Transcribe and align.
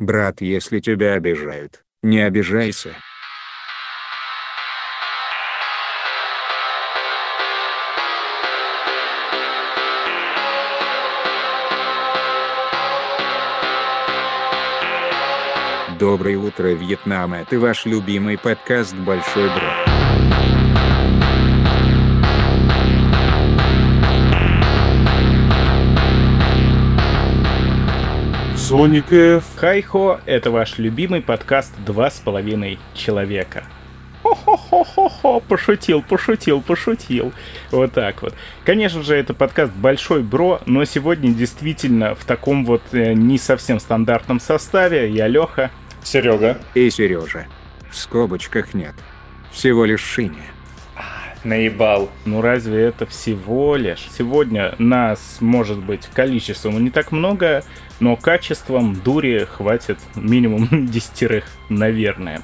Брат, 0.00 0.40
если 0.40 0.80
тебя 0.80 1.12
обижают, 1.12 1.84
не 2.02 2.20
обижайся. 2.20 2.96
Доброе 15.98 16.38
утро, 16.38 16.68
Вьетнам. 16.68 17.34
Это 17.34 17.60
ваш 17.60 17.84
любимый 17.84 18.38
подкаст 18.38 18.94
«Большой 18.94 19.50
Бро». 19.50 19.99
Соник 28.70 29.12
F. 29.12 29.42
Хайхо, 29.56 30.20
это 30.26 30.52
ваш 30.52 30.78
любимый 30.78 31.22
подкаст 31.22 31.74
«Два 31.84 32.08
с 32.08 32.20
половиной 32.20 32.78
человека». 32.94 33.64
Хо-хо-хо-хо-хо, 34.22 35.40
пошутил, 35.40 36.02
пошутил, 36.02 36.62
пошутил. 36.62 37.32
Вот 37.72 37.92
так 37.94 38.22
вот. 38.22 38.32
Конечно 38.64 39.02
же, 39.02 39.16
это 39.16 39.34
подкаст 39.34 39.72
«Большой 39.72 40.22
Бро», 40.22 40.60
но 40.66 40.84
сегодня 40.84 41.34
действительно 41.34 42.14
в 42.14 42.24
таком 42.24 42.64
вот 42.64 42.82
э, 42.92 43.12
не 43.12 43.38
совсем 43.38 43.80
стандартном 43.80 44.38
составе. 44.38 45.10
Я 45.10 45.26
Леха. 45.26 45.72
Серега. 46.04 46.56
И 46.74 46.88
Сережа. 46.90 47.48
В 47.90 47.96
скобочках 47.96 48.72
нет. 48.72 48.94
Всего 49.50 49.84
лишь 49.84 50.04
Шиня. 50.04 50.44
Наебал. 51.42 52.08
Ну 52.24 52.40
разве 52.40 52.82
это 52.82 53.04
всего 53.04 53.74
лишь? 53.74 54.06
Сегодня 54.16 54.76
нас, 54.78 55.38
может 55.40 55.78
быть, 55.78 56.06
количеством 56.14 56.84
не 56.84 56.90
так 56.90 57.10
много, 57.10 57.64
но 58.00 58.16
качеством 58.16 58.96
дури 58.96 59.46
хватит 59.50 59.98
минимум 60.14 60.86
десятерых, 60.90 61.44
наверное. 61.68 62.42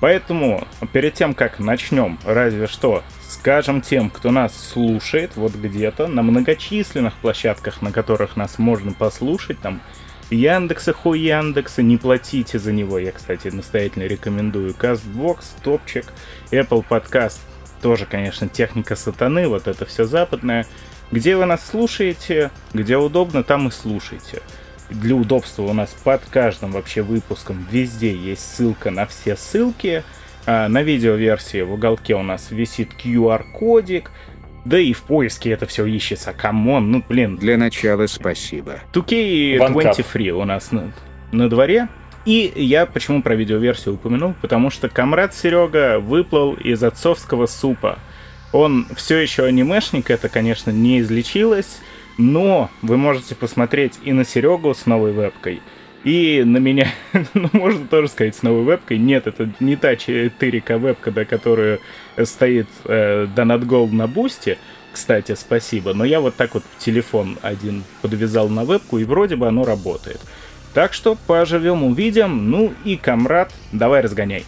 Поэтому 0.00 0.66
перед 0.92 1.14
тем, 1.14 1.34
как 1.34 1.58
начнем, 1.58 2.18
разве 2.24 2.66
что 2.66 3.02
скажем 3.28 3.82
тем, 3.82 4.10
кто 4.10 4.30
нас 4.30 4.56
слушает 4.56 5.32
вот 5.36 5.54
где-то 5.54 6.06
на 6.06 6.22
многочисленных 6.22 7.14
площадках, 7.14 7.82
на 7.82 7.92
которых 7.92 8.36
нас 8.36 8.58
можно 8.58 8.92
послушать, 8.92 9.60
там 9.60 9.80
Яндекса, 10.30 10.92
хуй 10.92 11.20
Яндекса, 11.20 11.82
не 11.82 11.96
платите 11.96 12.58
за 12.58 12.72
него. 12.72 12.98
Я, 12.98 13.12
кстати, 13.12 13.48
настоятельно 13.48 14.04
рекомендую. 14.04 14.74
Castbox, 14.74 15.44
Топчик, 15.62 16.12
Apple 16.50 16.84
Podcast, 16.88 17.38
тоже, 17.80 18.06
конечно, 18.06 18.48
техника 18.48 18.94
сатаны, 18.94 19.48
вот 19.48 19.66
это 19.68 19.86
все 19.86 20.04
западное. 20.04 20.66
Где 21.10 21.34
вы 21.36 21.46
нас 21.46 21.66
слушаете, 21.66 22.50
где 22.74 22.98
удобно, 22.98 23.42
там 23.42 23.68
и 23.68 23.70
слушайте 23.70 24.42
для 24.90 25.14
удобства 25.14 25.62
у 25.62 25.72
нас 25.72 25.94
под 26.04 26.22
каждым 26.30 26.72
вообще 26.72 27.02
выпуском 27.02 27.66
везде 27.70 28.14
есть 28.14 28.42
ссылка 28.42 28.90
на 28.90 29.06
все 29.06 29.36
ссылки. 29.36 30.02
А 30.46 30.68
на 30.68 30.82
видеоверсии 30.82 31.60
в 31.60 31.72
уголке 31.74 32.14
у 32.14 32.22
нас 32.22 32.50
висит 32.50 32.92
QR-кодик. 33.02 34.10
Да 34.64 34.78
и 34.78 34.92
в 34.92 35.02
поиске 35.02 35.50
это 35.50 35.66
все 35.66 35.84
ищется. 35.84 36.32
Come 36.32 36.65
on, 36.65 36.90
ну 36.90 37.04
блин. 37.06 37.36
Для 37.36 37.58
начала 37.58 38.06
спасибо. 38.06 38.80
2K23 38.92 40.30
у 40.30 40.44
нас 40.44 40.72
на, 40.72 40.92
на 41.32 41.50
дворе. 41.50 41.88
И 42.24 42.52
я 42.56 42.86
почему 42.86 43.22
про 43.22 43.34
видеоверсию 43.34 43.94
упомянул? 43.94 44.34
Потому 44.40 44.70
что 44.70 44.88
комрад 44.88 45.34
Серега 45.34 45.98
выплыл 45.98 46.54
из 46.54 46.82
отцовского 46.82 47.46
супа. 47.46 47.98
Он 48.52 48.86
все 48.96 49.18
еще 49.18 49.44
анимешник, 49.44 50.10
это, 50.10 50.28
конечно, 50.28 50.70
не 50.70 51.00
излечилось. 51.00 51.80
Но 52.18 52.68
вы 52.82 52.96
можете 52.96 53.34
посмотреть 53.34 53.98
и 54.02 54.12
на 54.12 54.24
Серегу 54.24 54.74
с 54.74 54.86
новой 54.86 55.12
вебкой, 55.12 55.62
и 56.04 56.42
на 56.44 56.58
меня, 56.58 56.88
ну, 57.34 57.48
можно 57.52 57.86
тоже 57.86 58.08
сказать, 58.08 58.36
с 58.36 58.42
новой 58.42 58.64
вебкой. 58.64 58.98
Нет, 58.98 59.26
это 59.26 59.50
не 59.60 59.76
та 59.76 59.94
4К 59.94 60.78
вебка, 60.78 61.10
до 61.10 61.24
которой 61.24 61.80
стоит 62.24 62.68
э, 62.84 63.26
Donut 63.34 63.64
Gold 63.64 63.92
на 63.92 64.06
бусте. 64.06 64.58
Кстати, 64.92 65.34
спасибо. 65.34 65.94
Но 65.94 66.04
я 66.04 66.20
вот 66.20 66.34
так 66.34 66.54
вот 66.54 66.64
телефон 66.78 67.38
один 67.42 67.84
подвязал 68.02 68.48
на 68.48 68.64
вебку, 68.64 68.98
и 68.98 69.04
вроде 69.04 69.36
бы 69.36 69.46
оно 69.46 69.64
работает. 69.64 70.20
Так 70.74 70.92
что 70.92 71.16
поживем, 71.26 71.84
увидим. 71.84 72.50
Ну 72.50 72.72
и, 72.84 72.96
комрад, 72.96 73.52
давай 73.72 74.00
разгоняй. 74.00 74.44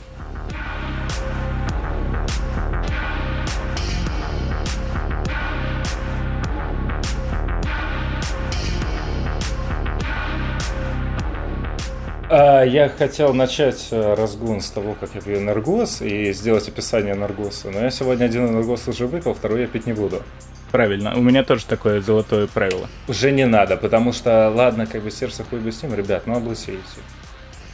А, 12.32 12.62
я 12.62 12.88
хотел 12.88 13.34
начать 13.34 13.88
э, 13.90 14.14
разгон 14.14 14.60
с 14.60 14.70
того, 14.70 14.94
как 14.94 15.16
я 15.16 15.20
пью 15.20 15.38
энергос 15.38 16.00
и 16.00 16.32
сделать 16.32 16.68
описание 16.68 17.14
энергоса. 17.14 17.70
Но 17.72 17.80
я 17.80 17.90
сегодня 17.90 18.26
один 18.26 18.46
энергос 18.46 18.86
уже 18.86 19.08
выпил, 19.08 19.34
второй 19.34 19.62
я 19.62 19.66
пить 19.66 19.86
не 19.86 19.94
буду. 19.94 20.22
Правильно, 20.70 21.16
у 21.16 21.22
меня 21.22 21.42
тоже 21.42 21.66
такое 21.66 22.00
золотое 22.00 22.46
правило. 22.46 22.88
Уже 23.08 23.32
не 23.32 23.46
надо, 23.46 23.76
потому 23.76 24.12
что, 24.12 24.48
ладно, 24.48 24.86
как 24.86 25.02
бы 25.02 25.10
сердце 25.10 25.42
хуй 25.42 25.58
бы 25.58 25.72
с 25.72 25.82
ним, 25.82 25.92
ребят, 25.92 26.28
ну 26.28 26.36
облысеете. 26.36 26.80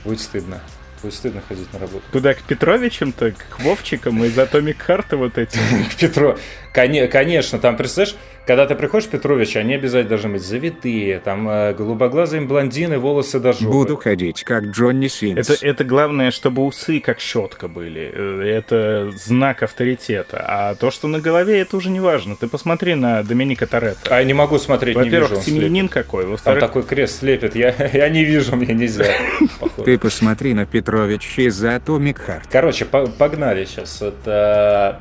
Будет 0.06 0.20
стыдно. 0.20 0.62
Будет 1.02 1.12
стыдно 1.12 1.42
ходить 1.46 1.70
на 1.74 1.78
работу. 1.78 2.04
Куда, 2.10 2.32
к 2.32 2.40
Петровичам-то, 2.40 3.32
к 3.32 3.60
Вовчикам 3.60 4.24
из 4.24 4.38
Atomic 4.38 4.78
Heart 4.88 5.16
вот 5.16 5.36
эти? 5.36 5.58
К 5.90 5.96
Петро... 5.96 6.38
Конечно, 6.72 7.58
там, 7.58 7.76
представляешь, 7.76 8.16
когда 8.46 8.66
ты 8.66 8.76
приходишь, 8.76 9.08
Петрович, 9.08 9.56
они 9.56 9.74
обязательно 9.74 10.10
должны 10.10 10.30
быть 10.30 10.42
завитые, 10.42 11.18
там 11.18 11.48
э, 11.48 11.74
голубоглазые 11.74 12.42
блондины, 12.42 12.98
волосы 12.98 13.40
до 13.40 13.52
жопы. 13.52 13.66
Буду 13.66 13.96
ходить, 13.96 14.44
как 14.44 14.66
Джонни 14.66 15.08
Синс. 15.08 15.50
Это, 15.50 15.66
это 15.66 15.84
главное, 15.84 16.30
чтобы 16.30 16.64
усы 16.64 17.00
как 17.00 17.18
щетка 17.18 17.66
были. 17.66 18.12
Э, 18.14 18.42
это 18.42 19.10
знак 19.16 19.64
авторитета. 19.64 20.44
А 20.46 20.74
то, 20.76 20.92
что 20.92 21.08
на 21.08 21.18
голове, 21.18 21.60
это 21.60 21.76
уже 21.76 21.90
не 21.90 21.98
важно. 21.98 22.36
Ты 22.36 22.46
посмотри 22.46 22.94
на 22.94 23.24
Доминика 23.24 23.66
Торетто. 23.66 24.14
А 24.14 24.20
я 24.20 24.24
не 24.24 24.34
могу 24.34 24.58
смотреть, 24.58 24.94
Во-первых, 24.94 25.30
не 25.30 25.36
вижу. 25.36 25.50
семьянин 25.50 25.88
какой. 25.88 26.26
Во-вторых... 26.26 26.60
Там 26.60 26.68
такой 26.68 26.84
крест 26.84 27.18
слепит. 27.18 27.56
Я, 27.56 27.74
я 27.92 28.08
не 28.08 28.24
вижу, 28.24 28.54
мне 28.54 28.72
нельзя. 28.72 29.06
Ты 29.84 29.98
посмотри 29.98 30.54
на 30.54 30.66
Петрович 30.66 31.36
из 31.38 31.64
Atomic 31.64 32.18
Heart. 32.26 32.42
Короче, 32.50 32.84
погнали 32.84 33.64
сейчас. 33.64 34.00
Это 34.02 35.00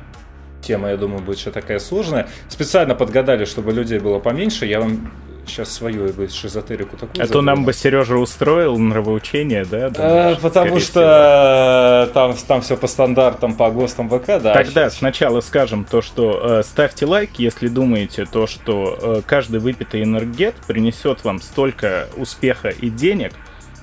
тема, 0.66 0.90
я 0.90 0.96
думаю, 0.96 1.22
будет 1.22 1.38
еще 1.38 1.50
такая 1.50 1.78
сложная. 1.78 2.28
Специально 2.48 2.94
подгадали, 2.94 3.44
чтобы 3.44 3.72
людей 3.72 3.98
было 3.98 4.18
поменьше. 4.18 4.66
Я 4.66 4.80
вам 4.80 5.10
сейчас 5.46 5.72
свою 5.72 6.12
бы 6.12 6.28
шизотерику 6.28 6.96
такую. 6.96 7.24
А 7.24 7.26
то 7.26 7.40
нам 7.40 7.64
бы 7.64 7.72
Сережа 7.72 8.16
устроил 8.16 8.76
нравоучение, 8.78 9.64
да? 9.64 9.90
а, 9.96 10.36
потому 10.36 10.80
что 10.80 12.10
там, 12.12 12.34
там 12.34 12.60
все 12.62 12.76
по 12.76 12.86
стандартам, 12.86 13.54
по 13.54 13.70
ГОСТам 13.70 14.08
ВК, 14.08 14.26
да. 14.26 14.54
Тогда 14.54 14.84
сейчас. 14.84 14.96
сначала 14.96 15.40
скажем 15.40 15.84
то, 15.84 16.02
что 16.02 16.40
э, 16.42 16.62
ставьте 16.62 17.06
лайк, 17.06 17.30
если 17.38 17.68
думаете 17.68 18.24
то, 18.24 18.46
что 18.46 18.98
э, 19.00 19.22
каждый 19.26 19.60
выпитый 19.60 20.02
энергет 20.02 20.54
принесет 20.66 21.24
вам 21.24 21.40
столько 21.40 22.08
успеха 22.16 22.68
и 22.68 22.90
денег, 22.90 23.32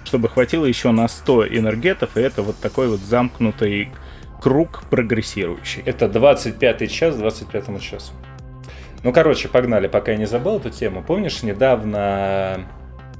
чтобы 0.06 0.30
хватило 0.30 0.66
еще 0.66 0.92
на 0.92 1.08
100 1.08 1.48
энергетов, 1.48 2.18
и 2.18 2.22
это 2.22 2.42
вот 2.42 2.58
такой 2.58 2.88
вот 2.88 3.00
замкнутый 3.00 3.92
круг 4.44 4.84
прогрессирующий. 4.90 5.82
Это 5.86 6.10
25 6.10 6.92
час 6.92 7.16
25 7.16 7.82
часу. 7.82 8.12
Ну, 9.02 9.14
короче, 9.14 9.48
погнали, 9.48 9.88
пока 9.88 10.12
я 10.12 10.18
не 10.18 10.26
забыл 10.26 10.58
эту 10.58 10.70
тему. 10.70 11.02
Помнишь, 11.02 11.44
недавно, 11.44 12.66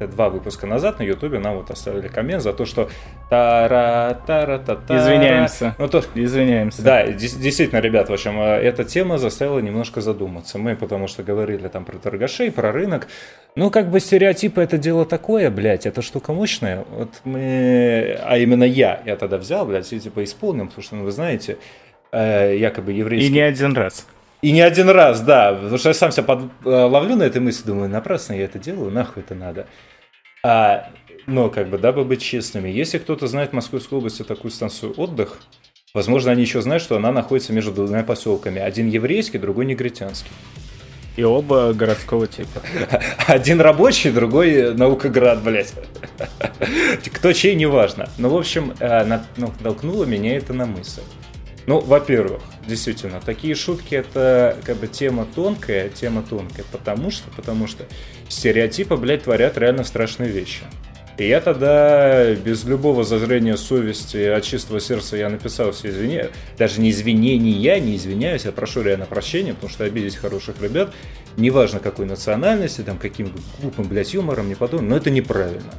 два 0.08 0.30
выпуска 0.30 0.68
назад 0.68 1.00
на 1.00 1.04
Ютубе 1.04 1.40
нам 1.40 1.56
вот 1.58 1.72
оставили 1.72 2.08
коммент 2.08 2.44
за 2.44 2.54
то, 2.54 2.66
что 2.66 2.90
тара 3.30 4.20
тара 4.26 4.58
та 4.60 4.76
та 4.76 4.98
Извиняемся. 4.98 5.76
Ну, 5.78 5.88
то... 5.88 6.04
Извиняемся. 6.16 6.82
Да, 6.82 7.08
действительно, 7.08 7.80
ребят, 7.80 8.10
в 8.10 8.14
общем, 8.14 8.40
э, 8.40 8.62
эта 8.62 8.84
тема 8.84 9.18
заставила 9.18 9.60
немножко 9.60 10.02
задуматься. 10.02 10.58
Мы 10.58 10.76
потому 10.76 11.08
что 11.08 11.24
говорили 11.24 11.68
там 11.68 11.86
про 11.86 11.98
торгашей, 11.98 12.52
про 12.52 12.72
рынок. 12.72 13.08
Ну, 13.56 13.70
как 13.70 13.90
бы 13.90 14.00
стереотипы 14.00 14.62
это 14.62 14.78
дело 14.78 15.06
такое, 15.06 15.52
блядь, 15.52 15.86
это 15.86 16.02
штука 16.02 16.34
мощная. 16.34 16.86
Вот 16.90 17.10
мы, 17.24 18.18
а 18.24 18.38
именно 18.38 18.64
я, 18.64 19.02
я 19.06 19.16
тогда 19.16 19.38
взял, 19.38 19.66
блядь, 19.66 19.92
и 19.94 20.00
типа 20.00 20.24
исполнил, 20.24 20.66
потому 20.66 20.84
что, 20.84 20.96
ну, 20.96 21.04
вы 21.04 21.12
знаете, 21.12 21.58
э, 22.12 22.58
якобы 22.58 22.94
еврейский... 22.94 23.30
И 23.30 23.32
не 23.32 23.42
один 23.42 23.74
раз. 23.74 24.08
И 24.42 24.52
не 24.52 24.62
один 24.62 24.90
раз, 24.90 25.22
да, 25.22 25.54
потому 25.54 25.78
что 25.78 25.90
я 25.90 25.94
сам 25.94 26.12
себя 26.12 26.24
под... 26.24 26.44
Э, 26.66 26.70
ловлю 26.70 27.16
на 27.16 27.24
этой 27.24 27.40
мысли, 27.40 27.66
думаю, 27.66 27.90
напрасно 27.90 28.34
я 28.34 28.46
это 28.46 28.60
делаю, 28.60 28.92
нахуй 28.92 29.24
это 29.24 29.36
надо. 29.36 29.68
А, 30.46 30.90
но, 31.26 31.50
как 31.50 31.70
бы, 31.70 31.78
дабы 31.78 32.04
быть 32.04 32.22
честными, 32.22 32.70
если 32.70 32.98
кто-то 32.98 33.28
знает 33.28 33.52
в 33.52 33.54
Московской 33.54 33.98
области 33.98 34.24
такую 34.24 34.52
станцию 34.52 34.94
«Отдых», 34.98 35.40
возможно, 35.94 36.32
они 36.32 36.42
еще 36.42 36.62
знают, 36.62 36.84
что 36.84 36.98
она 36.98 37.14
находится 37.14 37.54
между 37.54 37.72
двумя 37.72 38.04
поселками. 38.04 38.60
Один 38.62 38.90
еврейский, 38.90 39.38
другой 39.38 39.66
негритянский. 39.66 40.32
И 41.16 41.24
оба 41.24 41.74
городского 41.74 42.28
типа. 42.28 42.62
Один 43.28 43.62
рабочий, 43.62 44.12
другой 44.12 44.74
наукоград, 44.74 45.44
блядь. 45.44 45.74
Кто 47.14 47.32
чей, 47.32 47.56
неважно. 47.56 48.10
Ну, 48.18 48.30
в 48.30 48.36
общем, 48.36 48.74
э, 48.80 49.20
ну, 49.38 49.54
толкнуло 49.62 50.06
меня 50.06 50.36
это 50.36 50.54
на 50.54 50.66
мысль. 50.66 51.02
Ну, 51.66 51.80
во-первых, 51.80 52.42
действительно, 52.68 53.22
такие 53.22 53.56
шутки 53.56 53.96
это 53.96 54.58
как 54.64 54.78
бы 54.78 54.88
тема 54.88 55.26
тонкая, 55.34 55.90
тема 55.90 56.24
тонкая, 56.24 56.66
потому 56.72 57.10
что, 57.10 57.30
потому 57.32 57.68
что 57.68 57.86
стереотипы, 58.28 58.98
блядь, 58.98 59.24
творят 59.24 59.58
реально 59.58 59.84
страшные 59.84 60.30
вещи. 60.30 60.64
И 61.18 61.28
я 61.28 61.42
тогда 61.42 62.34
без 62.34 62.64
любого 62.64 63.04
зазрения 63.04 63.56
совести 63.56 64.18
от 64.18 64.44
чистого 64.44 64.80
сердца 64.80 65.16
я 65.16 65.30
написал 65.30 65.72
все 65.72 65.90
извинения. 65.90 66.32
Даже 66.58 66.82
не 66.82 66.90
извинения, 66.90 67.80
не 67.80 67.96
извиняюсь, 67.96 68.46
я 68.46 68.52
прошу 68.52 68.82
реально 68.82 69.06
прощения, 69.06 69.54
потому 69.54 69.72
что 69.72 69.84
обидеть 69.84 70.16
хороших 70.16 70.60
ребят, 70.60 70.92
неважно 71.38 71.80
какой 71.80 72.08
национальности, 72.08 72.82
там 72.82 72.98
каким 72.98 73.32
глупым, 73.62 73.88
блядь, 73.88 74.14
юмором, 74.14 74.50
не 74.50 74.56
подумай, 74.56 74.88
но 74.88 74.98
это 74.98 75.12
неправильно. 75.12 75.72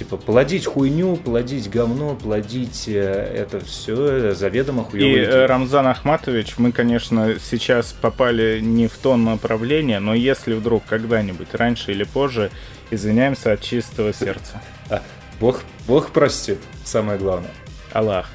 Типа, 0.00 0.16
плодить 0.16 0.64
хуйню, 0.64 1.16
плодить 1.16 1.68
говно, 1.68 2.16
плодить 2.16 2.84
э, 2.88 3.34
это 3.36 3.60
все 3.60 4.32
заведомо 4.32 4.82
хуёво. 4.82 5.06
И 5.06 5.18
э, 5.18 5.44
Рамзан 5.44 5.88
Ахматович, 5.88 6.54
мы, 6.56 6.72
конечно, 6.72 7.34
сейчас 7.38 7.92
попали 7.92 8.60
не 8.62 8.88
в 8.88 8.96
то 8.96 9.18
направление, 9.18 9.98
но 10.00 10.14
если 10.14 10.54
вдруг 10.54 10.84
когда-нибудь, 10.88 11.48
раньше 11.52 11.92
или 11.92 12.04
позже, 12.04 12.50
извиняемся 12.90 13.52
от 13.52 13.60
чистого 13.60 14.14
сердца. 14.14 14.62
А, 14.88 15.02
Бог, 15.38 15.60
Бог 15.86 16.12
простит, 16.12 16.60
самое 16.82 17.18
главное. 17.18 17.52
Аллах. 17.92 18.30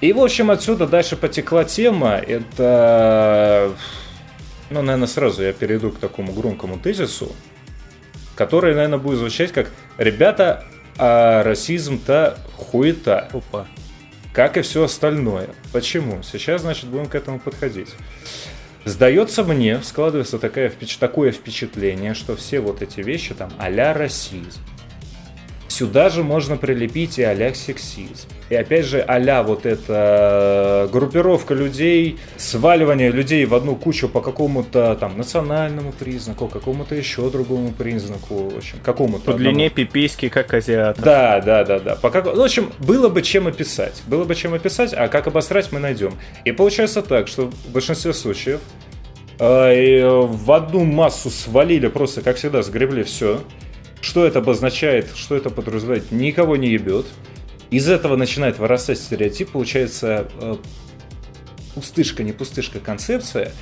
И, 0.00 0.12
в 0.12 0.20
общем, 0.20 0.52
отсюда 0.52 0.86
дальше 0.86 1.16
потекла 1.16 1.64
тема. 1.64 2.18
Это, 2.18 3.72
ну, 4.70 4.80
наверное, 4.80 5.08
сразу 5.08 5.42
я 5.42 5.52
перейду 5.52 5.90
к 5.90 5.98
такому 5.98 6.32
громкому 6.32 6.78
тезису, 6.78 7.32
который, 8.36 8.76
наверное, 8.76 9.00
будет 9.00 9.18
звучать 9.18 9.50
как 9.50 9.72
«Ребята, 9.98 10.64
а 11.00 11.42
расизм-то 11.42 12.38
хуета». 12.56 13.28
Опа. 13.32 13.66
Как 14.32 14.56
и 14.56 14.62
все 14.62 14.84
остальное. 14.84 15.48
Почему? 15.72 16.22
Сейчас, 16.22 16.60
значит, 16.60 16.86
будем 16.86 17.06
к 17.06 17.14
этому 17.14 17.40
подходить. 17.40 17.88
Сдается 18.84 19.44
мне, 19.44 19.82
складывается 19.82 20.38
такая, 20.38 20.72
такое 20.98 21.32
впечатление, 21.32 22.14
что 22.14 22.36
все 22.36 22.60
вот 22.60 22.80
эти 22.80 23.00
вещи, 23.00 23.34
там, 23.34 23.50
а-ля 23.58 23.92
расизм, 23.92 24.60
Сюда 25.70 26.08
же 26.08 26.24
можно 26.24 26.56
прилепить 26.56 27.20
и 27.20 27.22
а 27.22 27.54
сексизм. 27.54 28.26
И 28.48 28.56
опять 28.56 28.86
же, 28.86 29.00
а 29.06 29.42
вот 29.44 29.66
эта 29.66 30.88
группировка 30.92 31.54
людей, 31.54 32.18
сваливание 32.36 33.12
людей 33.12 33.44
в 33.44 33.54
одну 33.54 33.76
кучу 33.76 34.08
по 34.08 34.20
какому-то 34.20 34.96
там 34.96 35.16
национальному 35.16 35.92
признаку, 35.92 36.48
какому-то 36.48 36.96
еще 36.96 37.30
другому 37.30 37.70
признаку, 37.70 38.48
в 38.48 38.56
общем, 38.56 38.78
какому-то. 38.82 39.30
По 39.30 39.38
длине 39.38 39.68
одному... 39.68 39.70
пиписьки, 39.70 40.28
как 40.28 40.52
азиат. 40.52 40.98
Да, 41.00 41.40
да, 41.40 41.64
да, 41.64 41.78
да. 41.78 41.94
По 41.94 42.10
как... 42.10 42.26
В 42.26 42.40
общем, 42.40 42.72
было 42.80 43.08
бы 43.08 43.22
чем 43.22 43.46
описать. 43.46 44.02
Было 44.08 44.24
бы 44.24 44.34
чем 44.34 44.54
описать, 44.54 44.92
а 44.92 45.06
как 45.06 45.28
обосрать 45.28 45.70
мы 45.70 45.78
найдем. 45.78 46.14
И 46.44 46.50
получается 46.50 47.00
так, 47.00 47.28
что 47.28 47.46
в 47.46 47.70
большинстве 47.70 48.12
случаев 48.12 48.58
э, 49.38 50.04
в 50.04 50.50
одну 50.50 50.84
массу 50.84 51.30
свалили 51.30 51.86
просто, 51.86 52.22
как 52.22 52.38
всегда, 52.38 52.62
сгребли 52.62 53.04
все. 53.04 53.40
Что 54.00 54.24
это 54.26 54.38
обозначает, 54.38 55.08
что 55.14 55.36
это 55.36 55.50
подразумевает, 55.50 56.10
никого 56.10 56.56
не 56.56 56.68
ебет. 56.68 57.06
Из 57.70 57.88
этого 57.88 58.16
начинает 58.16 58.58
вырастать 58.58 58.98
стереотип, 58.98 59.50
получается 59.50 60.28
э, 60.40 60.56
пустышка, 61.74 62.22
не 62.22 62.32
пустышка 62.32 62.80
концепция, 62.80 63.52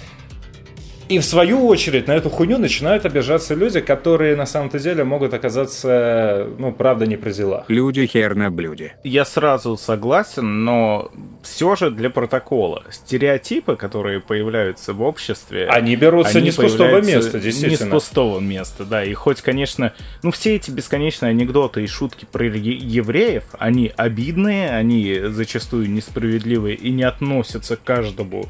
и 1.09 1.19
в 1.19 1.25
свою 1.25 1.67
очередь 1.67 2.07
на 2.07 2.13
эту 2.13 2.31
хуйню 2.31 2.59
начинают 2.59 3.07
обижаться 3.07 3.55
люди, 3.55 3.81
которые 3.81 4.37
на 4.37 4.47
самом-то 4.47 4.79
деле 4.79 5.05
могут 5.05 5.33
оказаться, 5.33 6.47
ну, 6.59 6.73
правда, 6.73 7.07
не 7.07 7.17
при 7.17 7.33
делах. 7.33 7.65
Люди 7.69 8.07
хер 8.07 8.35
на 8.35 8.51
блюде. 8.51 8.95
Я 9.05 9.25
сразу 9.25 9.77
согласен, 9.77 10.65
но 10.65 11.11
все 11.43 11.77
же 11.77 11.91
для 11.91 12.11
протокола. 12.11 12.85
Стереотипы, 12.91 13.77
которые 13.77 14.21
появляются 14.21 14.93
в 14.93 15.03
обществе... 15.03 15.67
Они 15.69 15.97
берутся 15.97 16.39
они 16.39 16.47
не 16.47 16.51
с 16.53 16.57
пустого 16.57 17.01
места, 17.01 17.41
действительно. 17.41 17.85
Не 17.85 17.91
с 17.91 17.93
пустого 17.93 18.41
места, 18.41 18.85
да. 18.85 19.05
И 19.05 19.15
хоть, 19.15 19.41
конечно, 19.41 19.95
ну, 20.23 20.31
все 20.31 20.57
эти 20.57 20.71
бесконечные 20.71 21.31
анекдоты 21.31 21.83
и 21.83 21.87
шутки 21.87 22.27
про 22.31 22.45
евреев, 22.47 23.45
они 23.59 23.93
обидные, 23.97 24.71
они 24.71 25.21
зачастую 25.29 25.91
несправедливые 25.91 26.77
и 26.77 26.91
не 26.91 27.05
относятся 27.05 27.77
к 27.77 27.83
каждому 27.83 28.47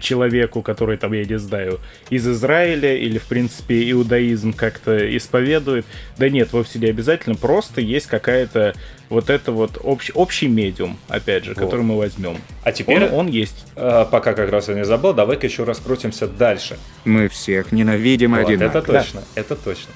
человеку, 0.00 0.62
который 0.62 0.96
там, 0.96 1.12
я 1.12 1.24
не 1.24 1.38
знаю, 1.38 1.80
из 2.10 2.26
Израиля 2.26 2.96
или, 2.96 3.18
в 3.18 3.24
принципе, 3.24 3.90
иудаизм 3.90 4.52
как-то 4.52 5.16
исповедует. 5.16 5.84
Да 6.18 6.28
нет, 6.28 6.52
вовсе 6.52 6.78
не 6.78 6.86
обязательно, 6.86 7.34
просто 7.34 7.80
есть 7.80 8.06
какая-то 8.06 8.74
вот 9.08 9.28
это 9.30 9.52
вот 9.52 9.78
общ, 9.82 10.10
общий 10.14 10.48
медиум, 10.48 10.98
опять 11.08 11.44
же, 11.44 11.50
вот. 11.50 11.60
который 11.60 11.84
мы 11.84 11.96
возьмем. 11.96 12.38
А 12.64 12.72
теперь 12.72 13.04
он, 13.04 13.12
он 13.12 13.26
есть. 13.28 13.66
Э, 13.76 14.06
пока 14.10 14.32
как 14.32 14.50
раз 14.50 14.68
я 14.68 14.74
не 14.74 14.84
забыл, 14.84 15.12
давай-ка 15.12 15.46
еще 15.46 15.64
раскрутимся 15.64 16.26
дальше. 16.26 16.78
Мы 17.04 17.28
всех 17.28 17.72
ненавидим 17.72 18.34
вот, 18.34 18.46
одинаково. 18.46 18.78
Это 18.78 18.92
точно, 18.92 19.20
да. 19.20 19.40
это 19.40 19.56
точно. 19.56 19.92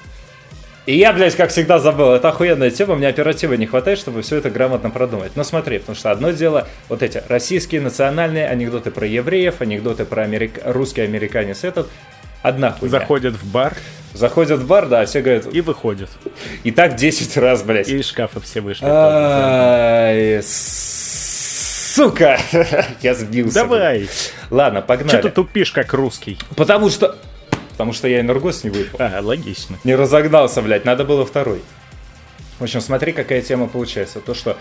И 0.87 0.97
я, 0.97 1.11
блядь, 1.11 1.35
как 1.35 1.49
всегда 1.49 1.79
забыл. 1.79 2.13
Это 2.13 2.29
охуенная 2.29 2.71
тема, 2.71 2.95
мне 2.95 3.09
оперативы 3.09 3.57
не 3.57 3.65
хватает, 3.65 3.99
чтобы 3.99 4.21
все 4.21 4.37
это 4.37 4.49
грамотно 4.49 4.89
продумать. 4.89 5.33
Но 5.35 5.43
смотри, 5.43 5.79
потому 5.79 5.97
что 5.97 6.11
одно 6.11 6.31
дело, 6.31 6.65
вот 6.87 7.03
эти 7.03 7.21
российские 7.27 7.81
национальные 7.81 8.47
анекдоты 8.47 8.89
про 8.89 9.05
евреев, 9.05 9.59
анекдоты 9.59 10.05
про 10.05 10.23
америк... 10.23 10.61
русский 10.63 11.01
американец 11.01 11.65
этот, 11.65 11.89
одна 12.41 12.71
хуйня. 12.71 12.99
Заходят 12.99 13.35
в 13.35 13.51
бар. 13.51 13.75
Заходят 14.13 14.61
в 14.61 14.67
бар, 14.67 14.87
да, 14.87 15.05
все 15.05 15.19
говорят... 15.19 15.53
И 15.53 15.59
выходят. 15.59 16.09
И 16.63 16.71
так 16.71 16.95
10 16.95 17.35
раз, 17.35 17.63
блядь. 17.63 17.89
И 17.89 17.97
из 17.97 18.07
шкафа 18.07 18.39
все 18.39 18.61
вышли. 18.61 18.85
Сука! 21.97 22.39
Я 23.01 23.13
сбился. 23.13 23.55
Давай. 23.55 24.07
Ладно, 24.49 24.81
погнали. 24.81 25.09
Что 25.09 25.23
ты 25.23 25.31
тупишь, 25.31 25.73
как 25.73 25.91
русский? 25.93 26.37
Потому 26.55 26.89
что... 26.89 27.17
Потому 27.77 27.93
что 27.93 28.07
я 28.07 28.21
энергос 28.21 28.63
не 28.63 28.71
выпал. 28.71 28.97
А, 28.99 29.21
логично. 29.21 29.77
Не 29.83 29.93
разогнался, 29.93 30.63
блядь, 30.63 30.83
надо 30.83 31.05
было 31.05 31.23
второй. 31.27 31.61
В 32.57 32.63
общем, 32.63 32.81
смотри, 32.81 33.11
какая 33.11 33.43
тема 33.43 33.67
получается. 33.67 34.19
То, 34.19 34.33
что 34.33 34.57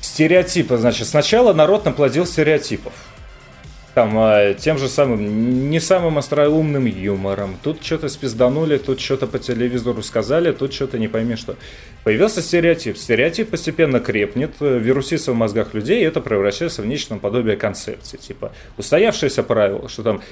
стереотипы, 0.00 0.76
значит, 0.76 1.08
сначала 1.08 1.52
народ 1.52 1.84
наплодил 1.84 2.24
стереотипов. 2.24 2.92
Там, 3.94 4.12
а, 4.16 4.54
тем 4.54 4.78
же 4.78 4.88
самым, 4.88 5.70
не 5.70 5.80
самым 5.80 6.18
остроумным 6.18 6.84
юмором. 6.84 7.56
Тут 7.64 7.82
что-то 7.82 8.08
спизданули, 8.08 8.78
тут 8.78 9.00
что-то 9.00 9.26
по 9.26 9.40
телевизору 9.40 10.02
сказали, 10.04 10.52
тут 10.52 10.72
что-то 10.72 11.00
не 11.00 11.08
пойми 11.08 11.34
что. 11.34 11.56
Появился 12.04 12.42
стереотип. 12.42 12.96
Стереотип 12.96 13.50
постепенно 13.50 13.98
крепнет, 13.98 14.52
вирусится 14.60 15.32
в 15.32 15.34
мозгах 15.34 15.74
людей, 15.74 16.02
и 16.02 16.04
это 16.04 16.20
превращается 16.20 16.82
в 16.82 16.86
нечто 16.86 17.16
подобие 17.16 17.56
концепции. 17.56 18.18
Типа, 18.18 18.52
устоявшееся 18.78 19.42
правило, 19.42 19.88
что 19.88 20.04
там 20.04 20.22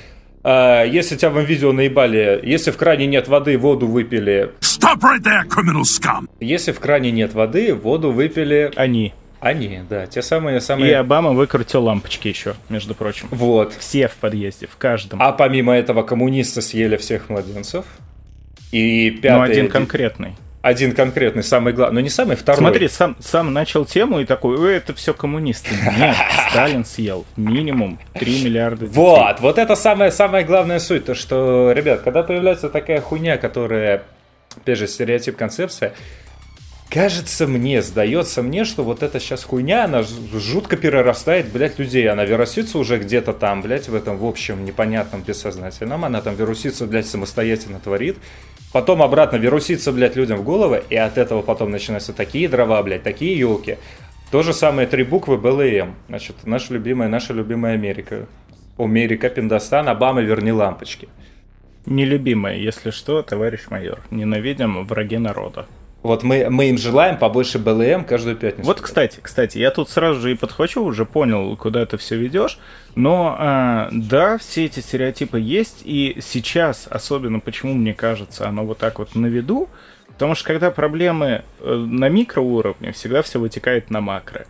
если 0.44 1.17
тебя 1.17 1.31
в 1.31 1.41
видео 1.41 1.73
наебали, 1.73 2.41
если 2.43 2.70
в 2.70 2.76
кране 2.76 3.06
нет 3.06 3.29
воды, 3.29 3.56
воду 3.56 3.87
выпили... 3.87 4.50
Stop 4.61 5.00
right 5.00 5.23
there, 5.23 5.44
criminal 5.49 5.82
scum! 5.82 6.29
Если 6.41 6.73
в 6.73 6.81
кране 6.81 7.11
нет 7.11 7.32
воды, 7.32 7.75
воду 7.75 8.12
выпили... 8.12 8.70
Они. 8.76 9.14
Они, 9.41 9.81
да, 9.91 10.06
те 10.06 10.23
самые 10.23 10.61
самые. 10.61 10.90
И 10.90 10.95
Обама 10.95 11.33
выкрутил 11.33 11.85
лампочки 11.85 12.28
еще, 12.28 12.54
между 12.71 12.95
прочим. 12.95 13.28
Вот. 13.30 13.75
Все 13.78 14.09
в 14.09 14.14
подъезде, 14.14 14.66
в 14.66 14.76
каждом. 14.76 15.21
А 15.23 15.33
помимо 15.33 15.75
этого 15.75 16.02
коммунисты 16.02 16.62
съели 16.62 16.97
всех 16.97 17.28
младенцев. 17.28 17.85
И 18.73 19.11
пятый... 19.11 19.37
Ну, 19.37 19.42
один 19.42 19.69
конкретный 19.69 20.35
один 20.64 20.94
конкретный, 20.94 21.42
самый 21.42 21.75
главный, 21.75 21.97
но 21.97 22.00
не 22.00 22.09
самый, 22.09 22.37
второй. 22.37 22.59
Смотри, 22.59 22.88
сам, 22.88 23.16
сам 23.21 23.52
начал 23.52 23.85
тему 23.85 24.21
и 24.21 24.25
такой, 24.25 24.75
это 24.75 24.94
все 24.94 25.12
коммунисты. 25.12 25.68
Нет, 25.99 26.16
Сталин 26.49 26.87
съел 26.87 27.26
минимум 27.37 27.99
3 28.14 28.44
миллиарда 28.44 28.87
детей. 28.87 28.97
Вот, 28.97 29.40
вот 29.40 29.59
это 29.59 29.76
самая, 29.76 30.11
самая 30.11 30.42
главная 30.42 30.78
суть, 30.78 31.04
то 31.04 31.14
что, 31.14 31.73
ребят, 31.73 32.00
когда 32.00 32.23
появляется 32.23 32.71
такая 32.71 33.02
хуйня, 33.02 33.37
которая, 33.37 34.04
опять 34.56 34.78
же, 34.78 34.87
стереотип, 34.87 35.37
концепция, 35.37 35.92
Кажется 36.90 37.49
мне, 37.49 37.83
сдается 37.83 38.40
мне, 38.40 38.64
что 38.64 38.85
вот 38.85 39.02
эта 39.02 39.18
сейчас 39.18 39.42
хуйня, 39.42 39.85
она 39.85 40.04
жутко 40.04 40.76
перерастает, 40.76 41.49
блядь, 41.49 41.78
людей. 41.78 42.09
Она 42.09 42.25
вирусится 42.25 42.78
уже 42.78 42.99
где-то 42.99 43.33
там, 43.33 43.62
блядь, 43.62 43.88
в 43.88 43.94
этом, 43.97 44.16
в 44.16 44.25
общем, 44.25 44.64
непонятном, 44.64 45.23
бессознательном. 45.23 46.04
Она 46.04 46.21
там 46.21 46.37
вирусится, 46.37 46.87
блядь, 46.87 47.09
самостоятельно 47.09 47.80
творит. 47.80 48.16
Потом 48.75 49.04
обратно 49.04 49.37
вирусится, 49.37 49.93
блядь, 49.93 50.16
людям 50.16 50.38
в 50.38 50.43
головы, 50.43 50.83
и 50.90 50.97
от 50.97 51.16
этого 51.16 51.43
потом 51.43 51.71
начинаются 51.71 52.12
такие 52.12 52.49
дрова, 52.49 52.83
блядь, 52.83 53.04
такие 53.04 53.38
елки. 53.38 53.78
То 54.33 54.43
же 54.43 54.52
самое 54.52 54.88
три 54.88 55.04
буквы 55.04 55.38
БЛМ. 55.38 55.95
Значит, 56.09 56.38
наша 56.45 56.75
любимая, 56.75 57.09
наша 57.09 57.33
любимая 57.33 57.75
Америка. 57.75 58.26
Америка, 58.76 59.28
Пиндостан, 59.28 59.88
Обама, 59.88 60.23
верни 60.23 60.50
лампочки. 60.50 61.09
Нелюбимая, 61.87 62.57
если 62.57 62.90
что, 62.90 63.23
товарищ 63.23 63.61
майор. 63.71 64.00
Ненавидим 64.11 64.85
враги 64.85 65.19
народа. 65.19 65.66
Вот 66.04 66.23
мы, 66.23 66.50
мы 66.50 66.68
им 66.68 66.76
желаем 66.76 67.16
побольше 67.16 67.58
БЛМ 67.58 68.04
каждую 68.04 68.37
пятницу. 68.37 68.66
Вот, 68.66 68.78
кстати, 68.82 69.20
кстати, 69.23 69.56
я 69.56 69.70
тут 69.70 69.88
сразу 69.88 70.20
же 70.20 70.32
и 70.32 70.34
подхвачу, 70.34 70.82
уже 70.82 71.06
понял, 71.06 71.56
куда 71.56 71.80
это 71.80 71.96
все 71.96 72.16
ведешь. 72.16 72.58
Но 72.94 73.34
а, 73.38 73.88
да, 73.90 74.37
все 74.37 74.66
эти 74.66 74.80
стереотипы 74.80 75.40
есть, 75.40 75.80
и 75.82 76.18
сейчас, 76.20 76.87
особенно 76.90 77.40
почему 77.40 77.73
мне 77.73 77.94
кажется, 77.94 78.46
оно 78.46 78.66
вот 78.66 78.76
так 78.76 78.99
вот 78.99 79.14
на 79.14 79.26
виду, 79.26 79.70
потому 80.08 80.34
что 80.34 80.46
когда 80.46 80.70
проблемы 80.70 81.42
э, 81.61 81.75
на 81.75 82.11
микроуровне, 82.11 82.92
всегда 82.92 83.23
все 83.23 83.40
вытекает 83.40 83.88
на 83.88 84.02
макро. 84.02 84.44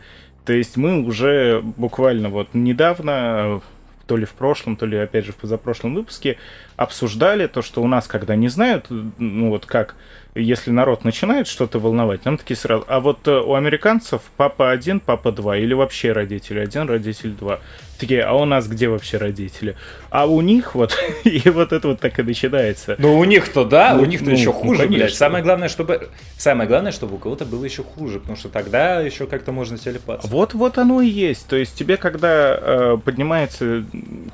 То 0.45 0.53
есть 0.53 0.77
мы 0.77 1.05
уже 1.05 1.61
буквально 1.63 2.31
вот 2.31 2.49
недавно 2.53 3.63
то 4.09 4.17
ли 4.17 4.25
в 4.25 4.33
прошлом, 4.33 4.75
то 4.77 4.87
ли 4.87 4.99
опять 4.99 5.25
же 5.25 5.31
в 5.31 5.37
позапрошлом 5.37 5.95
выпуске 5.95 6.37
обсуждали 6.77 7.47
то, 7.47 7.63
что 7.63 7.81
у 7.81 7.87
нас, 7.87 8.09
когда 8.09 8.35
не 8.35 8.49
знают, 8.49 8.87
ну 8.91 9.51
вот 9.51 9.67
как 9.67 9.95
если 10.35 10.71
народ 10.73 11.05
начинает 11.05 11.47
что-то 11.47 11.79
волновать, 11.79 12.23
там 12.23 12.37
такие 12.37 12.57
сразу. 12.57 12.85
А 12.89 12.99
вот 12.99 13.29
э, 13.29 13.31
у 13.31 13.55
американцев 13.55 14.21
папа 14.37 14.73
один, 14.73 14.99
папа 14.99 15.31
два, 15.31 15.57
или 15.57 15.75
вообще 15.75 16.11
родители 16.11 16.59
один, 16.59 16.89
родитель 16.89 17.31
два. 17.31 17.61
Такие, 17.99 18.23
а 18.23 18.35
у 18.35 18.45
нас 18.45 18.67
где 18.67 18.89
вообще 18.89 19.19
родители? 19.19 19.77
А 20.11 20.27
у 20.27 20.41
них 20.41 20.75
вот, 20.75 20.99
и 21.25 21.49
вот 21.51 21.73
это 21.73 21.87
вот 21.87 22.01
так 22.01 22.19
и 22.19 22.23
начинается. 22.25 22.97
Ну, 22.99 23.17
у 23.17 23.25
них-то 23.25 23.65
да, 23.65 23.95
Ну, 23.95 24.03
у 24.03 24.05
них-то 24.07 24.27
ну, 24.27 24.33
еще 24.33 24.47
ну, 24.47 24.53
хуже, 24.55 24.83
конечно. 24.83 25.05
блядь. 25.05 25.15
Самое 25.15 25.45
главное, 25.45 25.69
чтобы... 25.69 26.09
Самое 26.37 26.69
главное, 26.69 26.91
чтобы 26.91 27.15
у 27.15 27.19
кого-то 27.19 27.45
было 27.45 27.65
еще 27.65 27.85
хуже, 27.85 28.19
потому 28.19 28.37
что 28.37 28.49
тогда 28.49 29.01
еще 29.01 29.29
как-то 29.29 29.53
можно 29.53 29.79
телепаться. 29.79 30.27
Вот, 30.27 30.55
вот 30.55 30.79
оно 30.79 31.01
и 31.01 31.09
есть. 31.09 31.47
То 31.47 31.55
есть 31.55 31.77
тебе, 31.77 31.97
когда 31.97 32.59
э, 32.61 32.99
поднимается 33.05 33.85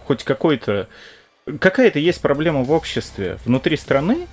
хоть 0.07 0.25
какой-то... 0.25 0.88
Какая-то 1.59 1.99
есть 1.99 2.23
проблема 2.23 2.62
в 2.62 2.71
обществе 2.71 3.38
внутри 3.45 3.76
страны, 3.76 4.26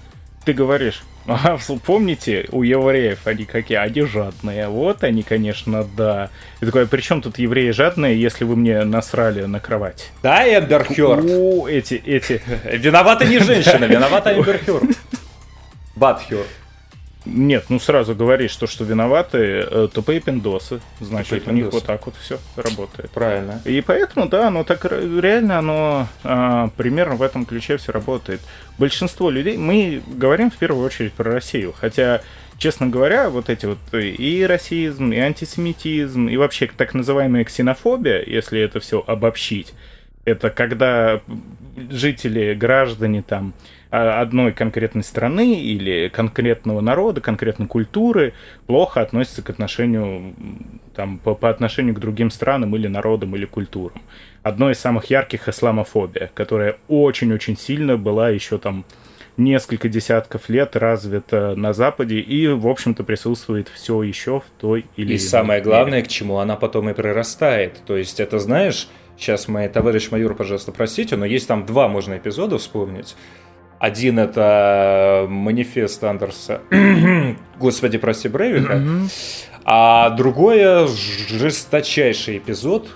ты 0.48 0.54
говоришь, 0.54 1.01
а, 1.27 1.58
помните, 1.86 2.48
у 2.54 2.63
евреев 2.63 3.27
они 3.27 3.44
какие? 3.44 3.77
Они 3.77 4.01
жадные. 4.01 4.70
Вот 4.70 5.04
они, 5.04 5.22
конечно, 5.24 5.86
да. 5.98 6.30
И 6.62 6.66
такой, 6.66 6.88
при 6.88 7.01
чем 7.01 7.22
тут 7.22 7.38
евреи 7.38 7.72
жадные, 7.72 8.20
если 8.20 8.46
вы 8.46 8.56
мне 8.56 8.86
насрали 8.86 9.44
на 9.44 9.60
кровать? 9.60 10.12
Да, 10.24 10.48
Эмбер 10.48 10.86
Хёрд. 10.86 11.25
О, 11.25 11.68
эти, 11.68 11.96
эти... 11.96 12.42
Виновата 12.63 13.25
не 13.25 13.39
женщина, 13.39 13.86
виновата 13.86 14.34
Эмбер 14.34 14.60
Хёрд. 14.66 14.98
Нет, 17.34 17.66
ну 17.70 17.80
сразу 17.80 18.16
говоришь, 18.16 18.52
что, 18.52 18.68
что 18.68 18.84
виноваты 18.84 19.38
э, 19.38 19.88
тупые 19.94 20.20
пиндосы. 20.22 20.80
Значит, 21.00 21.40
Тупые 21.40 21.52
у 21.52 21.56
них 21.56 21.64
пиндосы. 21.66 21.76
вот 21.78 21.86
так 21.86 22.06
вот 22.06 22.16
все 22.16 22.40
работает. 22.56 23.10
Правильно. 23.12 23.62
И 23.66 23.82
поэтому, 23.82 24.28
да, 24.30 24.48
оно 24.48 24.64
так 24.64 24.86
ре- 24.86 25.20
реально, 25.22 25.60
оно 25.60 26.08
а, 26.24 26.70
примерно 26.78 27.16
в 27.16 27.22
этом 27.22 27.46
ключе 27.46 27.78
все 27.78 27.92
работает. 27.92 28.40
Большинство 28.78 29.30
людей, 29.30 29.58
мы 29.58 30.02
говорим 30.08 30.50
в 30.52 30.58
первую 30.58 30.86
очередь 30.86 31.14
про 31.14 31.32
Россию, 31.32 31.74
хотя, 31.78 32.22
честно 32.58 32.88
говоря, 32.88 33.30
вот 33.30 33.50
эти 33.50 33.66
вот 33.66 33.78
и 33.94 34.46
расизм, 34.48 35.12
и 35.12 35.18
антисемитизм, 35.18 36.28
и 36.30 36.38
вообще 36.38 36.70
так 36.76 36.94
называемая 36.94 37.44
ксенофобия, 37.44 38.24
если 38.26 38.62
это 38.62 38.80
все 38.80 39.04
обобщить, 39.06 39.74
это 40.26 40.50
когда 40.50 41.22
жители, 41.90 42.54
граждане 42.54 43.22
там 43.22 43.54
одной 43.89 44.51
конкретной 44.51 45.03
страны 45.03 45.62
или 45.62 46.10
конкретного 46.10 46.82
народа, 46.82 47.22
конкретной 47.22 47.67
культуры 47.67 48.34
плохо 48.65 49.01
относятся 49.01 49.41
к 49.41 49.50
отношению 49.50 50.34
там, 50.96 51.20
по, 51.20 51.36
по 51.36 51.50
отношению 51.50 51.96
к 51.96 52.00
другим 52.00 52.32
странам 52.32 52.75
или 52.75 52.88
народам 52.88 53.36
или 53.36 53.46
культурам. 53.46 54.01
Одно 54.44 54.72
из 54.72 54.79
самых 54.79 55.06
ярких 55.06 55.48
исламофобия, 55.48 56.32
которая 56.34 56.77
очень-очень 56.88 57.58
сильно 57.58 57.98
была 57.98 58.29
еще 58.29 58.58
там 58.58 58.86
несколько 59.38 59.88
десятков 59.88 60.50
лет 60.50 60.75
развита 60.75 61.53
на 61.56 61.74
Западе 61.74 62.20
и, 62.20 62.48
в 62.48 62.67
общем-то, 62.67 63.03
присутствует 63.03 63.70
все 63.70 64.01
еще 64.01 64.39
в 64.39 64.46
той 64.60 64.86
или 64.96 65.13
И 65.13 65.17
иной 65.17 65.20
самое 65.20 65.60
мере. 65.60 65.63
главное, 65.63 66.01
к 66.01 66.08
чему 66.08 66.39
она 66.39 66.56
потом 66.56 66.89
и 66.89 66.94
прирастает. 66.94 67.77
То 67.86 67.96
есть 67.96 68.20
это, 68.20 68.39
знаешь, 68.39 68.89
сейчас 69.17 69.48
мы, 69.48 69.70
товарищ 69.70 70.10
майор, 70.12 70.34
пожалуйста, 70.34 70.72
простите, 70.72 71.15
но 71.15 71.25
есть 71.25 71.48
там 71.48 71.65
два 71.65 71.88
можно 71.88 72.17
эпизода 72.17 72.58
вспомнить. 72.58 73.15
Один 73.80 74.18
это 74.20 75.26
манифест 75.30 76.04
Андерса, 76.04 76.62
господи, 77.60 77.98
прости, 77.98 78.28
Брейвика, 78.28 78.82
а 79.64 80.10
другое 80.12 80.88
жесточайший 80.88 82.38
эпизод, 82.40 82.90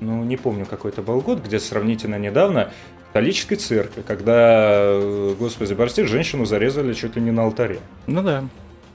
ну, 0.00 0.24
не 0.24 0.36
помню, 0.36 0.66
какой 0.66 0.90
это 0.90 1.02
был 1.02 1.20
год, 1.20 1.44
где 1.44 1.60
сравнительно 1.60 2.18
недавно, 2.18 2.70
католической 3.14 3.54
церкви, 3.54 4.02
когда, 4.04 4.72
э, 4.88 5.36
господи, 5.38 5.72
прости, 5.76 6.02
женщину 6.02 6.46
зарезали 6.46 6.94
чуть 6.94 7.14
ли 7.14 7.22
не 7.22 7.30
на 7.30 7.44
алтаре. 7.44 7.78
Ну 8.08 8.22
да, 8.22 8.44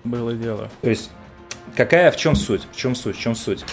было 0.04 0.34
дело. 0.34 0.70
То 0.82 0.90
есть, 0.90 1.10
какая 1.78 2.12
в 2.12 2.18
чем 2.18 2.36
суть? 2.36 2.64
В 2.70 2.76
чем 2.76 2.96
суть? 2.96 3.16
В 3.16 3.20
чем 3.20 3.34
суть? 3.34 3.64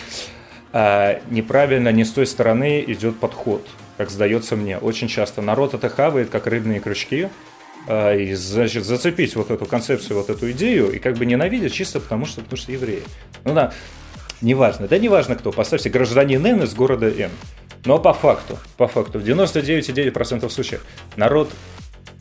А, 0.73 1.21
неправильно 1.31 1.91
не 1.91 2.05
с 2.05 2.13
той 2.13 2.27
стороны 2.27 2.85
идет 2.87 3.19
подход, 3.19 3.67
как 3.97 4.11
сдается 4.11 4.55
мне. 4.55 4.79
Очень 4.79 5.09
часто 5.09 5.43
народ 5.43 5.75
это 5.75 5.89
хавает, 5.89 6.31
как 6.31 6.47
рыбные 6.47 6.79
крючки, 6.79 7.29
и, 7.88 8.35
значит, 8.35 8.85
зацепить 8.85 9.37
вот 9.37 9.50
эту 9.50 9.66
концепцию, 9.66 10.19
вот 10.19 10.31
эту 10.31 10.50
идею, 10.50 10.90
и 10.90 10.99
как 10.99 11.16
бы 11.16 11.26
ненавидят 11.26 11.73
чисто 11.73 12.00
потому, 12.00 12.26
что, 12.26 12.40
потому 12.40 12.57
что 12.57 12.73
евреи. 12.73 13.02
Ну 13.45 13.55
да, 13.55 13.73
неважно, 14.40 14.88
да 14.88 14.99
неважно 14.99 15.37
кто, 15.37 15.52
поставьте 15.52 15.88
гражданин 15.90 16.45
Н 16.45 16.62
из 16.62 16.75
города 16.75 17.09
Н. 17.09 17.31
Но 17.85 17.99
по 17.99 18.12
факту, 18.12 18.59
по 18.76 18.88
факту, 18.88 19.21
в 19.21 19.23
99,9% 19.23 20.50
случаев 20.50 20.85
народ 21.14 21.50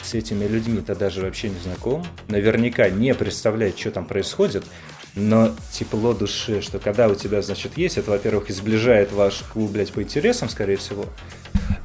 с 0.03 0.13
этими 0.13 0.45
людьми-то 0.45 0.93
даже 0.93 1.22
вообще 1.22 1.50
не 1.50 1.60
знаком, 1.60 2.05
наверняка 2.27 2.89
не 2.89 3.15
представляет, 3.15 3.79
что 3.79 3.89
там 3.89 4.05
происходит, 4.05 4.63
но 5.15 5.51
тепло 5.72 6.13
души, 6.13 6.62
что 6.62 6.77
когда 6.77 7.07
у 7.07 7.15
тебя, 7.15 7.41
значит, 7.41 7.77
есть, 7.77 7.98
это, 7.98 8.12
во-первых, 8.12 8.51
изближает 8.51 9.12
ваш 9.12 9.43
клуб, 9.51 9.72
блядь, 9.72 9.91
по 9.91 10.03
интересам, 10.03 10.50
скорее 10.50 10.75
всего, 10.75 11.05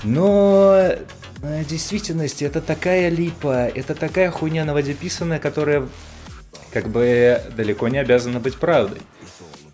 но 0.05 0.93
действительности 1.69 2.45
это 2.45 2.61
такая 2.61 3.09
липа, 3.09 3.69
это 3.75 3.95
такая 3.95 4.31
хуйня 4.31 4.65
на 4.65 4.75
воде 4.75 4.95
писаная, 4.95 5.39
которая 5.39 5.89
как 6.73 6.89
бы 6.89 7.43
далеко 7.57 7.89
не 7.89 7.99
обязана 7.99 8.41
быть 8.41 8.57
правдой. 8.57 8.99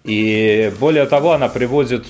И 0.04 0.72
более 0.78 1.06
того, 1.06 1.32
она 1.32 1.48
приводит... 1.48 2.06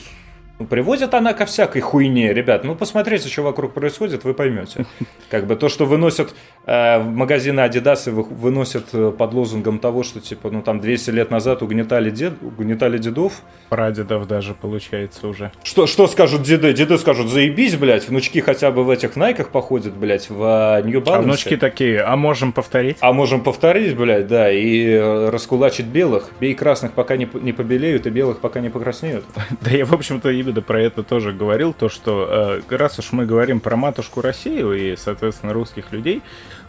Приводит 0.70 1.12
она 1.12 1.34
ко 1.34 1.44
всякой 1.44 1.80
хуйне, 1.82 2.32
ребят. 2.32 2.64
Ну, 2.64 2.74
посмотрите, 2.74 3.28
что 3.28 3.42
вокруг 3.42 3.74
происходит, 3.74 4.24
вы 4.24 4.32
поймете. 4.32 4.86
Как 5.30 5.46
бы 5.46 5.54
то, 5.54 5.68
что 5.68 5.84
выносят 5.84 6.34
э, 6.64 6.98
магазины 6.98 7.60
Adidas 7.60 8.08
и 8.08 8.10
вы- 8.10 8.22
выносят 8.22 8.86
э, 8.94 9.12
под 9.16 9.34
лозунгом 9.34 9.78
того, 9.78 10.02
что, 10.02 10.20
типа, 10.20 10.50
ну, 10.50 10.62
там 10.62 10.80
200 10.80 11.10
лет 11.10 11.30
назад 11.30 11.62
угнетали, 11.62 12.10
дед, 12.10 12.34
угнетали 12.40 12.96
дедов. 12.96 13.42
Прадедов 13.68 14.26
даже 14.26 14.54
получается 14.54 15.28
уже. 15.28 15.52
Что, 15.62 15.86
что 15.86 16.06
скажут 16.06 16.42
деды? 16.42 16.72
Деды 16.72 16.96
скажут, 16.96 17.28
заебись, 17.28 17.76
блядь, 17.76 18.08
внучки 18.08 18.40
хотя 18.40 18.70
бы 18.70 18.82
в 18.82 18.88
этих 18.88 19.14
найках 19.14 19.50
походят, 19.50 19.94
блядь, 19.94 20.30
в 20.30 20.80
Нью 20.84 21.02
А 21.06 21.20
внучки 21.20 21.58
такие, 21.58 22.00
а 22.00 22.16
можем 22.16 22.52
повторить? 22.52 22.96
А 23.00 23.12
можем 23.12 23.42
повторить, 23.42 23.94
блядь, 23.94 24.26
да, 24.26 24.50
и 24.50 24.86
э, 24.88 25.28
раскулачить 25.28 25.86
белых. 25.86 26.30
Бей 26.40 26.54
красных, 26.54 26.92
пока 26.92 27.18
не, 27.18 27.28
не 27.34 27.52
побелеют, 27.52 28.06
и 28.06 28.10
белых, 28.10 28.38
пока 28.38 28.60
не 28.60 28.70
покраснеют. 28.70 29.24
Да 29.60 29.70
я, 29.70 29.84
в 29.84 29.92
общем-то, 29.92 30.30
именно 30.46 30.62
про 30.62 30.80
это 30.80 31.02
тоже 31.02 31.32
говорил, 31.32 31.72
то, 31.72 31.88
что 31.88 32.62
э, 32.68 32.76
раз 32.76 32.98
уж 32.98 33.12
мы 33.12 33.26
говорим 33.26 33.60
про 33.60 33.76
матушку 33.76 34.20
Россию 34.20 34.72
и, 34.72 34.96
соответственно, 34.96 35.52
русских 35.52 35.92
людей, 35.92 36.22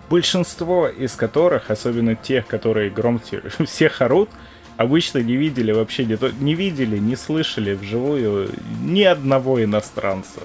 большинство 0.10 0.88
из 0.88 1.14
которых, 1.14 1.70
особенно 1.70 2.16
тех, 2.16 2.48
которые 2.48 2.90
громче 2.90 3.44
всех 3.66 4.02
орут, 4.02 4.30
обычно 4.78 5.20
не 5.20 5.36
видели 5.36 5.72
вообще, 5.72 6.06
не, 6.06 6.18
то, 6.18 6.32
не 6.32 6.56
видели, 6.56 6.98
не 6.98 7.16
слышали 7.16 7.74
вживую 7.74 8.50
ни 8.82 9.04
одного 9.04 9.64
иностранца. 9.64 10.42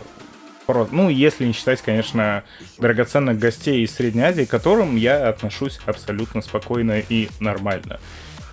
Ну, 0.90 1.10
если 1.10 1.44
не 1.44 1.52
считать, 1.52 1.82
конечно, 1.82 2.44
драгоценных 2.78 3.38
гостей 3.38 3.84
из 3.84 3.94
Средней 3.94 4.22
Азии, 4.22 4.44
к 4.44 4.50
которым 4.50 4.96
я 4.96 5.28
отношусь 5.28 5.78
абсолютно 5.84 6.40
спокойно 6.40 7.00
и 7.00 7.28
нормально. 7.40 8.00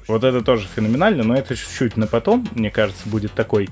Вот 0.07 0.23
это 0.23 0.41
тоже 0.41 0.67
феноменально, 0.75 1.23
но 1.23 1.35
это 1.35 1.55
чуть-чуть 1.55 1.95
на 1.95 2.07
потом, 2.07 2.47
мне 2.55 2.71
кажется, 2.71 3.07
будет 3.07 3.31
такой 3.33 3.69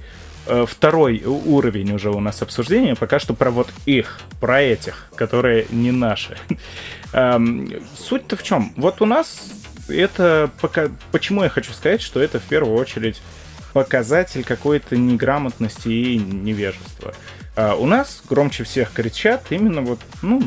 второй 0.68 1.24
у- 1.24 1.56
уровень 1.56 1.94
уже 1.94 2.10
у 2.10 2.20
нас 2.20 2.42
обсуждения. 2.42 2.96
Пока 2.96 3.20
что 3.20 3.34
про 3.34 3.52
вот 3.52 3.68
их, 3.86 4.20
про 4.40 4.62
этих, 4.62 5.08
которые 5.16 5.66
не 5.70 5.92
наши. 5.92 6.38
Эм, 7.14 7.70
Суть-то 7.98 8.36
в 8.36 8.44
чем? 8.44 8.74
Вот 8.76 9.02
у 9.02 9.06
нас 9.06 9.42
это 9.88 10.50
пока... 10.62 10.90
Почему 11.12 11.44
я 11.44 11.50
хочу 11.50 11.72
сказать, 11.74 12.02
что 12.02 12.22
это 12.22 12.40
в 12.40 12.44
первую 12.44 12.78
очередь 12.78 13.22
показатель 13.74 14.44
какой-то 14.44 14.98
неграмотности 14.98 15.90
и 15.90 16.18
невежества. 16.18 17.14
А 17.56 17.76
у 17.76 17.86
нас 17.86 18.24
громче 18.28 18.64
всех 18.64 18.92
кричат 18.92 19.46
именно 19.50 19.82
вот, 19.82 20.00
ну, 20.22 20.40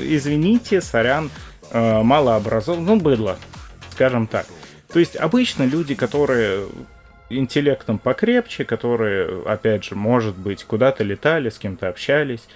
извините, 0.00 0.80
сорян, 0.80 1.30
э, 1.70 2.02
малообразованные, 2.02 2.86
ну, 2.86 3.00
быдло, 3.00 3.38
скажем 3.92 4.26
так. 4.26 4.46
То 4.92 4.98
есть 4.98 5.16
обычно 5.16 5.64
люди, 5.64 5.94
которые 5.94 6.66
интеллектом 7.38 7.98
покрепче, 7.98 8.64
которые, 8.64 9.42
опять 9.44 9.84
же, 9.84 9.94
может 9.94 10.36
быть, 10.36 10.64
куда-то 10.64 11.04
летали, 11.04 11.48
с 11.48 11.58
кем-то 11.58 11.88
общались. 11.88 12.46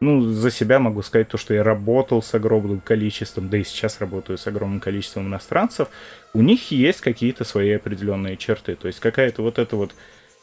Ну, 0.00 0.20
за 0.20 0.50
себя 0.50 0.78
могу 0.78 1.02
сказать 1.02 1.28
то, 1.28 1.38
что 1.38 1.54
я 1.54 1.62
работал 1.62 2.22
с 2.22 2.34
огромным 2.34 2.80
количеством, 2.80 3.48
да 3.48 3.58
и 3.58 3.64
сейчас 3.64 4.00
работаю 4.00 4.36
с 4.36 4.46
огромным 4.46 4.80
количеством 4.80 5.28
иностранцев. 5.28 5.88
У 6.34 6.42
них 6.42 6.70
есть 6.70 7.00
какие-то 7.00 7.44
свои 7.44 7.70
определенные 7.72 8.36
черты. 8.36 8.74
То 8.74 8.88
есть 8.88 9.00
какая-то 9.00 9.42
вот 9.42 9.58
эта 9.58 9.76
вот 9.76 9.94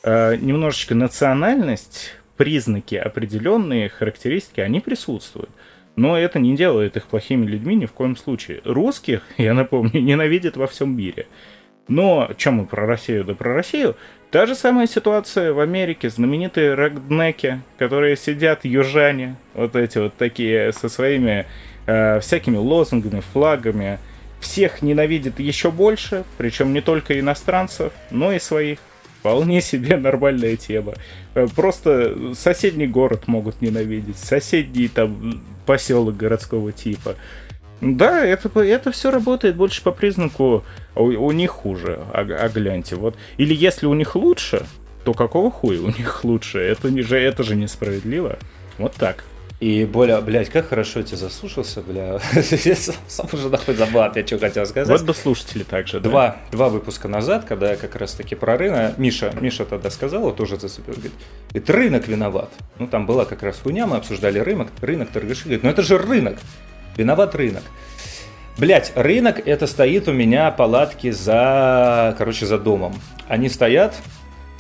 э, 0.04 0.38
немножечко 0.38 0.96
национальность, 0.96 2.14
признаки 2.38 2.96
определенные, 2.96 3.90
характеристики, 3.90 4.62
они 4.62 4.80
присутствуют. 4.80 5.52
Но 5.96 6.18
это 6.18 6.40
не 6.40 6.56
делает 6.56 6.98
их 6.98 7.06
плохими 7.06 7.46
людьми 7.46 7.76
ни 7.76 7.86
в 7.86 7.92
коем 7.92 8.16
случае. 8.16 8.62
Русских, 8.64 9.22
я 9.38 9.54
напомню, 9.54 10.02
ненавидят 10.02 10.58
во 10.58 10.68
всем 10.68 10.96
мире. 10.96 11.28
Но, 11.88 12.30
чем 12.38 12.56
мы 12.56 12.66
про 12.66 12.86
Россию, 12.86 13.26
да 13.26 13.36
про 13.36 13.54
Россию, 13.54 13.96
та 14.30 14.46
же 14.46 14.56
самая 14.56 14.88
ситуация 14.88 15.52
в 15.52 15.60
Америке, 15.60 16.10
знаменитые 16.10 16.76
реднеки, 16.76 17.62
которые 17.78 18.16
сидят 18.16 18.66
южане, 18.66 19.36
вот 19.54 19.76
эти 19.76 19.98
вот 19.98 20.14
такие 20.16 20.72
со 20.74 20.90
своими 20.90 21.46
э, 21.86 22.20
всякими 22.22 22.58
лозунгами, 22.58 23.22
флагами, 23.34 24.00
всех 24.40 24.82
ненавидит 24.82 25.40
еще 25.40 25.72
больше, 25.72 26.24
причем 26.38 26.74
не 26.74 26.82
только 26.82 27.20
иностранцев, 27.20 27.94
но 28.10 28.32
и 28.32 28.40
своих. 28.40 28.80
Вполне 29.20 29.62
себе 29.62 29.98
нормальная 29.98 30.56
тема. 30.56 30.94
Э, 31.36 31.48
просто 31.56 32.34
соседний 32.34 32.88
город 32.88 33.28
могут 33.28 33.62
ненавидеть, 33.62 34.18
соседний 34.18 34.88
там 34.88 35.44
поселок 35.66 36.18
городского 36.18 36.72
типа. 36.72 37.16
Да, 37.82 38.24
это, 38.24 38.60
это 38.60 38.92
все 38.92 39.12
работает 39.12 39.56
больше 39.56 39.82
по 39.82 39.92
признаку 39.92 40.64
у, 40.96 41.04
у 41.04 41.32
них 41.32 41.50
хуже, 41.52 42.00
а, 42.14 42.22
а 42.22 42.50
гляньте, 42.50 42.96
вот. 42.96 43.16
Или 43.38 43.56
если 43.56 43.88
у 43.88 43.94
них 43.94 44.16
лучше, 44.16 44.66
то 45.04 45.14
какого 45.14 45.52
хуя 45.52 45.82
у 45.82 45.88
них 45.88 46.24
лучше? 46.24 46.60
Это, 46.60 46.92
не 46.92 47.02
же, 47.02 47.18
это 47.18 47.44
же 47.44 47.56
несправедливо. 47.56 48.38
Вот 48.78 48.94
так. 48.94 49.24
И 49.60 49.86
более, 49.86 50.20
блядь, 50.22 50.50
как 50.50 50.70
хорошо 50.70 51.04
тебя 51.04 51.18
заслушался, 51.18 51.82
бля. 51.82 52.20
Сам 53.08 53.28
уже 53.32 53.48
нахуй 53.48 53.76
забыл, 53.76 54.02
опять 54.02 54.26
что 54.26 54.40
хотел 54.40 54.66
сказать. 54.66 54.90
Вот 54.90 55.06
бы 55.06 55.14
слушатели 55.14 55.62
также, 55.62 56.00
да? 56.00 56.10
Два, 56.10 56.38
два 56.52 56.70
выпуска 56.70 57.08
назад, 57.08 57.46
когда 57.46 57.70
я 57.70 57.76
как 57.76 57.96
раз 57.96 58.14
таки 58.14 58.34
про 58.34 58.58
рынок, 58.58 58.98
Миша, 58.98 59.32
Миша 59.40 59.66
тогда 59.66 59.92
сказал, 59.92 60.22
вот 60.22 60.38
тоже 60.38 60.60
зацепил, 60.60 60.96
говорит, 60.96 61.14
это 61.54 61.74
рынок 61.74 62.08
виноват. 62.08 62.50
Ну, 62.80 62.88
там 62.88 63.06
была 63.06 63.26
как 63.26 63.44
раз 63.44 63.60
хуйня, 63.60 63.86
мы 63.86 63.98
обсуждали 63.98 64.40
рынок, 64.40 64.70
рынок 64.82 65.10
торгаши, 65.12 65.44
говорит, 65.44 65.64
ну 65.64 65.70
это 65.70 65.84
же 65.84 66.00
рынок, 66.00 66.40
виноват 67.02 67.36
рынок. 67.36 67.64
Блять, 68.58 68.92
рынок 68.96 69.42
это 69.46 69.66
стоит 69.66 70.08
у 70.08 70.14
меня 70.14 70.52
палатки 70.52 71.12
за, 71.12 72.16
короче, 72.18 72.46
за 72.46 72.58
домом. 72.58 72.94
Они 73.28 73.50
стоят, 73.50 73.96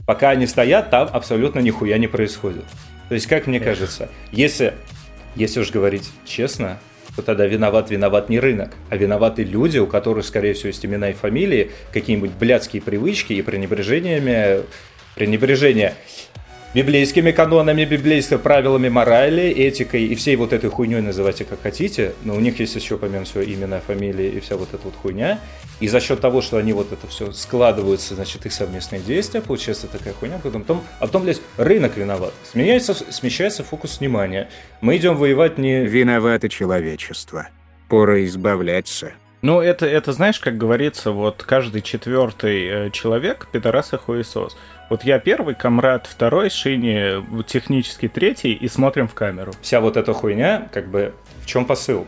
пока 0.05 0.29
они 0.29 0.47
стоят, 0.47 0.89
там 0.89 1.09
абсолютно 1.11 1.59
нихуя 1.59 1.97
не 1.97 2.07
происходит. 2.07 2.65
То 3.09 3.15
есть, 3.15 3.27
как 3.27 3.47
мне 3.47 3.59
кажется, 3.59 4.09
если, 4.31 4.73
если 5.35 5.59
уж 5.59 5.71
говорить 5.71 6.09
честно, 6.25 6.79
то 7.15 7.21
тогда 7.21 7.45
виноват 7.45 7.91
виноват 7.91 8.29
не 8.29 8.39
рынок, 8.39 8.71
а 8.89 8.95
виноваты 8.95 9.43
люди, 9.43 9.77
у 9.77 9.85
которых, 9.85 10.25
скорее 10.25 10.53
всего, 10.53 10.67
есть 10.67 10.85
имена 10.85 11.09
и 11.09 11.13
фамилии, 11.13 11.71
какие-нибудь 11.91 12.31
блядские 12.31 12.81
привычки 12.81 13.33
и 13.33 13.41
пренебрежениями, 13.41 14.61
пренебрежение 15.15 15.95
библейскими 16.73 17.31
канонами, 17.31 17.85
библейскими 17.85 18.37
правилами 18.37 18.89
морали, 18.89 19.49
этикой 19.49 20.05
и 20.05 20.15
всей 20.15 20.35
вот 20.35 20.53
этой 20.53 20.69
хуйней 20.69 21.01
называйте 21.01 21.45
как 21.45 21.61
хотите, 21.61 22.13
но 22.23 22.35
у 22.35 22.39
них 22.39 22.59
есть 22.59 22.75
еще, 22.75 22.97
помимо 22.97 23.25
всего, 23.25 23.43
имена, 23.43 23.81
фамилии 23.81 24.29
и 24.29 24.39
вся 24.39 24.57
вот 24.57 24.73
эта 24.73 24.83
вот 24.83 24.95
хуйня. 24.95 25.39
И 25.79 25.87
за 25.87 25.99
счет 25.99 26.21
того, 26.21 26.41
что 26.41 26.57
они 26.57 26.73
вот 26.73 26.91
это 26.91 27.07
все 27.07 27.31
складываются, 27.31 28.15
значит, 28.15 28.45
их 28.45 28.53
совместные 28.53 29.01
действия, 29.01 29.41
получается 29.41 29.87
такая 29.87 30.13
хуйня. 30.13 30.39
Потом, 30.41 30.61
потом, 30.61 30.83
а 30.99 31.07
потом, 31.07 31.23
блядь, 31.23 31.41
рынок 31.57 31.97
виноват. 31.97 32.33
Смещается, 32.43 32.93
смещается 33.11 33.63
фокус 33.63 33.99
внимания. 33.99 34.49
Мы 34.81 34.97
идем 34.97 35.17
воевать 35.17 35.57
не... 35.57 35.85
Виновато 35.85 36.49
человечество. 36.49 37.49
Пора 37.89 38.23
избавляться. 38.25 39.13
Ну, 39.41 39.59
это, 39.59 39.87
это, 39.87 40.11
знаешь, 40.13 40.39
как 40.39 40.57
говорится, 40.57 41.11
вот 41.11 41.41
каждый 41.41 41.81
четвертый 41.81 42.67
э, 42.67 42.89
человек– 42.91 43.47
пидорас 43.51 43.91
и 43.91 43.97
хуесос. 43.97 44.55
Вот 44.91 45.03
я 45.03 45.17
первый, 45.17 45.55
комрад 45.55 46.05
второй, 46.05 46.51
Шини 46.51 47.43
технический 47.45 48.07
третий, 48.07 48.53
и 48.53 48.67
смотрим 48.67 49.07
в 49.07 49.15
камеру. 49.15 49.53
Вся 49.61 49.81
вот 49.81 49.97
эта 49.97 50.13
хуйня, 50.13 50.69
как 50.71 50.89
бы, 50.89 51.15
в 51.41 51.47
чем 51.47 51.65
посыл? 51.65 52.05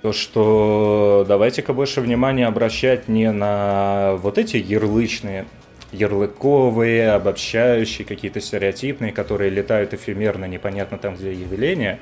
То, 0.00 0.14
что 0.14 1.26
давайте-ка 1.28 1.74
больше 1.74 2.00
внимания 2.00 2.46
обращать 2.46 3.06
не 3.06 3.30
на 3.32 4.16
вот 4.22 4.38
эти 4.38 4.56
ярлычные, 4.56 5.44
ярлыковые, 5.92 7.10
обобщающие, 7.10 8.06
какие-то 8.06 8.40
стереотипные, 8.40 9.12
которые 9.12 9.50
летают 9.50 9.92
эфемерно, 9.92 10.46
непонятно 10.46 10.96
там, 10.96 11.16
где 11.16 11.34
явления, 11.34 12.00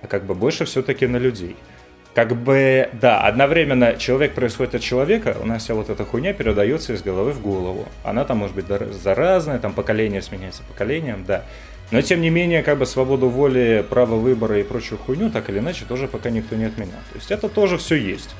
а 0.00 0.06
как 0.06 0.24
бы 0.24 0.34
больше 0.34 0.64
все-таки 0.64 1.06
на 1.06 1.18
людей– 1.18 1.56
как 2.14 2.36
бы, 2.36 2.88
да, 2.92 3.20
одновременно 3.22 3.96
человек 3.96 4.34
происходит 4.34 4.76
от 4.76 4.82
человека, 4.82 5.36
у 5.42 5.46
нас 5.46 5.64
вся 5.64 5.74
вот 5.74 5.90
эта 5.90 6.04
хуйня 6.04 6.32
передается 6.32 6.92
из 6.92 7.02
головы 7.02 7.32
в 7.32 7.42
голову. 7.42 7.88
Она 8.04 8.24
там 8.24 8.38
может 8.38 8.54
быть 8.54 8.66
заразная, 8.92 9.58
там 9.58 9.72
поколение 9.72 10.22
сменяется 10.22 10.62
поколением, 10.62 11.24
да. 11.26 11.42
Но 11.90 12.00
тем 12.02 12.20
не 12.20 12.30
менее, 12.30 12.62
как 12.62 12.78
бы 12.78 12.86
свободу 12.86 13.28
воли, 13.28 13.84
право 13.88 14.14
выбора 14.14 14.58
и 14.58 14.62
прочую 14.62 14.98
хуйню, 14.98 15.30
так 15.30 15.50
или 15.50 15.58
иначе, 15.58 15.84
тоже 15.86 16.06
пока 16.08 16.30
никто 16.30 16.54
не 16.54 16.64
отменял. 16.64 17.00
То 17.12 17.18
есть 17.18 17.30
это 17.30 17.48
тоже 17.48 17.78
все 17.78 17.96
есть. 17.96 18.30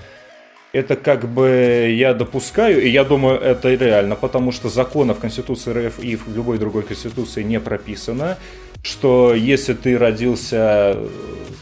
Это 0.75 0.97
как 0.97 1.29
бы 1.29 1.95
я 1.97 2.15
допускаю, 2.15 2.83
и 2.83 2.89
я 2.89 3.05
думаю, 3.05 3.39
это 3.39 3.73
реально, 3.73 4.17
потому 4.17 4.51
что 4.51 4.69
закона 4.69 5.15
в 5.15 5.21
Конституции 5.21 5.87
РФ 5.87 6.01
и 6.01 6.17
в 6.17 6.35
любой 6.35 6.59
другой 6.59 6.83
Конституции 6.83 7.45
не 7.45 7.61
прописано, 7.61 8.39
что 8.83 9.35
если 9.35 9.75
ты 9.75 9.97
родился 9.97 10.97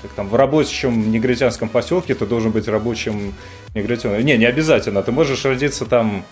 как 0.00 0.12
там, 0.12 0.28
в 0.28 0.34
рабочем 0.34 1.12
негритянском 1.12 1.68
поселке, 1.68 2.14
ты 2.14 2.24
должен 2.24 2.52
быть 2.52 2.68
рабочим 2.68 3.34
негритянском. 3.74 4.24
Не, 4.24 4.38
не 4.38 4.46
обязательно. 4.46 5.02
Ты 5.02 5.12
можешь 5.12 5.44
родиться 5.44 5.84
там, 5.84 6.24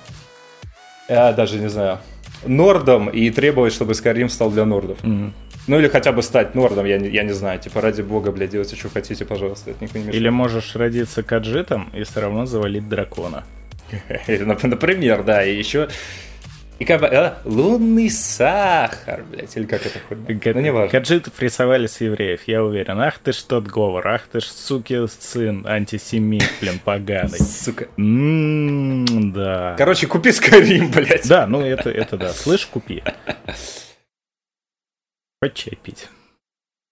я 1.07 1.35
даже 1.35 1.59
не 1.59 1.69
знаю, 1.69 1.99
нордом 2.47 3.11
и 3.11 3.29
требовать, 3.29 3.75
чтобы 3.75 3.95
Скарим 3.95 4.31
стал 4.31 4.51
для 4.51 4.65
нордов. 4.65 4.97
Mm-hmm. 5.03 5.31
Ну 5.71 5.79
или 5.79 5.87
хотя 5.87 6.11
бы 6.11 6.21
стать 6.25 6.57
нордом, 6.57 6.85
я 6.85 6.99
не, 6.99 7.09
я 7.09 7.23
не 7.23 7.33
знаю. 7.33 7.61
Типа, 7.61 7.81
ради 7.81 8.03
бога, 8.03 8.33
блядь, 8.33 8.51
делайте, 8.51 8.75
что 8.75 8.89
хотите, 8.89 9.25
пожалуйста. 9.25 9.71
Это 9.71 9.85
никто 9.85 9.99
не 10.01 10.11
Или 10.11 10.29
можешь 10.29 10.75
родиться 10.75 11.23
каджитом 11.23 11.93
и 11.95 12.03
все 12.03 12.23
равно 12.23 12.45
завалить 12.45 12.89
дракона. 12.89 13.45
Например, 14.27 15.23
да. 15.23 15.45
И 15.45 15.57
еще 15.57 15.89
и 16.81 16.85
как 16.85 17.03
бы, 17.03 17.07
а, 17.07 17.39
лунный 17.45 18.11
сахар, 18.11 19.23
блядь, 19.31 19.57
или 19.57 19.65
как 19.65 19.87
это 19.87 20.01
хуйня? 20.09 20.55
Ну, 20.55 20.61
не 20.61 20.73
важно. 20.73 20.91
Каджитов 20.91 21.35
рисовали 21.39 21.87
с 21.87 22.01
евреев, 22.01 22.41
я 22.49 22.65
уверен. 22.65 23.01
Ах 23.01 23.21
ты 23.21 23.33
ж 23.33 23.37
тот 23.37 23.69
говор, 23.69 24.05
ах 24.09 24.23
ты 24.23 24.41
ж 24.41 24.47
суки 24.47 25.07
сын, 25.07 25.65
антисемит, 25.69 26.51
блин, 26.61 26.81
поганый. 26.85 27.39
Сука. 27.39 27.87
Ммм, 27.97 29.33
да. 29.33 29.77
Короче, 29.79 30.09
купи 30.09 30.33
Скайрим, 30.33 30.91
блядь. 30.95 31.29
Да, 31.29 31.47
ну 31.47 31.61
это, 31.61 31.91
это 31.91 32.17
да. 32.17 32.31
Слышь, 32.31 32.67
купи. 32.67 33.05
Хватит 35.43 35.57
чай 35.57 35.79
пить. 35.83 36.09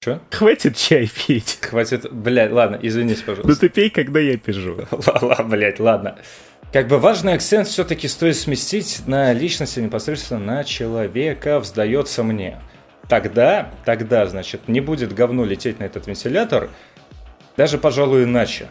Что? 0.00 0.22
Хватит 0.30 0.76
чай 0.76 1.06
пить. 1.06 1.58
Хватит, 1.61 2.11
блядь, 2.11 2.50
ладно, 2.50 2.78
извинись, 2.80 3.20
пожалуйста. 3.20 3.46
Ну 3.48 3.54
ты 3.54 3.68
пей, 3.68 3.90
когда 3.90 4.20
я 4.20 4.38
пижу. 4.38 4.87
Ладно, 4.90 5.44
блядь, 5.44 5.78
ладно. 5.78 6.16
Как 6.72 6.88
бы 6.88 6.98
важный 6.98 7.34
акцент 7.34 7.68
все-таки 7.68 8.08
стоит 8.08 8.37
сместить 8.37 9.02
на 9.06 9.34
личности, 9.34 9.80
непосредственно 9.80 10.40
на 10.40 10.64
человека, 10.64 11.61
вздается 11.61 12.22
мне. 12.22 12.58
Тогда, 13.06 13.70
тогда, 13.84 14.26
значит, 14.26 14.66
не 14.66 14.80
будет 14.80 15.12
говно 15.12 15.44
лететь 15.44 15.78
на 15.78 15.84
этот 15.84 16.06
вентилятор, 16.06 16.70
даже, 17.58 17.76
пожалуй, 17.76 18.24
иначе. 18.24 18.68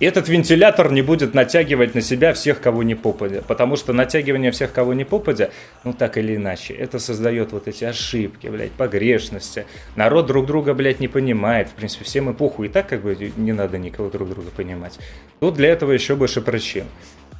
Этот 0.00 0.28
вентилятор 0.28 0.90
не 0.90 1.02
будет 1.02 1.34
натягивать 1.34 1.94
на 1.94 2.00
себя 2.00 2.32
всех, 2.32 2.60
кого 2.62 2.82
не 2.82 2.94
попадя. 2.94 3.42
Потому 3.42 3.76
что 3.76 3.92
натягивание 3.92 4.50
всех, 4.50 4.72
кого 4.72 4.94
не 4.94 5.04
попадя, 5.04 5.50
ну 5.84 5.92
так 5.92 6.16
или 6.16 6.36
иначе, 6.36 6.72
это 6.72 6.98
создает 6.98 7.52
вот 7.52 7.68
эти 7.68 7.84
ошибки, 7.84 8.46
блядь, 8.46 8.72
погрешности. 8.72 9.66
Народ 9.96 10.26
друг 10.26 10.46
друга, 10.46 10.72
блядь, 10.72 11.00
не 11.00 11.08
понимает. 11.08 11.68
В 11.68 11.72
принципе, 11.72 12.06
всем 12.06 12.32
эпоху 12.32 12.64
и 12.64 12.68
так 12.68 12.88
как 12.88 13.02
бы 13.02 13.14
не 13.36 13.52
надо 13.52 13.76
никого 13.76 14.08
друг 14.08 14.30
друга 14.30 14.48
понимать. 14.56 14.98
Тут 15.38 15.54
для 15.54 15.68
этого 15.68 15.92
еще 15.92 16.16
больше 16.16 16.40
причин. 16.40 16.84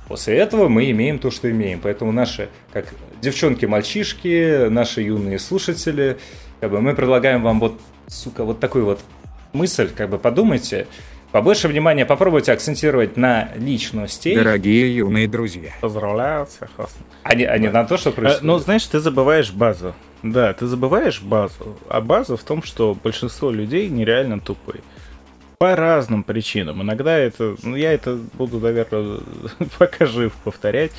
После 0.07 0.37
этого 0.37 0.69
мы 0.69 0.91
имеем 0.91 1.19
то, 1.19 1.31
что 1.31 1.51
имеем. 1.51 1.81
Поэтому 1.81 2.13
наши, 2.13 2.49
как 2.73 2.87
девчонки-мальчишки, 3.23 4.69
наши 4.69 5.03
юные 5.03 5.39
слушатели, 5.39 6.19
как 6.61 6.73
бы 6.73 6.83
мы 6.83 6.95
предлагаем 6.95 7.43
вам 7.43 7.59
вот, 7.59 7.81
сука, 8.07 8.45
вот 8.45 8.61
такую 8.61 8.85
вот 8.85 9.01
мысль, 9.53 9.89
как 9.97 10.11
бы 10.11 10.19
подумайте, 10.19 10.87
Побольше 11.33 11.69
внимания 11.69 12.05
попробуйте 12.05 12.53
акцентировать 12.53 13.17
на 13.17 13.51
личности. 13.55 14.35
Дорогие 14.35 14.97
юные 14.97 15.29
друзья. 15.29 15.71
Поздравляю 15.81 16.47
всех 16.47 16.71
вас. 16.77 16.93
А 17.23 17.35
не, 17.37 17.45
а 17.45 17.57
не 17.57 17.69
на 17.69 17.85
то, 17.85 17.97
что 17.97 18.11
происходит. 18.11 18.43
А, 18.43 18.47
ну, 18.47 18.59
знаешь, 18.59 18.85
ты 18.87 18.99
забываешь 18.99 19.53
базу. 19.53 19.95
Да, 20.25 20.53
ты 20.55 20.67
забываешь 20.67 21.23
базу. 21.23 21.79
А 21.89 22.01
база 22.01 22.37
в 22.37 22.43
том, 22.43 22.65
что 22.65 22.97
большинство 23.01 23.53
людей 23.53 23.89
нереально 23.89 24.41
тупые. 24.41 24.81
По 25.59 25.77
разным 25.77 26.25
причинам. 26.25 26.83
Иногда 26.83 27.17
это... 27.17 27.55
Ну, 27.63 27.77
я 27.77 27.93
это 27.93 28.19
буду, 28.33 28.59
наверное, 28.59 29.21
пока 29.79 30.07
жив 30.07 30.33
повторять. 30.43 30.91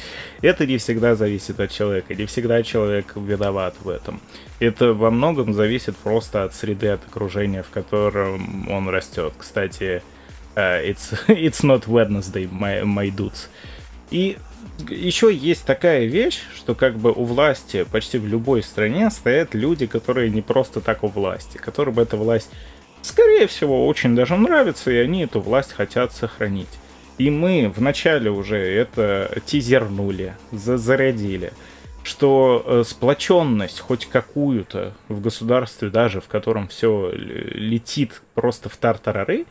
Это 0.42 0.66
не 0.66 0.78
всегда 0.78 1.16
зависит 1.16 1.60
от 1.60 1.72
человека. 1.72 2.16
Не 2.16 2.26
всегда 2.26 2.64
человек 2.64 3.18
виноват 3.18 3.76
в 3.84 3.90
этом. 3.90 4.22
Это 4.62 4.94
во 4.94 5.12
многом 5.12 5.54
зависит 5.54 5.98
просто 5.98 6.46
от 6.46 6.54
среды, 6.54 6.88
от 6.88 7.06
окружения, 7.06 7.64
в 7.64 7.70
котором 7.70 8.70
он 8.72 8.88
растет. 8.88 9.34
Кстати, 9.38 10.02
uh, 10.56 10.82
it's, 10.84 11.14
it's 11.28 11.64
not 11.64 11.88
Wednesday, 11.88 12.48
my, 12.48 12.84
my 12.84 13.10
dudes. 13.10 13.50
И 14.10 14.38
еще 14.90 15.34
есть 15.34 15.66
такая 15.66 16.06
вещь, 16.06 16.42
что 16.56 16.76
как 16.76 16.98
бы 16.98 17.12
у 17.12 17.24
власти 17.24 17.86
почти 17.92 18.18
в 18.18 18.28
любой 18.28 18.64
стране 18.64 19.10
стоят 19.10 19.54
люди, 19.54 19.86
которые 19.86 20.30
не 20.30 20.42
просто 20.42 20.82
так 20.82 21.04
у 21.04 21.08
власти, 21.08 21.58
которым 21.58 22.00
эта 22.00 22.18
власть, 22.18 22.50
скорее 23.02 23.48
всего, 23.48 23.88
очень 23.88 24.16
даже 24.16 24.36
нравится, 24.38 24.92
и 24.92 24.98
они 24.98 25.24
эту 25.24 25.40
власть 25.40 25.74
хотят 25.74 26.14
сохранить. 26.14 26.70
И 27.18 27.30
мы 27.30 27.72
вначале 27.76 28.32
уже 28.32 28.58
это 28.58 29.42
тизернули, 29.46 30.36
зарядили, 30.52 31.54
что 32.04 32.64
э, 32.66 32.84
сплоченность 32.86 33.80
хоть 33.80 34.08
какую-то 34.08 34.94
в 35.08 35.22
государстве 35.22 35.90
даже, 35.90 36.20
в 36.20 36.28
котором 36.28 36.68
все 36.68 37.12
летит 37.14 38.22
просто 38.34 38.70
в 38.70 38.78
тартарары, 38.78 39.46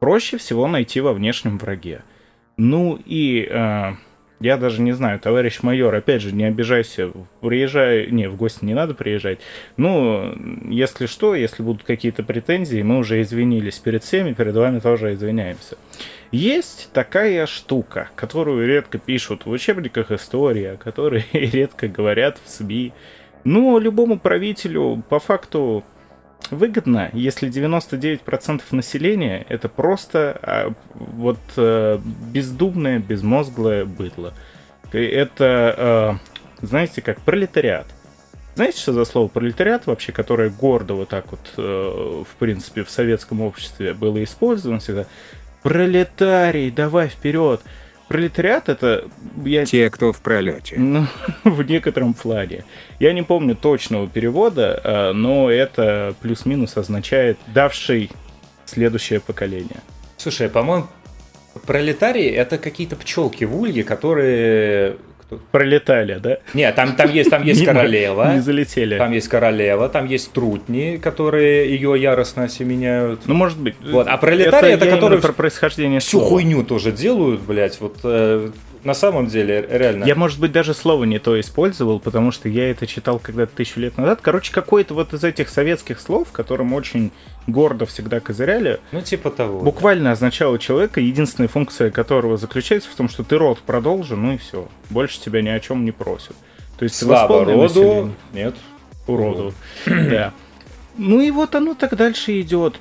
проще 0.00 0.38
всего 0.38 0.66
найти 0.66 1.00
во 1.00 1.12
внешнем 1.12 1.58
враге. 1.58 2.02
Ну 2.56 2.98
и 3.06 3.46
э, 3.48 3.92
я 4.40 4.56
даже 4.56 4.80
не 4.80 4.92
знаю, 4.92 5.20
товарищ 5.20 5.62
майор, 5.62 5.94
опять 5.94 6.22
же, 6.22 6.32
не 6.32 6.44
обижайся, 6.44 7.12
приезжай, 7.40 8.10
не, 8.10 8.28
в 8.28 8.36
гости 8.36 8.64
не 8.64 8.74
надо 8.74 8.94
приезжать. 8.94 9.38
Ну, 9.76 10.34
если 10.68 11.06
что, 11.06 11.34
если 11.34 11.62
будут 11.62 11.84
какие-то 11.84 12.22
претензии, 12.22 12.82
мы 12.82 12.98
уже 12.98 13.20
извинились 13.20 13.78
перед 13.78 14.02
всеми, 14.02 14.32
перед 14.32 14.54
вами 14.54 14.80
тоже 14.80 15.12
извиняемся. 15.12 15.76
Есть 16.32 16.90
такая 16.92 17.46
штука, 17.46 18.08
которую 18.14 18.66
редко 18.66 18.98
пишут 18.98 19.44
в 19.44 19.50
учебниках 19.50 20.10
истории, 20.10 20.64
о 20.64 20.76
которой 20.76 21.24
редко 21.32 21.88
говорят 21.88 22.38
в 22.42 22.48
СМИ. 22.48 22.92
Но 23.44 23.78
любому 23.78 24.18
правителю 24.18 25.02
по 25.08 25.18
факту 25.18 25.84
выгодно, 26.50 27.10
если 27.12 27.48
99% 27.48 28.62
населения 28.70 29.44
это 29.48 29.68
просто 29.68 30.38
а, 30.42 30.72
вот 30.94 31.38
а, 31.56 32.00
бездумное, 32.32 32.98
безмозглое 32.98 33.84
быдло. 33.84 34.34
Это, 34.92 35.74
а, 35.76 36.18
знаете, 36.62 37.02
как 37.02 37.20
пролетариат. 37.20 37.86
Знаете, 38.56 38.80
что 38.80 38.92
за 38.92 39.04
слово 39.04 39.28
пролетариат 39.28 39.86
вообще, 39.86 40.12
которое 40.12 40.50
гордо 40.50 40.94
вот 40.94 41.08
так 41.08 41.30
вот, 41.30 41.40
э, 41.56 42.24
в 42.28 42.36
принципе, 42.38 42.82
в 42.82 42.90
советском 42.90 43.40
обществе 43.40 43.94
было 43.94 44.22
использовано 44.22 44.80
всегда? 44.80 45.06
Пролетарий, 45.62 46.70
давай 46.70 47.08
вперед! 47.08 47.62
Пролетариат 48.10 48.68
это... 48.68 49.04
Я... 49.44 49.64
Те, 49.64 49.88
кто 49.88 50.12
в 50.12 50.20
пролете. 50.20 50.74
Ну, 50.76 51.06
в 51.44 51.62
некотором 51.62 52.12
плане. 52.12 52.64
Я 52.98 53.12
не 53.12 53.22
помню 53.22 53.54
точного 53.54 54.08
перевода, 54.08 54.80
а, 54.82 55.12
но 55.12 55.48
это 55.48 56.16
плюс-минус 56.20 56.76
означает 56.76 57.38
«давший 57.54 58.10
следующее 58.64 59.20
поколение». 59.20 59.78
Слушай, 60.16 60.48
по-моему, 60.48 60.88
пролетарии 61.66 62.28
это 62.28 62.58
какие-то 62.58 62.96
пчелки 62.96 63.44
в 63.44 63.56
улье, 63.56 63.84
которые 63.84 64.96
Пролетали, 65.50 66.18
да? 66.22 66.38
Нет, 66.54 66.74
там, 66.74 66.94
там 66.96 67.12
есть, 67.12 67.30
там 67.30 67.44
есть 67.44 67.64
королева. 67.64 68.34
Не 68.34 68.40
залетели. 68.40 68.98
Там 68.98 69.12
есть 69.12 69.28
королева, 69.28 69.88
там 69.88 70.06
есть 70.06 70.32
трутни, 70.32 70.98
которые 71.02 71.70
ее 71.70 71.94
яростно 72.00 72.44
осеменяют. 72.44 73.20
Ну, 73.26 73.34
может 73.34 73.58
быть. 73.58 73.74
Вот. 73.90 74.06
А 74.08 74.16
пролетарии 74.16 74.72
это, 74.72 74.86
это 74.86 74.94
которые 74.94 75.20
про 75.20 75.32
происхождение 75.32 76.00
всю 76.00 76.20
хуйню 76.20 76.64
тоже 76.64 76.92
делают, 76.92 77.40
блядь. 77.40 77.80
Вот 77.80 77.98
э, 78.04 78.50
на 78.84 78.94
самом 78.94 79.26
деле, 79.26 79.66
реально. 79.70 80.04
Я, 80.04 80.14
может 80.14 80.40
быть, 80.40 80.52
даже 80.52 80.74
слово 80.74 81.04
не 81.04 81.18
то 81.18 81.38
использовал, 81.38 82.00
потому 82.00 82.32
что 82.32 82.48
я 82.48 82.70
это 82.70 82.86
читал 82.86 83.18
когда-то 83.18 83.54
тысячу 83.56 83.80
лет 83.80 83.98
назад. 83.98 84.20
Короче, 84.22 84.52
какое-то 84.52 84.94
вот 84.94 85.12
из 85.12 85.22
этих 85.22 85.48
советских 85.48 86.00
слов, 86.00 86.28
которым 86.32 86.72
очень 86.72 87.12
гордо 87.46 87.86
всегда 87.86 88.20
козыряли. 88.20 88.80
Ну, 88.92 89.02
типа 89.02 89.30
того. 89.30 89.60
Буквально 89.60 90.04
да. 90.04 90.12
означало 90.12 90.58
человека, 90.58 91.00
единственная 91.00 91.48
функция 91.48 91.90
которого 91.90 92.36
заключается 92.36 92.88
в 92.90 92.94
том, 92.94 93.08
что 93.08 93.22
ты 93.22 93.36
род 93.36 93.58
продолжи, 93.58 94.16
ну 94.16 94.32
и 94.34 94.38
все. 94.38 94.68
Больше 94.88 95.20
тебя 95.20 95.42
ни 95.42 95.48
о 95.48 95.60
чем 95.60 95.84
не 95.84 95.92
просят. 95.92 96.36
То 96.78 96.84
есть 96.84 96.96
Слава 96.96 97.44
роду, 97.44 97.62
население. 97.62 98.14
нет. 98.32 98.54
Уроду. 99.06 99.52
Да. 99.86 100.32
Ну 100.96 101.20
и 101.20 101.30
вот 101.30 101.54
оно 101.54 101.74
так 101.74 101.96
дальше 101.96 102.40
идет. 102.40 102.78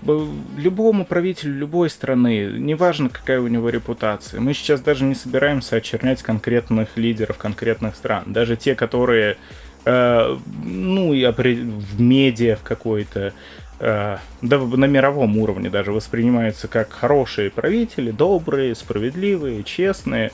Любому 0.57 1.05
правителю 1.05 1.57
любой 1.57 1.89
страны, 1.89 2.51
неважно 2.57 3.09
какая 3.09 3.39
у 3.39 3.47
него 3.47 3.69
репутация. 3.69 4.39
Мы 4.39 4.53
сейчас 4.53 4.81
даже 4.81 5.05
не 5.05 5.15
собираемся 5.15 5.77
очернять 5.77 6.21
конкретных 6.23 6.97
лидеров 6.97 7.37
конкретных 7.37 7.95
стран. 7.95 8.23
Даже 8.27 8.57
те, 8.57 8.75
которые, 8.75 9.37
э, 9.85 10.37
ну, 10.65 11.13
и 11.13 11.25
в 11.25 12.01
медиа 12.01 12.55
в 12.55 12.63
какой-то, 12.63 13.33
э, 13.79 14.17
да 14.41 14.57
на 14.57 14.85
мировом 14.85 15.37
уровне 15.37 15.69
даже 15.69 15.91
воспринимаются 15.91 16.67
как 16.67 16.91
хорошие 16.91 17.51
правители, 17.51 18.11
добрые, 18.11 18.75
справедливые, 18.75 19.63
честные. 19.63 20.31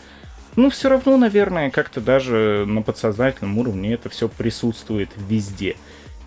Ну, 0.55 0.69
все 0.69 0.89
равно, 0.89 1.17
наверное, 1.17 1.69
как-то 1.69 1.99
даже 1.99 2.63
на 2.65 2.81
подсознательном 2.81 3.57
уровне 3.57 3.93
это 3.93 4.07
все 4.09 4.29
присутствует 4.29 5.09
везде. 5.17 5.75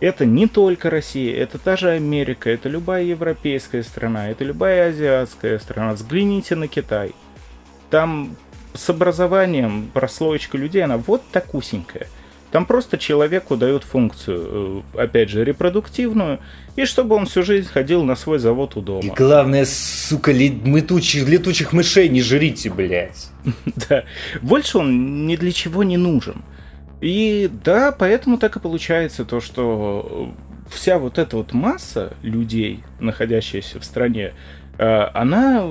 Это 0.00 0.24
не 0.24 0.46
только 0.46 0.90
Россия, 0.90 1.36
это 1.36 1.58
та 1.58 1.76
же 1.76 1.90
Америка, 1.90 2.48
это 2.50 2.68
любая 2.68 3.02
европейская 3.02 3.82
страна, 3.82 4.30
это 4.30 4.44
любая 4.44 4.90
азиатская 4.90 5.58
страна. 5.58 5.94
Взгляните 5.94 6.54
на 6.54 6.68
Китай. 6.68 7.12
Там 7.90 8.36
с 8.74 8.88
образованием 8.90 9.90
прослоечка 9.92 10.56
людей, 10.56 10.84
она 10.84 10.98
вот 10.98 11.22
такусенькая. 11.32 12.06
Там 12.50 12.64
просто 12.64 12.96
человеку 12.96 13.56
дают 13.56 13.84
функцию, 13.84 14.84
э, 14.94 15.02
опять 15.02 15.28
же, 15.28 15.44
репродуктивную, 15.44 16.38
и 16.76 16.86
чтобы 16.86 17.16
он 17.16 17.26
всю 17.26 17.42
жизнь 17.42 17.68
ходил 17.68 18.04
на 18.04 18.16
свой 18.16 18.38
завод 18.38 18.76
у 18.76 18.80
дома. 18.80 19.02
И 19.02 19.10
главное, 19.10 19.66
сука, 19.66 20.32
летучих, 20.32 21.28
летучих 21.28 21.72
мышей 21.72 22.08
не 22.08 22.22
жрите, 22.22 22.70
блядь. 22.70 23.28
Да. 23.88 24.04
Больше 24.40 24.78
он 24.78 25.26
ни 25.26 25.36
для 25.36 25.52
чего 25.52 25.82
не 25.82 25.96
нужен. 25.98 26.42
И 27.00 27.50
да, 27.64 27.92
поэтому 27.92 28.38
так 28.38 28.56
и 28.56 28.60
получается 28.60 29.24
то, 29.24 29.40
что 29.40 30.34
вся 30.68 30.98
вот 30.98 31.18
эта 31.18 31.36
вот 31.36 31.52
масса 31.52 32.12
людей, 32.22 32.82
находящаяся 33.00 33.78
в 33.80 33.84
стране, 33.84 34.32
э, 34.78 35.02
она 35.14 35.64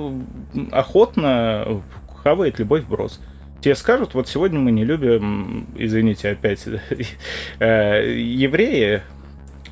охотно 0.72 1.82
хавает 2.22 2.58
любой 2.58 2.80
вброс. 2.80 3.20
Тебе 3.60 3.74
скажут, 3.74 4.14
вот 4.14 4.28
сегодня 4.28 4.58
мы 4.60 4.70
не 4.70 4.84
любим, 4.84 5.66
извините 5.76 6.30
опять, 6.30 6.64
э, 7.58 8.14
евреи, 8.16 9.02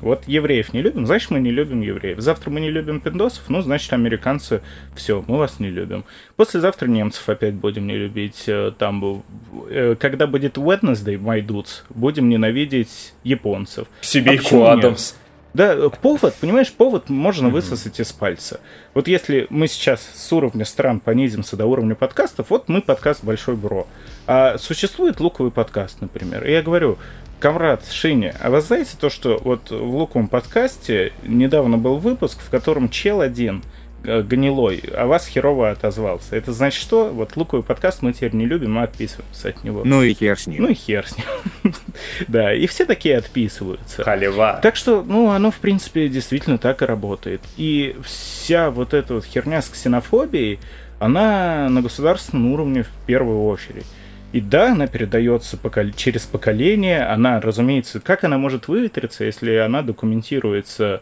вот 0.01 0.23
евреев 0.27 0.73
не 0.73 0.81
любим, 0.81 1.05
значит, 1.05 1.31
мы 1.31 1.39
не 1.39 1.51
любим 1.51 1.81
евреев. 1.81 2.19
Завтра 2.19 2.49
мы 2.49 2.59
не 2.59 2.69
любим 2.69 2.99
пиндосов, 2.99 3.43
ну, 3.49 3.61
значит, 3.61 3.91
американцы, 3.93 4.61
все, 4.95 5.23
мы 5.27 5.37
вас 5.37 5.59
не 5.59 5.69
любим. 5.69 6.05
Послезавтра 6.35 6.87
немцев 6.87 7.27
опять 7.29 7.53
будем 7.53 7.87
не 7.87 7.95
любить. 7.95 8.43
Э, 8.47 8.71
там, 8.77 9.23
э, 9.69 9.95
когда 9.99 10.27
будет 10.27 10.57
Wednesday, 10.57 11.17
my 11.17 11.45
dudes, 11.45 11.83
будем 11.89 12.29
ненавидеть 12.29 13.13
японцев. 13.23 13.87
Семейку 14.01 14.63
а 14.63 14.73
Адамс. 14.73 15.13
Да, 15.57 15.89
повод, 15.89 16.35
понимаешь, 16.35 16.71
повод 16.71 17.09
можно 17.09 17.49
высосать 17.49 17.99
из 17.99 18.11
пальца. 18.11 18.59
Вот 18.93 19.07
если 19.07 19.47
мы 19.49 19.67
сейчас 19.67 20.07
с 20.13 20.31
уровня 20.31 20.65
стран 20.65 20.99
понизимся 20.99 21.57
до 21.57 21.65
уровня 21.65 21.95
подкастов, 21.95 22.51
вот 22.51 22.69
мы 22.69 22.81
подкаст 22.81 23.23
Большой 23.23 23.55
Бро. 23.55 23.87
А 24.27 24.59
существует 24.59 25.19
луковый 25.19 25.51
подкаст, 25.51 25.99
например. 25.99 26.45
И 26.45 26.51
я 26.51 26.61
говорю, 26.61 26.99
Камрад 27.39 27.85
Шиня, 27.87 28.35
а 28.41 28.49
вы 28.49 28.61
знаете 28.61 28.97
то, 28.99 29.11
что 29.11 29.39
вот 29.43 29.69
в 29.69 29.95
Луковом 29.95 30.27
подкасте 30.27 31.13
недавно 31.23 31.77
был 31.77 31.97
выпуск, 31.97 32.39
в 32.41 32.49
котором 32.49 32.89
чел 32.89 33.21
один 33.21 33.63
э, 34.03 34.23
гнилой, 34.23 34.83
а 34.95 35.05
вас 35.05 35.27
херово 35.27 35.69
отозвался. 35.69 36.35
Это 36.35 36.51
значит 36.51 36.81
что? 36.81 37.09
Вот 37.09 37.35
луковый 37.35 37.63
подкаст 37.63 38.01
мы 38.01 38.13
теперь 38.13 38.33
не 38.33 38.47
любим, 38.47 38.73
мы 38.73 38.81
отписываемся 38.81 39.49
от 39.49 39.63
него. 39.63 39.83
Ну 39.85 40.01
и 40.01 40.15
хер 40.15 40.39
с 40.39 40.47
ним. 40.47 40.63
Ну 40.63 40.69
и 40.69 40.73
хер 40.73 41.07
с 41.07 41.15
ним. 41.15 41.75
да, 42.27 42.55
и 42.55 42.65
все 42.65 42.85
такие 42.85 43.17
отписываются. 43.17 44.03
Халева. 44.03 44.59
Так 44.63 44.75
что, 44.75 45.03
ну, 45.03 45.29
оно, 45.29 45.51
в 45.51 45.57
принципе, 45.57 46.09
действительно 46.09 46.57
так 46.57 46.81
и 46.81 46.85
работает. 46.85 47.41
И 47.55 47.95
вся 48.03 48.71
вот 48.71 48.95
эта 48.95 49.13
вот 49.13 49.25
херня 49.25 49.61
с 49.61 49.69
ксенофобией, 49.69 50.59
она 50.97 51.69
на 51.69 51.83
государственном 51.83 52.51
уровне 52.51 52.81
в 52.81 53.05
первую 53.05 53.45
очередь. 53.45 53.85
И 54.33 54.41
да, 54.41 54.73
она 54.73 54.87
передается 54.87 55.57
покол... 55.57 55.91
через 55.95 56.25
поколение. 56.25 57.05
Она, 57.05 57.39
разумеется, 57.39 57.99
как 57.99 58.23
она 58.23 58.37
может 58.37 58.67
выветриться, 58.67 59.23
если 59.23 59.55
она 59.55 59.81
документируется 59.81 61.01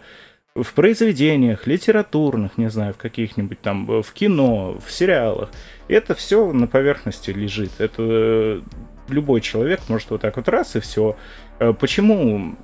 в 0.54 0.74
произведениях, 0.74 1.68
литературных, 1.68 2.58
не 2.58 2.70
знаю, 2.70 2.94
в 2.94 2.98
каких-нибудь 2.98 3.60
там, 3.60 4.02
в 4.02 4.14
кино, 4.14 4.78
в 4.86 4.92
сериалах. 4.92 5.50
Это 5.88 6.16
все 6.16 6.52
на 6.54 6.68
поверхности 6.68 7.32
лежит. 7.32 7.72
Это 7.80 7.96
э, 7.98 8.62
любой 9.10 9.42
человек 9.42 9.82
может 9.90 10.12
вот 10.12 10.22
так 10.22 10.38
вот 10.38 10.48
раз 10.48 10.76
и 10.76 10.80
все. 10.80 11.18
Э, 11.60 11.74
почему 11.78 12.56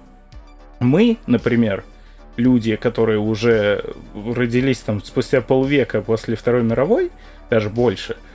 мы, 0.80 1.18
например, 1.28 1.84
люди, 2.38 2.78
которые 2.78 3.20
уже 3.20 3.84
родились 4.14 4.80
там 4.80 5.04
спустя 5.04 5.42
полвека 5.42 6.02
после 6.02 6.38
Второй 6.38 6.64
мировой, 6.64 7.12
даже 7.50 7.70
больше– 7.70 8.16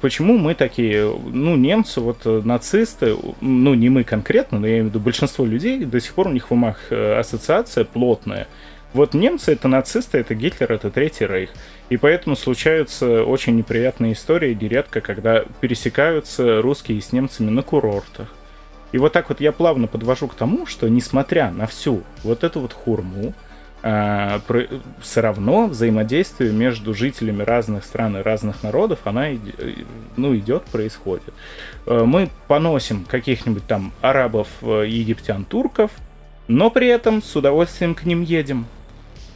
Почему 0.00 0.38
мы 0.38 0.54
такие, 0.54 1.04
ну, 1.04 1.54
немцы, 1.54 2.00
вот 2.00 2.22
э, 2.24 2.40
нацисты, 2.42 3.14
ну, 3.42 3.74
не 3.74 3.90
мы 3.90 4.04
конкретно, 4.04 4.58
но 4.58 4.66
я 4.66 4.74
имею 4.74 4.86
в 4.86 4.88
виду 4.88 5.00
большинство 5.00 5.44
людей, 5.44 5.84
до 5.84 6.00
сих 6.00 6.14
пор 6.14 6.28
у 6.28 6.32
них 6.32 6.48
в 6.48 6.52
умах 6.54 6.78
э, 6.88 7.18
ассоциация 7.18 7.84
плотная. 7.84 8.48
Вот 8.94 9.12
немцы 9.12 9.52
это 9.52 9.68
нацисты, 9.68 10.16
это 10.16 10.34
Гитлер, 10.34 10.72
это 10.72 10.90
Третий 10.90 11.26
Рейх. 11.26 11.50
И 11.90 11.98
поэтому 11.98 12.36
случаются 12.36 13.22
очень 13.24 13.54
неприятные 13.54 14.14
истории 14.14 14.56
нередко, 14.58 15.02
когда 15.02 15.44
пересекаются 15.60 16.62
русские 16.62 17.02
с 17.02 17.12
немцами 17.12 17.50
на 17.50 17.62
курортах. 17.62 18.32
И 18.92 18.98
вот 18.98 19.12
так 19.12 19.28
вот 19.28 19.42
я 19.42 19.52
плавно 19.52 19.88
подвожу 19.88 20.28
к 20.28 20.34
тому, 20.34 20.64
что 20.64 20.88
несмотря 20.88 21.50
на 21.50 21.66
всю 21.66 22.02
вот 22.22 22.44
эту 22.44 22.60
вот 22.60 22.72
хурму, 22.72 23.34
а, 23.88 24.40
все 25.00 25.20
равно 25.20 25.68
взаимодействие 25.68 26.50
между 26.50 26.92
жителями 26.92 27.44
разных 27.44 27.84
стран 27.84 28.16
и 28.16 28.20
разных 28.20 28.64
народов, 28.64 28.98
она 29.04 29.28
ну, 30.16 30.36
идет, 30.36 30.64
происходит. 30.64 31.32
Э, 31.86 32.02
мы 32.04 32.28
поносим 32.48 33.04
каких-нибудь 33.04 33.64
там 33.64 33.92
арабов, 34.00 34.48
э, 34.62 34.86
египтян, 34.88 35.44
турков, 35.44 35.92
но 36.48 36.68
при 36.68 36.88
этом 36.88 37.22
с 37.22 37.36
удовольствием 37.36 37.94
к 37.94 38.02
ним 38.02 38.22
едем. 38.22 38.66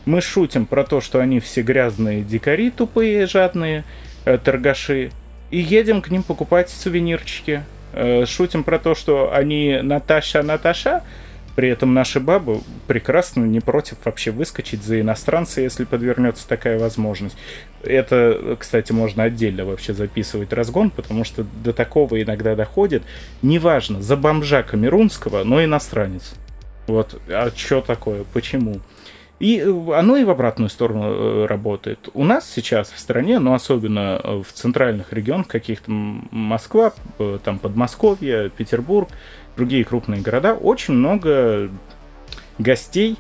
Мы 0.05 0.21
шутим 0.21 0.67
про 0.67 0.83
то, 0.83 1.01
что 1.01 1.21
они 1.21 1.39
все 1.39 1.63
грязные 1.63 2.23
дикари, 2.23 2.71
тупые, 2.71 3.29
жадные, 3.29 3.85
э, 4.25 4.37
торгаши. 4.37 5.13
и 5.53 5.59
едем 5.61 6.03
к 6.03 6.11
ним 6.11 6.25
покупать 6.25 6.71
сувенирчики. 6.71 7.63
Э, 7.93 8.27
шутим 8.27 8.65
про 8.65 8.81
то, 8.81 8.97
что 8.97 9.33
они 9.33 9.79
Наташа, 9.81 10.43
Наташа, 10.43 11.05
при 11.57 11.69
этом 11.69 11.95
наши 11.95 12.21
бабы 12.21 12.61
прекрасно 12.87 13.45
не 13.45 13.61
против 13.61 13.99
вообще 14.05 14.31
выскочить 14.31 14.83
за 14.83 15.01
иностранца, 15.01 15.61
если 15.61 15.85
подвернется 15.85 16.47
такая 16.49 16.79
возможность. 16.79 17.37
Это, 17.83 18.57
кстати, 18.59 18.93
можно 18.93 19.25
отдельно 19.25 19.65
вообще 19.65 19.95
записывать 19.95 20.53
разгон, 20.53 20.91
потому 20.91 21.25
что 21.25 21.45
до 21.65 21.73
такого 21.73 22.21
иногда 22.23 22.55
доходит. 22.55 23.03
Неважно, 23.43 24.03
за 24.03 24.17
бомжа 24.17 24.63
камерунского, 24.63 25.45
но 25.45 25.63
иностранец. 25.63 26.35
Вот, 26.87 27.21
а 27.29 27.51
что 27.55 27.81
такое, 27.81 28.25
почему? 28.33 28.81
И 29.41 29.59
э, 29.59 29.93
оно 29.95 30.19
и 30.19 30.25
в 30.25 30.31
обратную 30.31 30.69
сторону 30.69 31.05
э, 31.05 31.47
работает. 31.47 32.11
У 32.13 32.25
нас 32.25 32.49
сейчас 32.49 32.91
в 32.91 32.99
стране, 32.99 33.39
но 33.39 33.55
особенно 33.55 34.21
э, 34.23 34.43
в 34.47 34.53
центральных 34.53 35.13
регионах 35.15 35.49
каких-то 35.49 35.91
Москва, 35.91 36.93
там 37.43 37.59
Подмосковье, 37.59 38.51
Петербург, 38.51 39.09
другие 39.57 39.85
крупные 39.85 40.21
города, 40.21 40.55
очень 40.55 40.95
много 40.95 41.71
гостей 42.59 43.17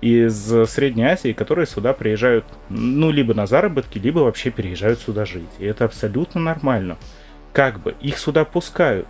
из 0.00 0.52
Средней 0.68 1.04
Азии, 1.04 1.32
которые 1.32 1.66
сюда 1.66 1.94
приезжают, 1.94 2.44
ну, 2.68 3.10
либо 3.10 3.32
на 3.32 3.46
заработки, 3.46 3.98
либо 3.98 4.18
вообще 4.18 4.50
переезжают 4.50 5.00
сюда 5.00 5.24
жить. 5.24 5.48
И 5.58 5.64
это 5.64 5.86
абсолютно 5.86 6.40
нормально. 6.40 6.98
Как 7.52 7.80
бы 7.80 7.94
их 8.00 8.18
сюда 8.18 8.44
пускают. 8.44 9.06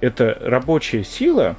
Это 0.00 0.38
рабочая 0.40 1.02
сила, 1.02 1.56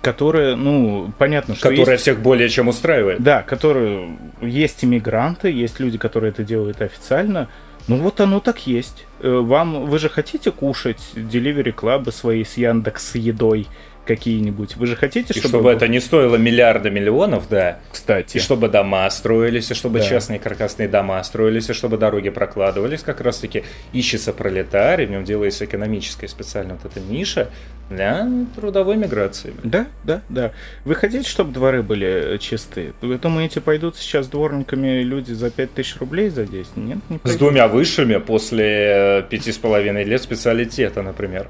которая, 0.00 0.56
ну, 0.56 1.12
понятно, 1.18 1.54
что 1.54 1.68
Которая 1.68 1.96
есть... 1.96 2.02
всех 2.02 2.20
более 2.20 2.48
чем 2.48 2.68
устраивает. 2.68 3.22
Да, 3.22 3.42
которые... 3.42 4.16
Есть 4.40 4.84
иммигранты, 4.84 5.50
есть 5.50 5.80
люди, 5.80 5.98
которые 5.98 6.30
это 6.30 6.44
делают 6.44 6.80
официально. 6.80 7.48
Ну 7.88 7.96
вот 7.96 8.20
оно 8.20 8.40
так 8.40 8.66
есть. 8.66 9.06
Э, 9.20 9.38
вам, 9.38 9.86
вы 9.86 9.98
же 9.98 10.10
хотите 10.10 10.50
кушать 10.52 11.00
Delivery 11.14 11.72
клабы 11.72 12.12
свои 12.12 12.44
с 12.44 12.58
Яндекс 12.58 13.14
едой? 13.14 13.66
Какие-нибудь. 14.08 14.76
Вы 14.76 14.86
же 14.86 14.96
хотите, 14.96 15.34
чтобы... 15.34 15.46
И 15.46 15.48
чтобы 15.48 15.70
это 15.70 15.86
не 15.86 16.00
стоило 16.00 16.36
миллиарда 16.36 16.88
миллионов, 16.88 17.48
да. 17.48 17.78
Кстати. 17.92 18.38
И 18.38 18.40
чтобы 18.40 18.68
дома 18.68 19.08
строились, 19.10 19.70
и 19.70 19.74
чтобы 19.74 19.98
да. 19.98 20.04
частные 20.06 20.38
каркасные 20.38 20.88
дома 20.88 21.22
строились, 21.22 21.68
и 21.68 21.74
чтобы 21.74 21.98
дороги 21.98 22.30
прокладывались. 22.30 23.02
Как 23.02 23.20
раз-таки 23.20 23.64
ищется 23.92 24.32
пролетарий, 24.32 25.04
в 25.06 25.10
нем 25.10 25.24
делается 25.24 25.66
экономическая 25.66 26.26
специально 26.26 26.74
вот 26.74 26.90
эта 26.90 27.00
ниша 27.00 27.50
для 27.90 28.26
трудовой 28.56 28.96
миграции. 28.96 29.52
Да, 29.62 29.86
да, 30.04 30.22
да. 30.30 30.52
Вы 30.86 30.94
хотите, 30.94 31.28
чтобы 31.28 31.52
дворы 31.52 31.82
были 31.82 32.38
чисты? 32.40 32.94
Вы 33.02 33.18
думаете, 33.18 33.60
пойдут 33.60 33.96
сейчас 33.96 34.26
дворниками 34.28 35.02
люди 35.02 35.32
за 35.32 35.50
5000 35.50 35.96
рублей 35.98 36.30
за 36.30 36.46
10? 36.46 36.76
Нет, 36.76 36.98
не 37.10 37.18
пойдут. 37.18 37.30
С 37.30 37.36
двумя 37.36 37.68
высшими 37.68 38.16
после 38.16 39.26
пяти 39.28 39.52
с 39.52 39.58
половиной 39.58 40.04
лет 40.04 40.22
специалитета, 40.22 41.02
например. 41.02 41.46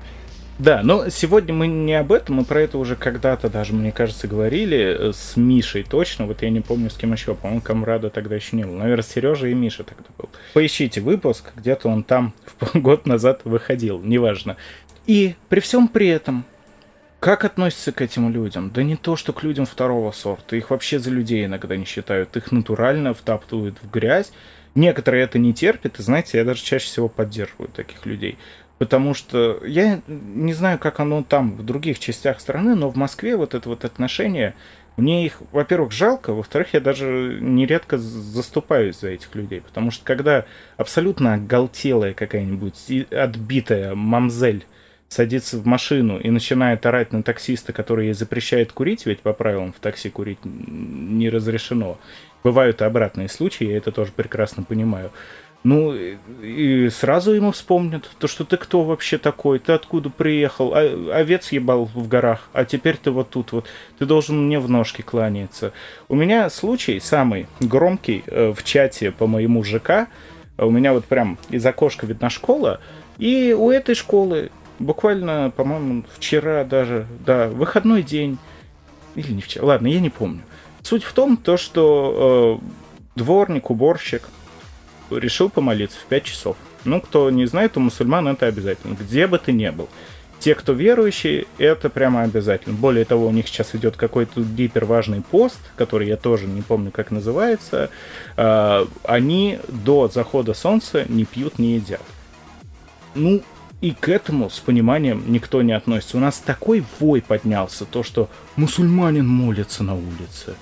Да, 0.59 0.83
но 0.83 1.09
сегодня 1.09 1.55
мы 1.55 1.69
не 1.69 1.95
об 1.95 2.11
этом, 2.11 2.37
мы 2.37 2.45
про 2.45 2.63
это 2.63 2.79
уже 2.79 2.97
когда-то 2.97 3.49
даже, 3.49 3.73
мне 3.73 3.93
кажется, 3.93 4.27
говорили 4.27 5.11
э, 5.11 5.13
с 5.13 5.37
Мишей 5.37 5.85
точно. 5.85 6.27
Вот 6.27 6.43
я 6.43 6.51
не 6.51 6.61
помню, 6.61 6.91
с 6.91 6.95
кем 6.95 7.13
еще. 7.13 7.37
По-моему, 7.37 7.61
Камрада 7.61 8.11
тогда 8.11 8.35
еще 8.35 8.57
не 8.57 8.65
был. 8.65 8.75
Наверное, 8.75 9.05
Сережа 9.05 9.47
и 9.47 9.55
Миша 9.55 9.85
тогда 9.85 10.07
был. 10.19 10.29
Поищите 10.55 11.01
выпуск, 11.01 11.53
где-то 11.55 11.89
он 11.89 12.03
там 12.03 12.33
год 12.75 13.07
назад 13.07 13.43
выходил, 13.45 14.01
неважно. 14.01 14.57
И 15.07 15.37
при 15.49 15.61
всем 15.61 15.87
при 15.87 16.09
этом, 16.09 16.45
как 17.21 17.45
относятся 17.45 17.93
к 17.93 18.03
этим 18.03 18.33
людям? 18.33 18.71
Да 18.75 18.83
не 18.83 18.97
то, 18.97 19.15
что 19.15 19.33
к 19.33 19.45
людям 19.45 19.65
второго 19.65 20.11
сорта. 20.11 20.57
Их 20.57 20.71
вообще 20.71 20.99
за 20.99 21.11
людей 21.11 21.47
иногда 21.47 21.77
не 21.77 21.85
считают. 21.85 22.37
Их 22.37 22.51
натурально 22.51 23.15
втаптывают 23.15 23.77
в 23.81 23.89
грязь. 23.91 24.33
Некоторые 24.75 25.25
это 25.25 25.39
не 25.39 25.55
терпят, 25.55 25.99
и 25.99 26.03
знаете, 26.03 26.39
я 26.39 26.45
даже 26.45 26.63
чаще 26.63 26.87
всего 26.87 27.09
поддерживаю 27.09 27.69
таких 27.69 28.07
людей. 28.07 28.39
Потому 28.79 29.13
что 29.13 29.61
я 29.65 30.01
не 30.07 30.53
знаю, 30.53 30.79
как 30.79 31.01
оно 31.01 31.25
там 31.25 31.53
в 31.53 31.65
других 31.65 31.99
частях 31.99 32.41
страны, 32.41 32.75
но 32.77 32.89
в 32.89 32.97
Москве 32.97 33.37
вот 33.37 33.55
это 33.55 33.69
вот 33.69 33.85
отношение, 33.85 34.55
мне 34.97 35.27
их, 35.27 35.43
во-первых, 35.53 35.93
жалко, 35.93 36.33
во-вторых, 36.33 36.75
я 36.75 36.81
даже 36.81 37.39
нередко 37.41 37.99
заступаюсь 37.99 39.01
за 39.01 39.11
этих 39.11 39.35
людей. 39.35 39.61
Потому 39.61 39.91
что 39.91 40.05
когда 40.05 40.45
абсолютно 40.77 41.35
оголтелая 41.35 42.15
какая-нибудь 42.15 43.07
отбитая 43.11 43.95
мамзель 43.95 44.65
садится 45.09 45.57
в 45.57 45.67
машину 45.67 46.19
и 46.19 46.31
начинает 46.31 46.85
орать 46.85 47.13
на 47.13 47.23
таксиста, 47.23 47.73
который 47.73 48.07
ей 48.07 48.15
запрещает 48.15 48.73
курить, 48.73 49.07
ведь 49.07 49.21
по 49.21 49.33
правилам 49.33 49.73
в 49.73 49.81
такси 49.81 50.11
курить 50.11 50.39
не 50.45 51.31
разрешено. 51.31 51.99
Бывают 52.45 52.83
обратные 52.83 53.29
случаи, 53.29 53.67
я 53.67 53.79
это 53.79 53.91
тоже 53.91 54.13
прекрасно 54.13 54.63
понимаю. 54.63 55.11
Ну, 55.69 55.95
и 55.95 56.89
сразу 56.89 57.33
ему 57.33 57.53
вспомнят, 57.53 58.09
то, 58.19 58.27
что 58.27 58.45
ты 58.45 58.57
кто 58.57 58.85
вообще 58.85 59.19
такой, 59.19 59.59
ты 59.59 59.73
откуда 59.73 60.09
приехал, 60.09 60.73
а, 60.75 61.11
овец 61.13 61.53
ебал 61.53 61.85
в 61.85 62.09
горах, 62.09 62.49
а 62.55 62.65
теперь 62.65 62.97
ты 62.97 63.11
вот 63.11 63.29
тут 63.29 63.53
вот, 63.53 63.67
ты 63.99 64.07
должен 64.07 64.47
мне 64.47 64.61
в 64.61 64.71
ножки 64.71 65.03
кланяться. 65.03 65.75
У 66.09 66.15
меня 66.15 66.49
случай 66.49 67.01
самый 67.01 67.49
громкий 67.61 68.25
э, 68.29 68.55
в 68.57 68.65
чате 68.65 69.11
по 69.11 69.27
моему 69.27 69.63
ЖК, 69.63 70.09
у 70.57 70.71
меня 70.71 70.95
вот 70.95 71.05
прям 71.05 71.37
из 71.51 71.67
окошка 71.67 72.07
видна 72.07 72.31
школа, 72.31 72.81
и 73.19 73.53
у 73.53 73.71
этой 73.71 73.95
школы 73.95 74.51
буквально, 74.79 75.53
по-моему, 75.55 76.05
вчера 76.17 76.65
даже, 76.65 77.07
да, 77.27 77.49
выходной 77.49 78.03
день, 78.03 78.39
или 79.17 79.33
не 79.33 79.43
вчера, 79.43 79.67
ладно, 79.67 79.89
я 79.89 80.01
не 80.01 80.09
помню. 80.09 80.41
Суть 80.81 81.05
в 81.05 81.13
том, 81.13 81.37
то, 81.37 81.59
что 81.59 82.59
э, 82.59 83.17
дворник, 83.17 83.69
уборщик– 83.69 84.23
решил 85.11 85.51
помолиться 85.51 85.99
в 85.99 86.05
5 86.07 86.25
часов. 86.25 86.57
Ну, 86.85 87.01
кто 87.01 87.31
не 87.31 87.47
знает, 87.47 87.77
у 87.77 87.81
мусульман 87.81 88.29
это 88.29 88.47
обязательно, 88.47 88.95
где 88.95 89.27
бы 89.27 89.39
ты 89.39 89.53
ни 89.53 89.69
был. 89.71 89.89
Те, 90.39 90.55
кто 90.55 90.73
верующие, 90.73 91.47
это 91.59 91.91
прямо 91.91 92.23
обязательно. 92.23 92.77
Более 92.77 93.05
того, 93.05 93.27
у 93.27 93.33
них 93.33 93.49
сейчас 93.49 93.75
идет 93.75 93.97
какой-то 93.97 94.41
гиперважный 94.43 95.21
пост, 95.21 95.59
который 95.75 96.07
я 96.07 96.17
тоже 96.17 96.47
не 96.47 96.63
помню, 96.63 96.93
как 96.93 97.11
называется. 97.11 97.91
А, 98.37 98.87
они 99.03 99.59
до 99.67 100.09
захода 100.09 100.55
солнца 100.55 101.05
не 101.09 101.25
пьют, 101.25 101.59
не 101.59 101.75
едят. 101.75 102.03
Ну, 103.17 103.43
и 103.81 103.91
к 103.93 104.09
этому 104.09 104.49
с 104.49 104.61
пониманием 104.61 105.25
никто 105.27 105.63
не 105.63 105.73
относится. 105.73 106.17
У 106.17 106.21
нас 106.21 106.39
такой 106.39 106.85
вой 107.01 107.21
поднялся, 107.21 107.85
то, 107.85 108.05
что 108.05 108.29
мусульманин 108.55 109.27
молится 109.27 109.83
на 109.83 109.95
улице. 109.95 110.55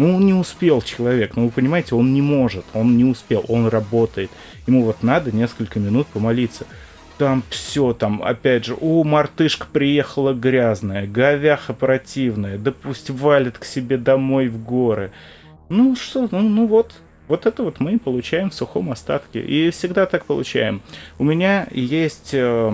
Ну, 0.00 0.16
он 0.16 0.24
не 0.24 0.32
успел 0.32 0.80
человек, 0.80 1.36
ну, 1.36 1.44
вы 1.44 1.50
понимаете, 1.50 1.94
он 1.94 2.14
не 2.14 2.22
может, 2.22 2.64
он 2.72 2.96
не 2.96 3.04
успел, 3.04 3.44
он 3.48 3.68
работает. 3.68 4.30
Ему 4.66 4.82
вот 4.84 5.02
надо 5.02 5.30
несколько 5.30 5.78
минут 5.78 6.06
помолиться. 6.06 6.64
Там 7.18 7.42
все, 7.50 7.92
там, 7.92 8.22
опять 8.22 8.64
же, 8.64 8.74
у 8.80 9.04
мартышка 9.04 9.66
приехала 9.70 10.32
грязная, 10.32 11.06
говяха 11.06 11.74
противная, 11.74 12.56
да 12.56 12.72
пусть 12.72 13.10
валит 13.10 13.58
к 13.58 13.66
себе 13.66 13.98
домой 13.98 14.48
в 14.48 14.64
горы. 14.64 15.12
Ну, 15.68 15.94
что, 15.96 16.26
ну, 16.30 16.40
ну 16.40 16.66
вот, 16.66 16.94
вот 17.28 17.44
это 17.44 17.62
вот 17.62 17.78
мы 17.78 17.98
получаем 17.98 18.48
в 18.48 18.54
сухом 18.54 18.90
остатке. 18.90 19.42
И 19.42 19.68
всегда 19.68 20.06
так 20.06 20.24
получаем. 20.24 20.80
У 21.18 21.24
меня 21.24 21.68
есть 21.72 22.30
э, 22.32 22.72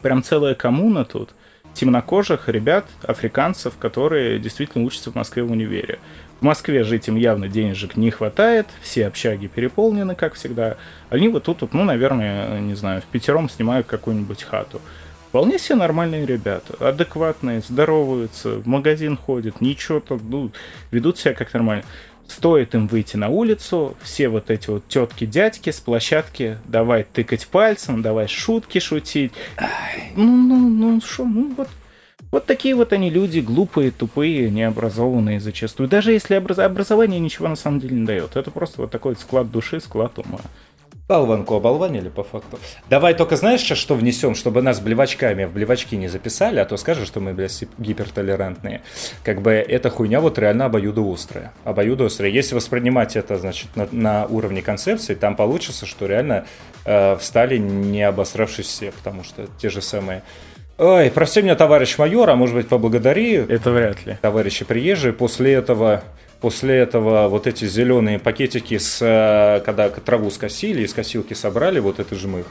прям 0.00 0.22
целая 0.22 0.54
коммуна 0.54 1.04
тут 1.04 1.34
темнокожих 1.74 2.48
ребят, 2.48 2.86
африканцев, 3.02 3.76
которые 3.78 4.38
действительно 4.38 4.84
учатся 4.84 5.10
в 5.10 5.14
Москве 5.14 5.42
в 5.42 5.50
универе. 5.50 5.98
В 6.40 6.42
Москве 6.42 6.84
жить 6.84 7.06
им 7.06 7.16
явно 7.16 7.48
денежек 7.48 7.96
не 7.96 8.10
хватает, 8.10 8.66
все 8.80 9.06
общаги 9.06 9.46
переполнены, 9.46 10.14
как 10.14 10.34
всегда. 10.34 10.78
Они 11.10 11.28
вот 11.28 11.44
тут, 11.44 11.60
вот, 11.60 11.74
ну, 11.74 11.84
наверное, 11.84 12.58
не 12.60 12.74
знаю, 12.74 13.02
в 13.02 13.04
пятером 13.04 13.50
снимают 13.50 13.86
какую-нибудь 13.86 14.44
хату. 14.44 14.80
Вполне 15.28 15.58
себе 15.58 15.76
нормальные 15.76 16.24
ребята, 16.24 16.88
адекватные, 16.88 17.60
здороваются, 17.60 18.54
в 18.54 18.66
магазин 18.66 19.18
ходят, 19.18 19.60
ничего 19.60 20.00
то 20.00 20.18
ну, 20.20 20.50
ведут 20.90 21.18
себя 21.18 21.34
как 21.34 21.52
нормально. 21.52 21.84
Стоит 22.26 22.74
им 22.74 22.86
выйти 22.86 23.16
на 23.16 23.28
улицу, 23.28 23.96
все 24.00 24.28
вот 24.28 24.50
эти 24.50 24.70
вот 24.70 24.88
тетки-дядьки 24.88 25.70
с 25.70 25.80
площадки, 25.80 26.58
давай 26.64 27.04
тыкать 27.04 27.46
пальцем, 27.48 28.02
давай 28.02 28.28
шутки 28.28 28.78
шутить. 28.78 29.32
Ну, 30.16 30.24
ну, 30.24 30.68
ну, 30.68 31.00
что, 31.00 31.24
ну 31.24 31.52
вот 31.56 31.68
вот 32.30 32.46
такие 32.46 32.74
вот 32.74 32.92
они 32.92 33.10
люди, 33.10 33.40
глупые, 33.40 33.90
тупые, 33.90 34.50
необразованные 34.50 35.40
зачастую. 35.40 35.88
Даже 35.88 36.12
если 36.12 36.36
образ... 36.36 36.58
образование 36.58 37.18
ничего 37.18 37.48
на 37.48 37.56
самом 37.56 37.80
деле 37.80 37.96
не 37.96 38.06
дает. 38.06 38.36
Это 38.36 38.50
просто 38.50 38.82
вот 38.82 38.90
такой 38.90 39.16
склад 39.16 39.50
души, 39.50 39.80
склад 39.80 40.18
ума. 40.18 40.40
Болванку 41.08 41.56
оболванили 41.56 42.08
по 42.08 42.22
факту. 42.22 42.60
Давай 42.88 43.14
только 43.14 43.34
знаешь 43.34 43.62
что 43.62 43.96
внесем, 43.96 44.36
чтобы 44.36 44.62
нас 44.62 44.78
блевачками 44.78 45.44
в 45.44 45.52
блевачки 45.52 45.96
не 45.96 46.06
записали, 46.06 46.60
а 46.60 46.64
то 46.64 46.76
скажешь, 46.76 47.08
что 47.08 47.18
мы, 47.18 47.34
блядь, 47.34 47.64
гипертолерантные. 47.78 48.82
Как 49.24 49.42
бы 49.42 49.50
эта 49.50 49.90
хуйня 49.90 50.20
вот 50.20 50.38
реально 50.38 50.66
обоюдоострая. 50.66 51.52
Обоюдоострая. 51.64 52.30
Если 52.30 52.54
воспринимать 52.54 53.16
это, 53.16 53.38
значит, 53.38 53.74
на, 53.74 53.88
на 53.90 54.26
уровне 54.26 54.62
концепции, 54.62 55.16
там 55.16 55.34
получится, 55.34 55.84
что 55.84 56.06
реально 56.06 56.46
э, 56.84 57.16
встали 57.16 57.58
не 57.58 58.04
обосравшись 58.04 58.66
все, 58.66 58.92
потому 58.92 59.24
что 59.24 59.48
те 59.58 59.68
же 59.68 59.82
самые 59.82 60.22
Ой, 60.80 61.10
прости 61.10 61.42
меня, 61.42 61.56
товарищ 61.56 61.98
майор, 61.98 62.30
а 62.30 62.36
может 62.36 62.56
быть 62.56 62.66
поблагодари. 62.66 63.34
Это 63.34 63.70
вряд 63.70 64.06
ли. 64.06 64.16
Товарищи 64.22 64.64
приезжие. 64.64 65.12
После 65.12 65.52
этого, 65.52 66.02
после 66.40 66.78
этого 66.78 67.28
вот 67.28 67.46
эти 67.46 67.66
зеленые 67.66 68.18
пакетики, 68.18 68.78
с, 68.78 68.98
э, 69.02 69.60
когда 69.60 69.90
траву 69.90 70.30
скосили, 70.30 70.82
из 70.82 70.94
косилки 70.94 71.34
собрали 71.34 71.80
вот 71.80 72.00
этот 72.00 72.18
жмых. 72.18 72.46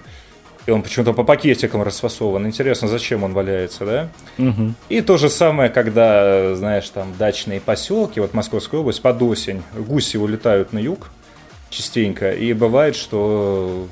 и 0.68 0.72
он 0.72 0.84
почему-то 0.84 1.14
по 1.14 1.24
пакетикам 1.24 1.82
расфасован. 1.82 2.46
Интересно, 2.46 2.88
зачем 2.88 3.24
он 3.24 3.34
валяется, 3.34 3.86
да? 3.86 4.10
Угу. 4.38 4.74
И 4.90 5.02
то 5.02 5.18
же 5.18 5.28
самое, 5.30 5.72
когда, 5.72 6.54
знаешь, 6.54 6.88
там 6.90 7.16
дачные 7.18 7.60
поселки, 7.60 8.20
вот 8.20 8.36
Московская 8.36 8.78
область, 8.78 9.02
под 9.02 9.20
осень 9.24 9.64
гуси 9.76 10.18
улетают 10.18 10.72
на 10.72 10.78
юг 10.78 11.10
частенько, 11.72 12.32
и 12.32 12.54
бывает, 12.54 12.96
что 12.96 13.88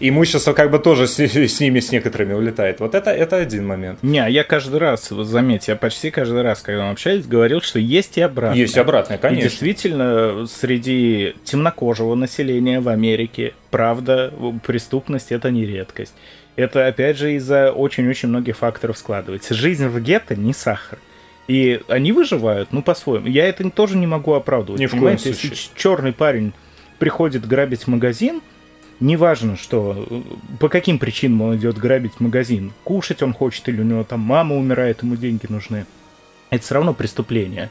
имущество 0.00 0.52
как 0.52 0.70
бы 0.70 0.78
тоже 0.78 1.06
с, 1.06 1.18
с 1.20 1.60
ними, 1.60 1.80
с 1.80 1.92
некоторыми 1.92 2.32
улетает. 2.32 2.80
Вот 2.80 2.94
это, 2.94 3.10
это 3.10 3.36
один 3.36 3.66
момент. 3.66 4.02
Не, 4.02 4.28
я 4.30 4.44
каждый 4.44 4.78
раз, 4.78 5.10
вот 5.10 5.26
заметь, 5.26 5.68
я 5.68 5.76
почти 5.76 6.10
каждый 6.10 6.42
раз, 6.42 6.62
когда 6.62 6.84
мы 6.84 6.90
общались, 6.90 7.26
говорил, 7.26 7.60
что 7.60 7.78
есть 7.78 8.16
и 8.18 8.20
обратное. 8.20 8.58
Есть 8.58 8.78
обратное, 8.78 9.18
конечно. 9.18 9.40
И 9.40 9.48
действительно, 9.48 10.46
среди 10.46 11.34
темнокожего 11.44 12.14
населения 12.14 12.80
в 12.80 12.88
Америке, 12.88 13.54
правда, 13.70 14.32
преступность 14.66 15.30
это 15.30 15.50
не 15.50 15.64
редкость. 15.66 16.14
Это, 16.56 16.86
опять 16.86 17.16
же, 17.16 17.34
из-за 17.34 17.70
очень-очень 17.70 18.28
многих 18.28 18.56
факторов 18.56 18.98
складывается. 18.98 19.54
Жизнь 19.54 19.86
в 19.86 20.00
гетто 20.00 20.36
не 20.36 20.52
сахар. 20.52 20.98
И 21.48 21.80
они 21.88 22.12
выживают, 22.12 22.72
ну, 22.72 22.82
по-своему. 22.82 23.26
Я 23.26 23.48
это 23.48 23.68
тоже 23.70 23.96
не 23.96 24.06
могу 24.06 24.34
оправдывать. 24.34 24.80
Ни 24.80 24.86
в 24.86 24.96
коем 24.96 25.18
случае. 25.18 25.50
Если 25.50 25.70
черный 25.74 26.12
парень 26.12 26.52
приходит 26.98 27.46
грабить 27.46 27.88
магазин, 27.88 28.40
неважно, 29.00 29.56
что 29.56 30.06
по 30.58 30.68
каким 30.68 30.98
причинам 30.98 31.42
он 31.42 31.56
идет 31.56 31.78
грабить 31.78 32.20
магазин, 32.20 32.72
кушать 32.84 33.22
он 33.22 33.32
хочет 33.32 33.68
или 33.68 33.80
у 33.80 33.84
него 33.84 34.04
там 34.04 34.20
мама 34.20 34.56
умирает, 34.56 35.02
ему 35.02 35.16
деньги 35.16 35.46
нужны, 35.48 35.86
это 36.50 36.62
все 36.62 36.74
равно 36.74 36.94
преступление. 36.94 37.70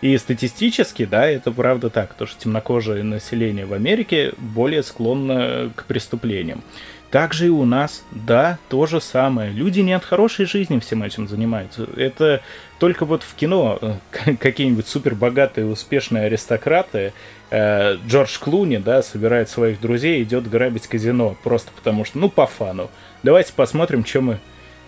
И 0.00 0.16
статистически, 0.16 1.04
да, 1.04 1.28
это 1.28 1.52
правда 1.52 1.90
так, 1.90 2.14
то 2.14 2.24
что 2.24 2.40
темнокожее 2.40 3.02
население 3.04 3.66
в 3.66 3.74
Америке 3.74 4.32
более 4.38 4.82
склонно 4.82 5.70
к 5.76 5.84
преступлениям. 5.84 6.62
Также 7.10 7.46
и 7.46 7.50
у 7.50 7.64
нас, 7.64 8.04
да, 8.12 8.58
то 8.68 8.86
же 8.86 9.00
самое. 9.00 9.50
Люди 9.50 9.80
не 9.80 9.92
от 9.94 10.04
хорошей 10.04 10.46
жизни 10.46 10.78
всем 10.78 11.02
этим 11.02 11.26
занимаются. 11.26 11.88
Это 11.96 12.40
только 12.78 13.04
вот 13.04 13.24
в 13.24 13.34
кино 13.34 13.78
э, 13.80 14.36
какие-нибудь 14.40 14.86
супербогатые, 14.86 15.66
успешные 15.66 16.26
аристократы, 16.26 17.12
э, 17.50 17.96
Джордж 18.06 18.38
Клуни, 18.38 18.76
да, 18.76 19.02
собирает 19.02 19.48
своих 19.48 19.80
друзей, 19.80 20.22
идет 20.22 20.48
грабить 20.48 20.86
казино, 20.86 21.36
просто 21.42 21.72
потому 21.74 22.04
что, 22.04 22.18
ну, 22.18 22.28
по 22.28 22.46
фану. 22.46 22.90
Давайте 23.24 23.54
посмотрим, 23.54 24.04
что 24.04 24.20
мы 24.20 24.38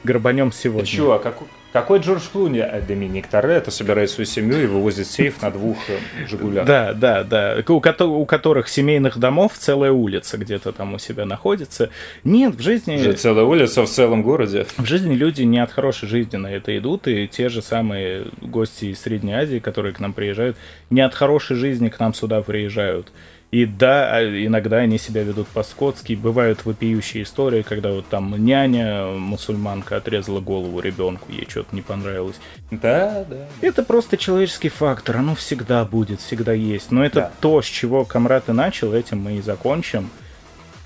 грабанем 0.05 0.53
сегодня. 0.53 0.87
Чего? 0.87 1.13
А 1.15 1.19
как, 1.19 1.37
какой 1.73 2.01
Джордж 2.01 2.23
Клуни? 2.33 2.59
А 2.59 2.81
Доминик 2.81 3.27
Торетто 3.29 3.71
собирает 3.71 4.11
свою 4.11 4.27
семью 4.27 4.63
и 4.63 4.67
вывозит 4.67 5.07
сейф 5.07 5.41
на 5.43 5.51
двух 5.51 5.79
э, 5.89 6.27
«Жигулях». 6.29 6.67
Да, 6.67 6.93
да, 6.93 7.25
да. 7.25 7.63
У, 7.69 7.81
ко- 7.81 8.05
у 8.05 8.25
которых 8.27 8.69
семейных 8.69 9.19
домов 9.19 9.53
целая 9.57 9.93
улица 9.93 10.37
где-то 10.39 10.73
там 10.73 10.95
у 10.95 10.99
себя 10.99 11.25
находится. 11.25 11.91
Нет, 12.25 12.55
в 12.55 12.61
жизни... 12.61 12.97
Уже 12.97 13.15
целая 13.15 13.45
улица 13.45 13.85
в 13.85 13.89
целом 13.89 14.23
городе. 14.23 14.67
В 14.77 14.85
жизни 14.85 15.15
люди 15.15 15.43
не 15.43 15.59
от 15.61 15.73
хорошей 15.73 16.09
жизни 16.09 16.37
на 16.37 16.49
это 16.53 16.77
идут, 16.77 17.09
и 17.09 17.27
те 17.29 17.49
же 17.49 17.63
самые 17.63 18.27
гости 18.41 18.87
из 18.87 19.01
Средней 19.01 19.35
Азии, 19.35 19.59
которые 19.59 19.95
к 19.95 20.01
нам 20.01 20.13
приезжают, 20.13 20.57
не 20.91 21.01
от 21.01 21.15
хорошей 21.15 21.57
жизни 21.57 21.89
к 21.89 21.99
нам 21.99 22.13
сюда 22.13 22.43
приезжают. 22.43 23.13
И 23.53 23.67
да, 23.67 24.17
а 24.17 24.25
иногда 24.25 24.79
они 24.79 24.97
себя 24.97 25.23
ведут 25.23 25.47
по-скотски. 25.49 26.15
Бывают 26.15 26.65
вопиющие 26.65 27.23
истории, 27.23 27.61
когда 27.61 27.91
вот 27.93 28.07
там 28.07 28.35
няня, 28.43 29.05
мусульманка, 29.09 29.99
отрезала 29.99 30.41
голову 30.41 30.81
ребенку, 30.81 31.31
ей 31.31 31.47
что-то 31.47 31.77
не 31.77 31.83
понравилось. 31.83 32.37
Да, 32.71 33.27
да. 33.29 33.47
Это 33.61 33.83
просто 33.83 34.17
человеческий 34.17 34.71
фактор, 34.71 35.19
оно 35.19 35.35
всегда 35.35 35.85
будет, 35.85 36.21
всегда 36.23 36.55
есть. 36.55 36.91
Но 36.91 37.05
это 37.05 37.15
Да. 37.21 37.33
то, 37.41 37.61
с 37.61 37.67
чего 37.67 38.07
Камрад 38.07 38.49
и 38.49 38.53
начал, 38.53 38.95
этим 38.95 39.19
мы 39.19 39.37
и 39.37 39.43
закончим. 39.43 40.09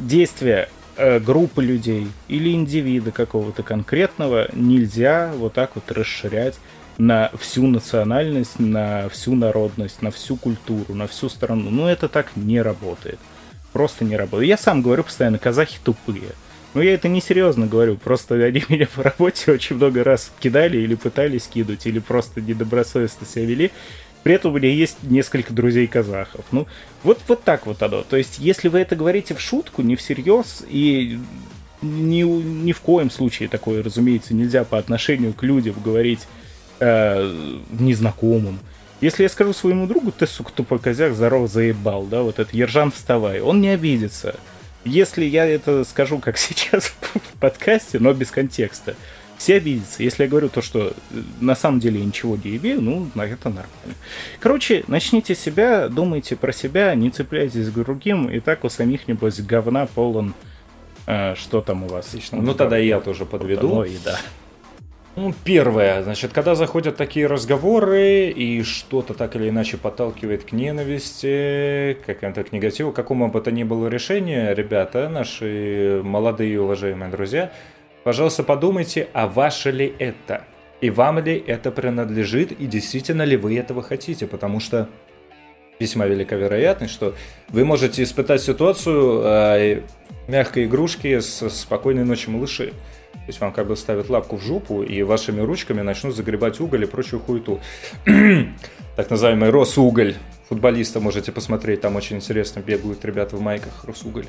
Действия 0.01 0.69
э, 0.97 1.21
группы 1.21 1.63
людей 1.63 2.09
или 2.27 2.51
индивида 2.53 3.13
какого-то 3.13 3.63
конкретного 3.63 4.49
нельзя 4.53 5.31
вот 5.37 5.53
так 5.53 5.77
вот 5.77 5.93
расширять 5.93 6.59
на 6.99 7.31
всю 7.39 7.67
национальность, 7.67 8.59
на 8.59 9.09
всю 9.09 9.35
народность, 9.35 10.03
на 10.03 10.11
всю 10.11 10.37
культуру, 10.37 10.95
на 10.95 11.07
всю 11.07 11.29
страну. 11.29 11.71
Ну, 11.71 11.87
это 11.87 12.09
так 12.09 12.33
не 12.37 12.61
работает. 12.63 13.19
Просто 13.73 14.05
не 14.05 14.17
работает. 14.17 14.49
Я 14.49 14.57
сам 14.57 14.83
говорю 14.83 15.05
постоянно, 15.05 15.39
казахи 15.39 15.79
тупые. 15.83 16.33
Но 16.75 16.83
я 16.83 16.95
это 16.95 17.09
не 17.09 17.21
серьезно 17.21 17.67
говорю, 17.67 17.97
просто 17.97 18.35
они 18.35 18.63
меня 18.69 18.87
по 18.87 19.03
работе 19.03 19.53
очень 19.53 19.77
много 19.77 20.05
раз 20.05 20.33
кидали 20.41 20.79
или 20.79 20.95
пытались 20.95 21.47
кидать, 21.47 21.87
или 21.87 21.99
просто 21.99 22.41
недобросовестно 22.41 23.27
себя 23.27 23.45
вели. 23.45 23.71
При 24.23 24.35
этом 24.35 24.53
у 24.53 24.59
меня 24.59 24.71
есть 24.71 24.99
несколько 25.03 25.53
друзей 25.53 25.87
казахов. 25.87 26.45
Ну, 26.51 26.67
вот, 27.05 27.21
вот 27.29 27.45
так 27.45 27.65
вот 27.67 27.83
оно. 27.83 28.03
То 28.03 28.17
есть, 28.17 28.39
если 28.39 28.69
вы 28.69 28.81
это 28.81 28.97
говорите 28.97 29.35
в 29.35 29.41
шутку, 29.41 29.83
не 29.83 29.95
всерьез, 29.95 30.65
и 30.69 31.21
ни, 31.81 32.23
ни 32.23 32.73
в 32.73 32.81
коем 32.81 33.11
случае 33.11 33.49
такое, 33.49 33.83
разумеется, 33.83 34.35
нельзя 34.35 34.65
по 34.65 34.79
отношению 34.79 35.33
к 35.33 35.43
людям 35.45 35.77
говорить 35.83 36.27
э, 36.81 37.57
незнакомым. 37.71 38.59
Если 39.01 39.25
я 39.25 39.29
скажу 39.29 39.53
своему 39.53 39.87
другу, 39.87 40.11
ты, 40.11 40.27
сука, 40.27 40.53
тупой 40.53 40.79
козяк, 40.79 41.15
здорово 41.15 41.49
заебал, 41.49 42.05
да, 42.05 42.23
вот 42.23 42.39
это 42.39 42.57
Ержан, 42.57 42.91
вставай, 42.91 43.41
он 43.41 43.61
не 43.61 43.69
обидится. 43.69 44.37
Если 44.85 45.25
я 45.25 45.47
это 45.47 45.85
скажу, 45.85 46.19
как 46.19 46.39
сейчас 46.39 46.85
в 46.87 47.39
подкасте, 47.39 47.99
но 47.99 48.12
без 48.15 48.31
контекста, 48.31 48.95
все 49.37 49.57
обидятся. 49.57 50.03
Если 50.03 50.23
я 50.23 50.29
говорю 50.29 50.49
то, 50.49 50.62
что 50.62 50.89
э, 50.89 50.93
на 51.41 51.55
самом 51.55 51.79
деле 51.79 52.01
я 52.01 52.07
ничего 52.07 52.39
не 52.43 52.57
имею, 52.57 52.81
ну, 52.81 53.11
на 53.15 53.23
это 53.23 53.49
нормально. 53.49 53.95
Короче, 54.41 54.85
начните 54.89 55.35
с 55.35 55.41
себя, 55.41 55.89
думайте 55.89 56.37
про 56.37 56.53
себя, 56.53 56.95
не 56.95 57.11
цепляйтесь 57.11 57.69
к 57.69 57.75
другим, 57.75 58.31
и 58.31 58.41
так 58.41 58.65
у 58.65 58.71
самих, 58.71 59.09
небось, 59.09 59.41
говна 59.41 59.87
полон... 59.87 60.35
э, 61.07 61.35
что 61.35 61.61
там 61.61 61.85
у 61.85 61.89
вас? 61.89 62.09
Отлично. 62.09 62.41
Ну, 62.41 62.55
тогда 62.55 62.79
я 62.79 63.01
тоже 63.01 63.27
подведу. 63.27 63.83
И 63.83 63.99
да. 64.03 64.19
Ну, 65.17 65.33
первое, 65.45 66.03
значит, 66.03 66.35
когда 66.35 66.55
заходят 66.55 66.97
такие 66.97 67.27
разговоры, 67.27 68.29
и 68.29 68.63
что-то 68.63 69.15
так 69.15 69.35
или 69.35 69.49
иначе 69.49 69.79
подталкивает 69.79 70.45
к 70.45 70.53
ненависти, 70.53 71.97
к 72.03 72.05
какому-то 72.05 72.45
к 72.45 72.53
негативу, 72.53 72.93
какому 72.93 73.29
бы 73.29 73.41
то 73.41 73.51
ни 73.51 73.65
было 73.65 73.89
решение, 73.89 74.55
ребята, 74.55 75.09
наши 75.09 76.03
молодые 76.05 76.53
и 76.53 76.57
уважаемые 76.59 77.11
друзья, 77.11 77.51
пожалуйста, 78.05 78.43
подумайте, 78.43 79.09
а 79.15 79.27
ваше 79.27 79.71
ли 79.71 79.95
это? 79.99 80.45
И 80.83 80.91
вам 80.91 81.19
ли 81.21 81.43
это 81.47 81.71
принадлежит, 81.71 82.53
и 82.53 82.67
действительно 82.67 83.23
ли 83.23 83.39
вы 83.39 83.57
этого 83.57 83.83
хотите? 83.83 84.27
Потому 84.27 84.61
что 84.61 84.87
весьма 85.79 86.05
велика 86.05 86.37
вероятность, 86.37 86.93
что 86.93 87.15
вы 87.49 87.65
можете 87.65 88.03
испытать 88.03 88.43
ситуацию 88.43 89.23
э, 89.25 89.81
мягкой 90.29 90.67
игрушки 90.67 91.21
с 91.21 91.49
спокойной 91.49 92.05
ночи 92.05 92.29
малыши. 92.29 92.75
То 93.27 93.31
есть 93.31 93.41
вам 93.41 93.53
как 93.53 93.67
бы 93.67 93.77
ставят 93.77 94.09
лапку 94.09 94.37
в 94.37 94.43
жопу 94.43 94.85
и 94.85 95.03
вашими 95.03 95.41
ручками 95.41 95.81
начнут 95.83 96.15
загребать 96.15 96.61
уголь 96.61 96.85
и 96.85 96.87
прочую 96.87 97.19
хуету. 97.19 97.61
так 98.97 99.11
называемый 99.11 99.51
Росуголь. 99.51 100.15
Футболиста 100.49 101.01
можете 101.01 101.33
посмотреть, 101.33 101.81
там 101.81 101.97
очень 101.97 102.17
интересно 102.17 102.61
бегают 102.61 103.05
ребята 103.05 103.37
в 103.37 103.41
майках 103.41 103.85
Росуголь. 103.85 104.27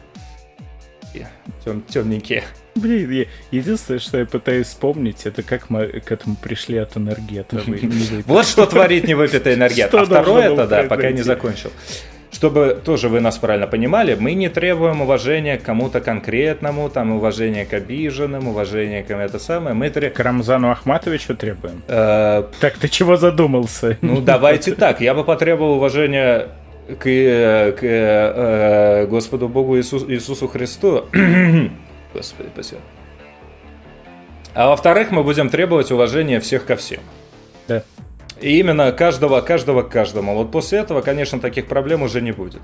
Тем, 1.63 1.81
темненькие. 1.83 2.43
Блин, 2.75 3.09
я- 3.11 3.25
единственное, 3.51 3.99
что 3.99 4.17
я 4.19 4.25
пытаюсь 4.25 4.67
вспомнить, 4.67 5.25
это 5.25 5.41
как 5.43 5.69
мы 5.69 5.87
к 5.87 6.11
этому 6.11 6.35
пришли 6.35 6.77
от 6.77 6.95
энергета. 6.97 7.57
Вы- 7.65 7.79
не 7.79 7.87
вы- 7.87 8.23
Вот 8.25 8.45
что 8.45 8.65
творит 8.65 9.07
невыпитая 9.07 9.55
энергия. 9.55 9.85
А 9.85 10.05
второе 10.05 10.51
это, 10.53 10.67
да, 10.67 10.83
пока 10.83 11.11
не 11.11 11.21
закончил. 11.23 11.71
Чтобы 12.37 12.79
тоже 12.85 13.09
вы 13.09 13.19
нас 13.19 13.39
правильно 13.39 13.65
понимали, 13.65 14.15
мы 14.19 14.35
не 14.35 14.47
требуем 14.47 15.01
уважения 15.01 15.57
к 15.57 15.63
кому-то 15.63 16.01
конкретному, 16.01 16.87
там 16.87 17.11
уважения 17.11 17.65
к 17.65 17.73
обиженным, 17.73 18.47
уважения 18.47 19.01
к 19.01 19.09
это 19.09 19.39
самое. 19.39 19.73
Мы 19.73 19.89
требуем... 19.89 20.13
К 20.13 20.19
Рамзану 20.19 20.69
Ахматовичу 20.69 21.35
требуем. 21.35 21.81
Э, 21.87 22.43
Так 22.59 22.77
ты 22.77 22.89
чего 22.89 23.17
задумался? 23.17 23.97
Ну, 24.01 24.21
давайте 24.21 24.75
так. 24.75 25.01
Я 25.01 25.15
бы 25.15 25.23
потребовал 25.23 25.77
уважения 25.77 26.49
к, 26.99 27.07
э, 27.09 27.71
к 27.71 27.83
э, 27.83 29.01
э, 29.01 29.07
Господу 29.07 29.47
Богу 29.47 29.75
Иису- 29.79 30.07
Иисусу 30.07 30.47
Христу. 30.47 31.05
Господи, 32.13 32.49
спасибо. 32.53 32.81
А 34.53 34.67
во-вторых, 34.69 35.09
мы 35.09 35.23
будем 35.23 35.49
требовать 35.49 35.91
уважения 35.91 36.39
всех 36.39 36.65
ко 36.67 36.75
всем. 36.75 36.99
И 38.41 38.59
именно 38.59 38.91
каждого, 38.91 39.41
каждого 39.41 39.83
к 39.83 39.89
каждому. 39.89 40.35
Вот 40.35 40.51
после 40.51 40.79
этого, 40.79 41.01
конечно, 41.01 41.39
таких 41.39 41.67
проблем 41.67 42.03
уже 42.03 42.21
не 42.21 42.31
будет. 42.31 42.61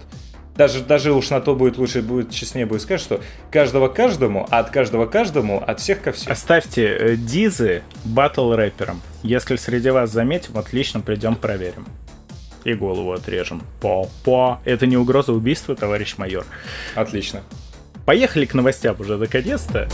Даже, 0.55 0.81
даже 0.83 1.13
уж 1.13 1.31
на 1.31 1.41
то 1.41 1.55
будет 1.55 1.77
лучше, 1.77 2.03
будет 2.03 2.29
честнее 2.29 2.67
будет 2.67 2.83
сказать, 2.83 3.01
что 3.01 3.21
каждого 3.49 3.87
к 3.87 3.95
каждому, 3.95 4.47
а 4.51 4.59
от 4.59 4.69
каждого 4.69 5.07
к 5.07 5.11
каждому, 5.11 5.63
от 5.65 5.79
всех 5.79 6.01
ко 6.01 6.11
всем. 6.11 6.31
Оставьте 6.31 6.85
э, 6.85 7.15
дизы 7.15 7.81
батл 8.05 8.53
рэперам. 8.53 9.01
Если 9.23 9.55
среди 9.55 9.89
вас 9.89 10.11
заметим, 10.11 10.57
отлично, 10.57 10.99
придем 10.99 11.35
проверим. 11.35 11.87
И 12.65 12.75
голову 12.75 13.11
отрежем. 13.11 13.63
По-по. 13.81 14.59
Это 14.63 14.85
не 14.85 14.95
угроза 14.95 15.33
убийства, 15.33 15.75
товарищ 15.75 16.17
майор. 16.17 16.45
Отлично. 16.93 17.41
Поехали 18.05 18.45
к 18.45 18.53
новостям 18.53 18.95
уже 18.99 19.17
наконец-то. 19.17 19.89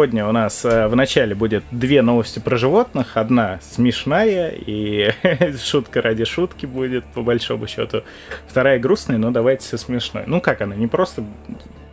Сегодня 0.00 0.26
у 0.26 0.32
нас 0.32 0.64
э, 0.64 0.86
в 0.86 0.96
начале 0.96 1.34
будет 1.34 1.62
две 1.70 2.00
новости 2.00 2.38
про 2.38 2.56
животных. 2.56 3.18
Одна 3.18 3.58
смешная 3.60 4.48
и 4.48 5.10
шутка 5.62 6.00
ради 6.00 6.24
шутки 6.24 6.64
будет, 6.64 7.04
по 7.04 7.20
большому 7.20 7.66
счету. 7.66 8.02
Вторая 8.48 8.78
грустная, 8.78 9.18
но 9.18 9.30
давайте 9.30 9.66
со 9.66 9.76
смешной. 9.76 10.22
Ну 10.26 10.40
как 10.40 10.62
она, 10.62 10.74
не 10.74 10.86
просто... 10.86 11.22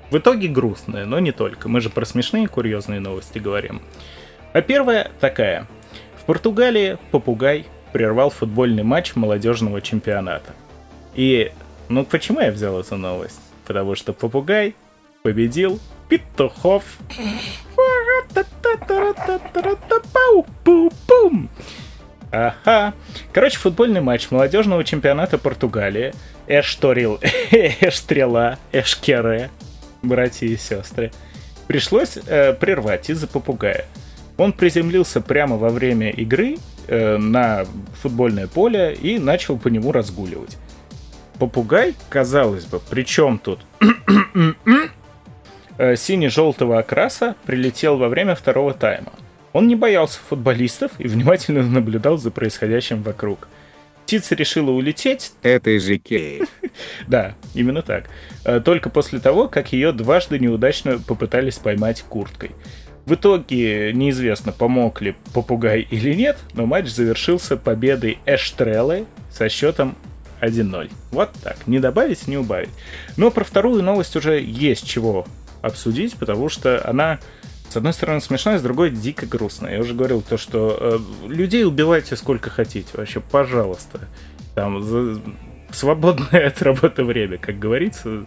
В 0.09 0.17
итоге 0.17 0.47
грустная, 0.47 1.03
но 1.03 1.19
не 1.19 1.33
только. 1.33 1.67
Мы 1.67 1.81
же 1.81 1.89
про 1.89 2.05
смешные 2.05 2.47
курьезные 2.47 3.01
новости 3.01 3.39
говорим. 3.39 3.81
А 4.53 4.61
первая 4.61 5.11
такая. 5.19 5.67
В 6.15 6.23
Португалии 6.23 6.97
попугай 7.11 7.65
прервал 7.91 8.29
футбольный 8.29 8.83
матч 8.83 9.17
молодежного 9.17 9.81
чемпионата. 9.81 10.53
И, 11.13 11.51
ну 11.89 12.05
почему 12.05 12.39
я 12.39 12.51
взял 12.51 12.79
эту 12.79 12.95
новость? 12.95 13.41
Потому 13.65 13.95
что 13.95 14.13
попугай 14.13 14.75
победил 15.23 15.81
петухов. 16.07 16.83
Ага. 22.31 22.93
Короче, 23.31 23.57
футбольный 23.57 24.01
матч 24.01 24.31
молодежного 24.31 24.83
чемпионата 24.83 25.37
Португалии. 25.37 26.13
Эшторил, 26.47 27.19
Эштрела, 27.51 28.57
Эшкере, 28.71 29.49
братья 30.01 30.47
и 30.47 30.57
сестры. 30.57 31.11
Пришлось 31.67 32.17
э, 32.25 32.53
прервать 32.53 33.09
из-за 33.09 33.27
попугая. 33.27 33.85
Он 34.37 34.53
приземлился 34.53 35.19
прямо 35.19 35.57
во 35.57 35.69
время 35.69 36.09
игры 36.11 36.57
э, 36.87 37.17
на 37.17 37.65
футбольное 38.01 38.47
поле 38.47 38.93
и 38.93 39.19
начал 39.19 39.57
по 39.57 39.67
нему 39.67 39.91
разгуливать. 39.91 40.57
Попугай, 41.39 41.95
казалось 42.09 42.65
бы, 42.65 42.79
при 42.79 43.03
чем 43.03 43.39
тут 43.39 43.59
сине-желтого 45.77 46.79
окраса 46.79 47.35
прилетел 47.45 47.97
во 47.97 48.09
время 48.09 48.35
второго 48.35 48.73
тайма. 48.73 49.13
Он 49.53 49.67
не 49.67 49.75
боялся 49.75 50.19
футболистов 50.29 50.91
и 50.99 51.07
внимательно 51.07 51.63
наблюдал 51.67 52.17
за 52.17 52.31
происходящим 52.31 53.01
вокруг. 53.01 53.47
Птица 54.05 54.35
решила 54.35 54.71
улететь. 54.71 55.33
Это 55.41 55.75
из 55.75 55.89
Икеи. 55.89 56.43
Да, 57.07 57.33
именно 57.55 57.81
так. 57.81 58.05
Э, 58.45 58.59
только 58.59 58.91
после 58.91 59.19
того, 59.19 59.47
как 59.47 59.73
ее 59.73 59.91
дважды 59.91 60.37
неудачно 60.37 60.99
попытались 60.99 61.57
поймать 61.57 62.03
курткой. 62.03 62.51
В 63.05 63.15
итоге 63.15 63.93
неизвестно, 63.93 64.51
помог 64.51 65.01
ли 65.01 65.15
попугай 65.33 65.87
или 65.89 66.13
нет, 66.13 66.37
но 66.53 66.67
матч 66.67 66.89
завершился 66.89 67.57
победой 67.57 68.19
Эштрелы 68.27 69.05
со 69.31 69.49
счетом 69.49 69.95
1-0. 70.39 70.91
Вот 71.11 71.31
так. 71.43 71.65
Не 71.65 71.79
добавить, 71.79 72.27
не 72.27 72.37
убавить. 72.37 72.69
Но 73.15 73.31
про 73.31 73.43
вторую 73.43 73.81
новость 73.81 74.15
уже 74.15 74.39
есть 74.39 74.87
чего 74.87 75.25
обсудить, 75.67 76.15
потому 76.15 76.49
что 76.49 76.81
она, 76.87 77.19
с 77.69 77.77
одной 77.77 77.93
стороны, 77.93 78.21
смешная, 78.21 78.57
с 78.57 78.61
другой 78.61 78.89
дико 78.89 79.25
грустная. 79.25 79.75
Я 79.75 79.81
уже 79.81 79.93
говорил 79.93 80.21
то, 80.21 80.37
что 80.37 80.77
э, 80.79 81.27
людей 81.27 81.65
убивайте 81.65 82.15
сколько 82.15 82.49
хотите, 82.49 82.89
вообще, 82.93 83.19
пожалуйста. 83.19 83.99
Там, 84.55 84.81
за, 84.81 85.21
свободное 85.71 86.47
от 86.47 86.61
работы 86.61 87.03
время, 87.03 87.37
как 87.37 87.59
говорится, 87.59 88.25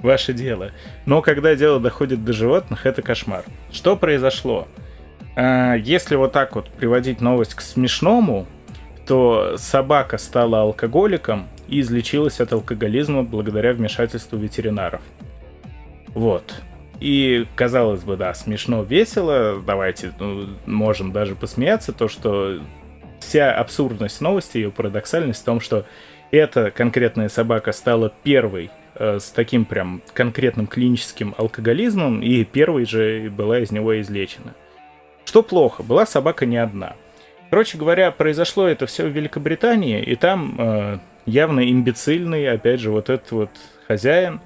ваше 0.00 0.32
дело. 0.32 0.70
Но 1.06 1.22
когда 1.22 1.54
дело 1.54 1.80
доходит 1.80 2.24
до 2.24 2.32
животных, 2.32 2.86
это 2.86 3.02
кошмар. 3.02 3.44
Что 3.70 3.96
произошло? 3.96 4.68
А, 5.36 5.74
если 5.74 6.16
вот 6.16 6.32
так 6.32 6.54
вот 6.54 6.68
приводить 6.68 7.20
новость 7.20 7.54
к 7.54 7.60
смешному, 7.60 8.46
то 9.06 9.56
собака 9.58 10.18
стала 10.18 10.62
алкоголиком 10.62 11.48
и 11.68 11.80
излечилась 11.80 12.40
от 12.40 12.52
алкоголизма 12.52 13.22
благодаря 13.22 13.72
вмешательству 13.72 14.38
ветеринаров. 14.38 15.02
Вот. 16.08 16.54
И, 17.02 17.46
казалось 17.56 18.04
бы, 18.04 18.16
да, 18.16 18.32
смешно, 18.34 18.82
весело, 18.84 19.60
давайте, 19.66 20.12
ну, 20.18 20.46
можем 20.66 21.10
даже 21.10 21.34
посмеяться, 21.34 21.92
то, 21.92 22.08
что 22.08 22.60
вся 23.20 23.52
абсурдность 23.52 24.20
новости, 24.20 24.58
ее 24.58 24.70
парадоксальность 24.70 25.42
в 25.42 25.44
том, 25.44 25.60
что 25.60 25.84
эта 26.30 26.70
конкретная 26.70 27.28
собака 27.28 27.72
стала 27.72 28.12
первой 28.22 28.70
Э, 28.94 29.18
с 29.18 29.30
таким 29.30 29.64
прям 29.64 30.02
конкретным 30.12 30.66
клиническим 30.66 31.34
алкоголизмом, 31.38 32.22
и 32.22 32.44
первой 32.44 32.84
же 32.84 33.30
была 33.30 33.60
из 33.60 33.70
него 33.70 33.98
излечена. 34.00 34.54
Что 35.24 35.42
плохо, 35.42 35.82
была 35.82 36.04
собака 36.04 36.44
не 36.44 36.58
одна. 36.58 36.94
Короче 37.48 37.78
говоря, 37.78 38.10
произошло 38.10 38.66
это 38.66 38.86
все 38.86 39.04
в 39.04 39.08
Великобритании, 39.08 40.02
и 40.02 40.14
там 40.14 40.56
э, 40.58 40.98
явно 41.26 41.70
имбецильный, 41.70 42.48
опять 42.50 42.80
же, 42.80 42.90
вот 42.90 43.08
этот 43.08 43.30
вот 43.32 43.50
хозяин 43.88 44.40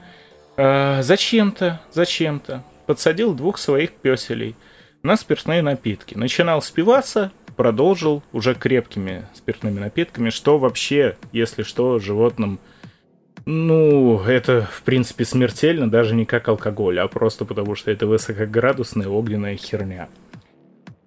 э, 0.57 1.03
зачем-то, 1.03 1.81
зачем-то 1.93 2.63
подсадил 2.87 3.35
двух 3.35 3.59
своих 3.59 3.93
песелей 3.93 4.55
на 5.03 5.17
спиртные 5.17 5.63
напитки. 5.63 6.15
Начинал 6.17 6.63
спиваться, 6.63 7.33
продолжил 7.57 8.23
уже 8.33 8.55
крепкими 8.55 9.27
спиртными 9.35 9.81
напитками, 9.81 10.31
что 10.31 10.59
вообще, 10.59 11.17
если 11.33 11.63
что, 11.63 11.99
животным 11.99 12.59
ну, 13.49 14.21
это, 14.25 14.69
в 14.73 14.83
принципе, 14.83 15.25
смертельно, 15.25 15.89
даже 15.89 16.17
не 16.17 16.25
как 16.27 16.49
алкоголь, 16.49 16.99
а 16.99 17.07
просто 17.07 17.45
потому, 17.45 17.77
что 17.77 17.93
это 17.93 18.09
высокоградусная 18.09 19.07
огненная 19.07 19.57
херня. 19.57 20.09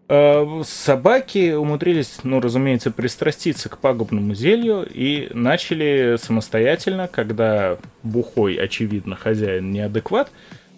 А, 0.09 0.61
собаки 0.65 1.53
умудрились, 1.53 2.19
ну, 2.23 2.41
разумеется, 2.41 2.91
пристраститься 2.91 3.69
к 3.69 3.77
пагубному 3.77 4.33
зелью 4.33 4.85
и 4.91 5.29
начали 5.33 6.17
самостоятельно, 6.21 7.07
когда 7.07 7.77
бухой, 8.03 8.55
очевидно, 8.55 9.15
хозяин 9.15 9.71
неадекват, 9.71 10.31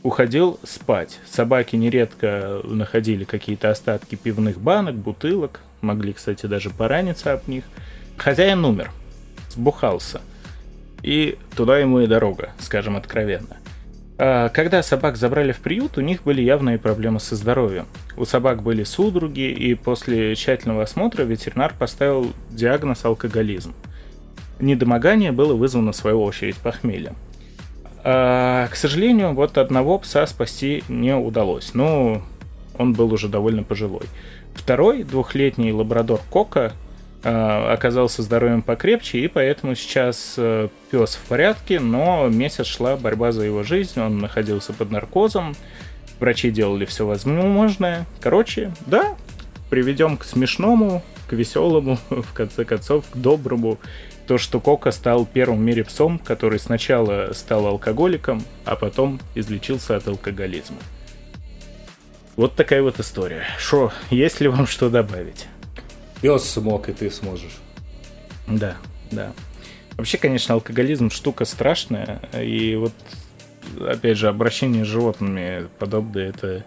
уходил 0.03 0.59
спать. 0.63 1.19
Собаки 1.29 1.75
нередко 1.75 2.61
находили 2.63 3.23
какие-то 3.23 3.69
остатки 3.69 4.15
пивных 4.15 4.59
банок, 4.59 4.95
бутылок, 4.95 5.61
могли, 5.82 6.13
кстати, 6.13 6.45
даже 6.45 6.69
пораниться 6.69 7.34
об 7.34 7.47
них. 7.47 7.63
Хозяин 8.17 8.63
умер, 8.65 8.91
сбухался– 9.49 10.21
и 11.03 11.38
туда 11.55 11.79
ему 11.79 12.01
и 12.01 12.07
дорога, 12.07 12.51
скажем 12.59 12.95
откровенно. 12.95 13.57
А 14.24 14.49
когда 14.49 14.84
собак 14.84 15.17
забрали 15.17 15.51
в 15.51 15.61
приют, 15.61 15.97
у 15.97 16.01
них 16.01 16.22
были 16.22 16.43
явные 16.43 16.78
проблемы 16.78 17.19
со 17.19 17.36
здоровьем. 17.36 17.88
У 18.15 18.26
собак 18.26 18.61
были 18.61 18.84
судороги, 18.84 19.49
и 19.49 19.74
после 19.74 20.36
тщательного 20.36 20.84
осмотра 20.84 21.24
ветеринар 21.24 21.74
поставил 21.74 22.32
диагноз 22.51 23.03
алкоголизм. 23.03 23.74
Недомогание 24.59 25.32
было 25.32 25.55
вызвано, 25.55 25.91
в 25.91 25.95
свою 25.95 26.22
очередь, 26.22 26.57
похмельем. 26.57 27.15
А, 28.03 28.67
к 28.67 28.76
сожалению, 28.76 29.34
вот 29.34 29.57
одного 29.57 29.97
пса 29.97 30.28
спасти 30.28 30.84
не 30.88 31.15
удалось, 31.15 31.74
но 31.74 32.22
он 32.78 32.93
был 32.93 33.11
уже 33.11 33.28
довольно 33.28 33.63
пожилой. 33.63 34.03
Второй, 34.53 35.01
двухлетний 35.01 35.72
лабрадор 35.72 36.22
Кока, 36.30 36.74
оказался 37.24 38.24
здоровьем 38.24 38.61
покрепче, 38.61 39.19
и 39.19 39.28
поэтому 39.28 39.76
сейчас 39.76 40.36
э, 40.38 40.69
пес 40.89 41.15
в 41.15 41.28
порядке, 41.28 41.80
но 41.80 42.28
месяц 42.30 42.65
шла 42.65 42.97
борьба 42.97 43.32
за 43.32 43.43
его 43.43 43.63
жизнь, 43.63 43.99
он 43.99 44.17
находился 44.17 44.74
под 44.74 44.89
наркозом, 44.91 45.55
врачи 46.19 46.49
делали 46.49 46.86
все 46.86 47.05
возможное. 47.05 48.05
Короче, 48.22 48.72
да, 48.88 49.15
приведем 49.69 50.17
к 50.17 50.24
смешному, 50.24 51.03
к 51.28 51.34
веселому, 51.34 51.99
в 52.09 52.34
конце 52.34 52.65
концов, 52.65 53.05
к 53.09 53.17
доброму. 53.17 53.78
То, 54.28 54.38
что 54.38 54.59
Кока 54.59 54.91
стал 54.91 55.26
первым 55.26 55.59
в 55.59 55.61
мире 55.61 55.84
псом, 55.84 56.17
который 56.17 56.57
сначала 56.57 57.34
стал 57.34 57.67
алкоголиком, 57.67 58.43
а 58.65 58.76
потом 58.76 59.19
излечился 59.36 59.95
от 59.95 60.07
алкоголизма. 60.07 60.78
Вот 62.36 62.55
такая 62.55 62.82
вот 62.82 62.99
история. 62.99 63.43
Шо, 63.59 63.91
есть 64.09 64.39
ли 64.39 64.47
вам 64.47 64.65
что 64.65 64.89
добавить? 64.89 65.47
Пес 66.22 66.43
смог, 66.43 66.89
и 66.89 66.93
ты 66.93 67.09
сможешь. 67.09 67.57
Да, 68.47 68.78
да. 69.11 69.34
Вообще, 69.97 70.17
конечно, 70.17 70.55
алкоголизм 70.55 71.09
штука 71.09 71.45
страшная, 71.45 72.22
и 72.34 72.76
вот, 72.76 72.93
опять 73.80 74.17
же, 74.17 74.28
обращение 74.28 74.86
с 74.86 74.88
животными 74.88 75.67
подобное, 75.80 76.30
это 76.30 76.63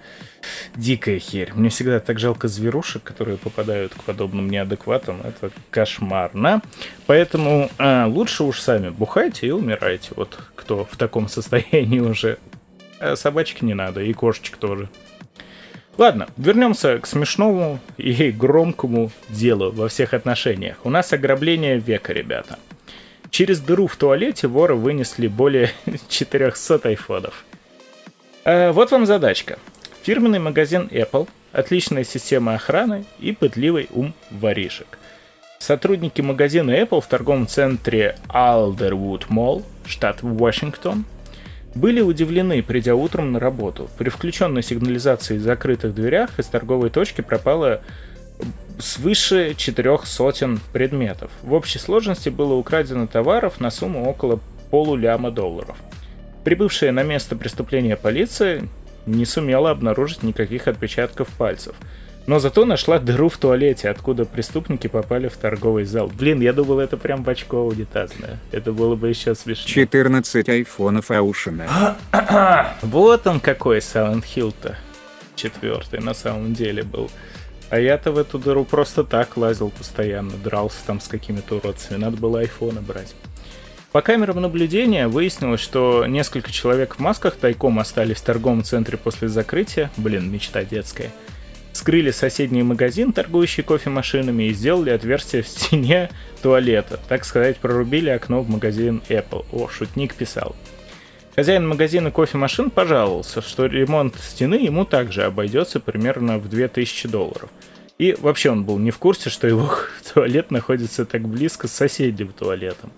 дикая 0.77 1.19
херь. 1.19 1.53
Мне 1.55 1.69
всегда 1.69 2.01
так 2.01 2.19
жалко 2.19 2.49
зверушек, 2.49 3.03
которые 3.03 3.39
попадают 3.39 3.95
к 3.95 4.03
подобным 4.03 4.51
неадекватам. 4.51 5.21
Это 5.23 5.51
кошмарно. 5.71 6.63
Поэтому 7.07 7.71
а, 7.79 8.07
лучше 8.07 8.45
уж 8.45 8.61
сами 8.61 8.91
бухайте 8.91 9.47
и 9.47 9.51
умирайте. 9.51 10.11
Вот 10.17 10.39
кто 10.55 10.85
в 10.85 10.97
таком 10.97 11.29
состоянии 11.29 12.01
уже. 12.01 12.39
А 13.01 13.17
собачки 13.17 13.65
не 13.65 13.75
надо, 13.75 14.03
и 14.03 14.13
кошечек 14.13 14.57
тоже. 14.57 14.89
Ладно, 15.97 16.27
вернемся 16.37 16.99
к 16.99 17.07
смешному 17.07 17.79
и 17.97 18.33
громкому 18.33 19.11
делу 19.29 19.71
во 19.71 19.89
всех 19.89 20.13
отношениях. 20.13 20.77
У 20.85 20.91
нас 20.91 21.13
ограбление 21.13 21.79
века, 21.79 22.13
ребята. 22.13 22.59
Через 23.31 23.61
дыру 23.61 23.87
в 23.87 23.97
туалете 23.97 24.49
воры 24.49 24.75
вынесли 24.75 25.29
более 25.29 25.71
400 26.09 26.89
айфонов. 26.89 27.45
А 28.45 28.73
вот 28.73 28.91
вам 28.91 29.07
задачка. 29.07 29.59
Фирменный 30.03 30.41
магазин 30.41 30.89
Apple, 30.91 31.29
отличная 31.53 32.05
система 32.05 32.55
охраны 32.55 33.05
и 33.21 33.33
пытливый 33.33 33.89
ум 33.91 34.15
воришек. 34.31 34.99
Сотрудники 35.59 36.21
магазина 36.21 36.73
Apple 36.73 37.01
в 37.01 37.07
торговом 37.07 37.47
центре 37.47 38.17
Alderwood 38.29 39.29
Mall, 39.29 39.63
штат 39.87 40.19
Вашингтон, 40.23 41.05
были 41.75 42.01
удивлены, 42.01 42.63
придя 42.63 42.95
утром 42.95 43.33
на 43.33 43.41
работу. 43.41 43.89
При 43.99 44.09
включенной 44.09 44.63
сигнализации 44.63 45.39
в 45.39 45.43
закрытых 45.43 45.95
дверях 45.95 46.39
из 46.39 46.47
торговой 46.47 46.91
точки 46.91 47.21
пропало 47.21 47.81
свыше 48.79 49.55
четырех 49.57 50.07
сотен 50.07 50.61
предметов. 50.73 51.31
В 51.43 51.53
общей 51.53 51.79
сложности 51.79 52.29
было 52.29 52.55
украдено 52.55 53.07
товаров 53.07 53.61
на 53.61 53.71
сумму 53.71 54.09
около 54.09 54.41
полуляма 54.71 55.31
долларов. 55.31 55.77
Прибывшая 56.45 56.93
на 56.93 57.03
место 57.03 57.37
преступления 57.37 57.97
полиция 57.97 58.69
не 59.07 59.25
сумела 59.25 59.71
обнаружить 59.71 60.23
никаких 60.23 60.69
отпечатков 60.69 61.29
пальцев. 61.29 61.75
Но 62.27 62.39
зато 62.39 62.65
нашла 62.65 62.99
дыру 62.99 63.29
в 63.29 63.37
туалете, 63.37 63.91
откуда 63.91 64.25
преступники 64.25 64.87
попали 64.87 65.29
в 65.29 65.37
торговый 65.37 65.85
зал. 65.85 66.09
Блин, 66.09 66.41
я 66.41 66.55
думал, 66.55 66.79
это 66.79 66.97
прям 66.97 67.23
бачко 67.23 67.57
унитазное. 67.57 68.39
Это 68.51 68.73
было 68.73 68.97
бы 68.97 69.11
еще 69.11 69.35
смешно. 69.35 69.69
14 69.69 70.49
айфонов 70.49 71.11
Аушена. 71.11 71.97
Вот 72.83 73.27
он 73.27 73.41
какой 73.41 73.79
Silent 73.79 74.25
Hill-то. 74.25 74.77
Четвертый 75.37 76.01
на 76.01 76.15
самом 76.15 76.55
деле 76.55 76.83
был. 76.83 77.11
А 77.69 77.79
я-то 77.79 78.13
в 78.13 78.19
эту 78.19 78.39
дыру 78.39 78.65
просто 78.65 79.05
так 79.05 79.37
лазил 79.37 79.71
постоянно, 79.71 80.33
дрался 80.33 80.79
там 80.87 81.01
с 81.01 81.09
какими-то 81.09 81.57
уродцами. 81.57 81.99
Надо 81.99 82.17
было 82.17 82.41
айфоны 82.41 82.81
брать. 82.81 83.15
По 83.93 84.01
камерам 84.01 84.41
наблюдения 84.41 85.09
выяснилось, 85.09 85.61
что 85.61 86.07
несколько 86.07 86.51
человек 86.51 86.97
в 86.97 86.99
масках 87.01 87.37
тайком 87.37 87.79
остались 87.79 88.17
в 88.17 88.23
торговом 88.23 88.65
центре 88.65 88.97
после 88.97 89.29
закрытия. 89.29 89.91
Блин, 89.97 90.31
мечта 90.33 90.65
детская. 90.65 91.11
Скрыли 91.75 92.13
соседний 92.13 92.63
магазин, 92.63 93.13
торгующий 93.13 93.65
кофемашинами, 93.65 94.45
и 94.45 94.53
сделали 94.55 94.91
отверстие 94.91 95.43
в 95.43 95.49
стене 95.49 96.09
туалета. 96.41 97.01
Так 97.09 97.25
сказать, 97.25 97.57
прорубили 97.59 98.11
окно 98.11 98.43
в 98.43 98.49
магазин 98.49 99.03
Apple. 99.09 99.45
О, 99.51 99.69
шутник 99.69 100.15
писал. 100.15 100.55
Хозяин 101.35 101.67
магазина 101.67 102.13
кофемашин 102.13 102.71
пожаловался, 102.71 103.43
что 103.43 103.67
ремонт 103.67 104.15
стены 104.21 104.55
ему 104.55 104.85
также 104.85 105.25
обойдется 105.25 105.81
примерно 105.81 106.39
в 106.39 106.49
2000 106.49 107.09
долларов. 107.09 107.51
И 107.99 108.17
вообще 108.21 108.51
он 108.51 108.65
был 108.65 108.79
не 108.79 108.93
в 108.93 108.99
курсе, 108.99 109.29
что 109.29 109.49
его 109.49 109.69
туалет 110.15 110.53
находится 110.53 111.05
так 111.05 111.27
близко 111.27 111.67
с 111.67 111.73
соседним 111.73 112.29
туалетом. 112.29 112.93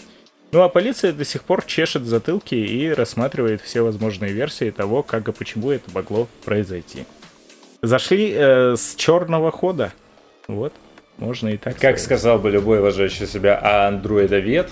Ну 0.52 0.60
а 0.60 0.68
полиция 0.68 1.14
до 1.14 1.24
сих 1.24 1.44
пор 1.44 1.64
чешет 1.64 2.04
затылки 2.04 2.54
и 2.54 2.90
рассматривает 2.90 3.62
все 3.62 3.80
возможные 3.80 4.32
версии 4.32 4.70
того, 4.70 5.02
как 5.02 5.28
и 5.28 5.32
почему 5.32 5.70
это 5.70 5.90
могло 5.94 6.28
произойти. 6.44 7.06
Зашли 7.82 8.32
э, 8.34 8.74
с 8.76 8.94
черного 8.96 9.50
хода. 9.50 9.92
Вот, 10.48 10.72
можно 11.18 11.48
и 11.48 11.56
так 11.56 11.74
Как 11.74 11.98
сказать. 11.98 12.02
сказал 12.02 12.38
бы 12.38 12.50
любой 12.50 12.80
уважающий 12.80 13.26
себя 13.26 13.58
а 13.62 13.88
андроидовед, 13.88 14.70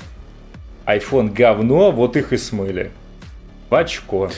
iPhone 0.86 1.32
говно, 1.32 1.90
вот 1.90 2.16
их 2.16 2.32
и 2.32 2.36
смыли. 2.36 2.90
В 3.70 3.74
очко. 3.74 4.30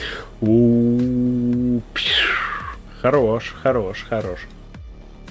Хорош, 3.01 3.53
хорош, 3.61 4.05
хорош. 4.09 4.39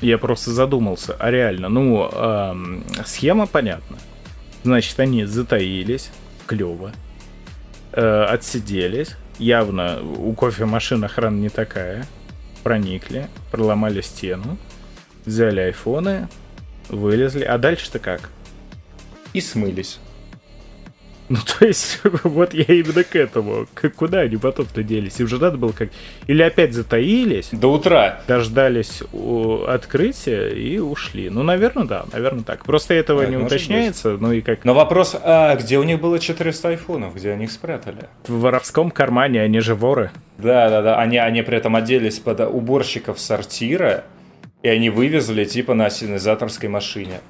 Я 0.01 0.19
просто 0.19 0.51
задумался, 0.53 1.17
а 1.19 1.31
реально, 1.31 1.69
ну, 1.69 2.09
эм, 2.13 2.85
схема 3.05 3.47
понятна. 3.47 3.97
Значит, 4.63 5.01
они 5.01 5.25
затаились, 5.25 6.11
клево, 6.47 6.93
э, 7.93 8.25
отсиделись, 8.25 9.17
явно 9.39 10.01
у 10.19 10.35
кофемашин 10.35 11.03
охрана 11.03 11.37
не 11.37 11.49
такая, 11.49 12.05
проникли, 12.67 13.29
проломали 13.53 14.01
стену, 14.01 14.59
взяли 15.25 15.61
айфоны, 15.61 16.27
вылезли, 16.89 17.45
а 17.45 17.59
дальше-то 17.59 18.01
как? 18.01 18.31
И 19.35 19.41
смылись. 19.41 20.01
Ну, 21.29 21.39
то 21.59 21.67
есть, 21.67 22.01
вот 22.25 22.55
я 22.55 22.65
именно 22.65 23.03
к 23.03 23.17
этому. 23.17 23.67
К- 23.75 23.91
Куда 23.91 24.21
они 24.21 24.37
потом-то 24.37 24.83
делись? 24.83 25.19
Им 25.21 25.27
же 25.29 25.39
надо 25.39 25.57
было 25.57 25.73
как... 25.73 25.89
Или 26.29 26.43
опять 26.43 26.73
затаились, 26.73 27.49
До 27.53 27.73
утра. 27.73 28.21
дождались 28.29 29.03
у 29.13 29.63
открытия 29.65 30.49
и 30.51 30.79
ушли. 30.79 31.29
Ну, 31.31 31.43
наверное, 31.43 31.85
да, 31.85 32.05
наверное 32.13 32.45
так. 32.45 32.65
Просто 32.65 32.95
этого 32.95 33.25
Да, 33.25 33.31
не 33.31 33.37
уточняется, 33.37 34.17
ну 34.21 34.33
и 34.33 34.41
как 34.41 34.65
Но 34.65 34.75
вопрос, 34.75 35.17
а 35.21 35.57
где 35.57 35.79
у 35.79 35.83
них 35.83 36.01
было 36.01 36.19
400 36.19 36.69
айфонов? 36.69 37.15
Где 37.17 37.33
они 37.33 37.45
их 37.45 37.53
спрятали? 37.53 38.07
в 38.29 38.41
воровском 38.41 38.91
кармане, 38.91 39.41
они 39.43 39.61
же 39.61 39.75
воры. 39.75 40.11
Да, 40.39 40.69
да, 40.71 40.83
да. 40.83 40.99
Они, 41.01 41.17
они 41.19 41.43
при 41.43 41.57
этом 41.57 41.75
оделись 41.77 42.19
под 42.19 42.41
уборщиков 42.41 43.19
сортира, 43.19 44.05
и 44.63 44.69
они 44.69 44.91
вывезли 44.91 45.45
типа 45.45 45.75
на 45.75 45.87
ассенизаторской 45.87 46.69
машине. 46.69 47.21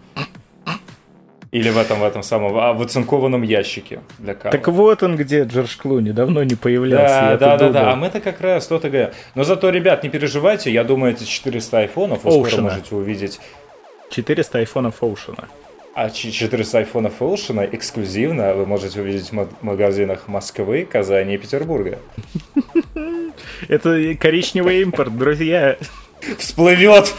Или 1.57 1.71
в 1.71 1.79
этом, 1.79 2.01
в 2.01 2.05
этом 2.05 2.23
самом, 2.23 2.57
а 2.59 2.73
в 2.75 2.83
оцинкованном 2.83 3.43
ящике 3.43 4.01
для 4.19 4.35
кавы. 4.35 4.57
Так 4.59 4.69
вот 4.69 5.03
он 5.03 5.17
где, 5.17 5.45
Джордж 5.45 5.77
Клуни, 5.79 6.11
давно 6.11 6.43
не 6.45 6.55
появлялся. 6.55 7.37
Да, 7.41 7.57
да, 7.57 7.57
да, 7.57 7.71
да. 7.71 7.93
А 7.93 7.97
мы-то 7.97 8.21
как 8.21 8.41
раз 8.41 8.67
то-то 8.67 8.91
говорим. 8.91 9.11
Но 9.35 9.45
зато, 9.45 9.71
ребят, 9.71 10.03
не 10.03 10.11
переживайте, 10.11 10.71
я 10.71 10.85
думаю, 10.85 11.13
эти 11.15 11.25
400 11.25 11.79
айфонов 11.79 12.25
вы 12.25 12.31
скоро 12.33 12.49
Ocean. 12.51 12.61
можете 12.63 12.95
увидеть. 12.95 13.41
400 14.11 14.59
айфонов 14.59 15.03
Оушена. 15.03 15.49
А 15.95 16.11
ч- 16.11 16.31
400 16.31 16.79
айфонов 16.79 17.15
Ocean 17.21 17.67
эксклюзивно 17.75 18.53
вы 18.55 18.67
можете 18.67 19.01
увидеть 19.01 19.31
в 19.31 19.33
ма- 19.33 19.49
магазинах 19.63 20.29
Москвы, 20.29 20.85
Казани 20.85 21.35
и 21.37 21.39
Петербурга. 21.39 21.99
Это 23.69 24.15
коричневый 24.15 24.83
импорт, 24.83 25.17
друзья. 25.17 25.77
Всплывет. 26.39 27.13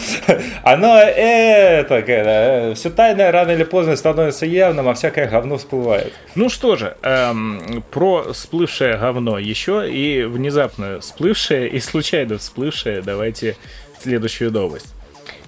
Оно 0.63 0.97
это, 0.97 2.73
все 2.75 2.89
тайное 2.89 3.31
рано 3.31 3.51
или 3.51 3.63
поздно 3.63 3.95
становится 3.95 4.45
явным, 4.45 4.87
а 4.87 4.93
всякое 4.93 5.27
говно 5.27 5.57
всплывает. 5.57 6.13
Ну 6.35 6.49
что 6.49 6.75
же, 6.75 6.97
эм, 7.01 7.83
про 7.91 8.33
всплывшее 8.33 8.97
говно 8.97 9.39
еще 9.39 9.89
и 9.89 10.23
внезапно 10.23 10.99
всплывшее 10.99 11.69
и 11.69 11.79
случайно 11.79 12.37
всплывшее 12.37 13.01
давайте 13.01 13.55
следующую 14.01 14.51
новость. 14.51 14.93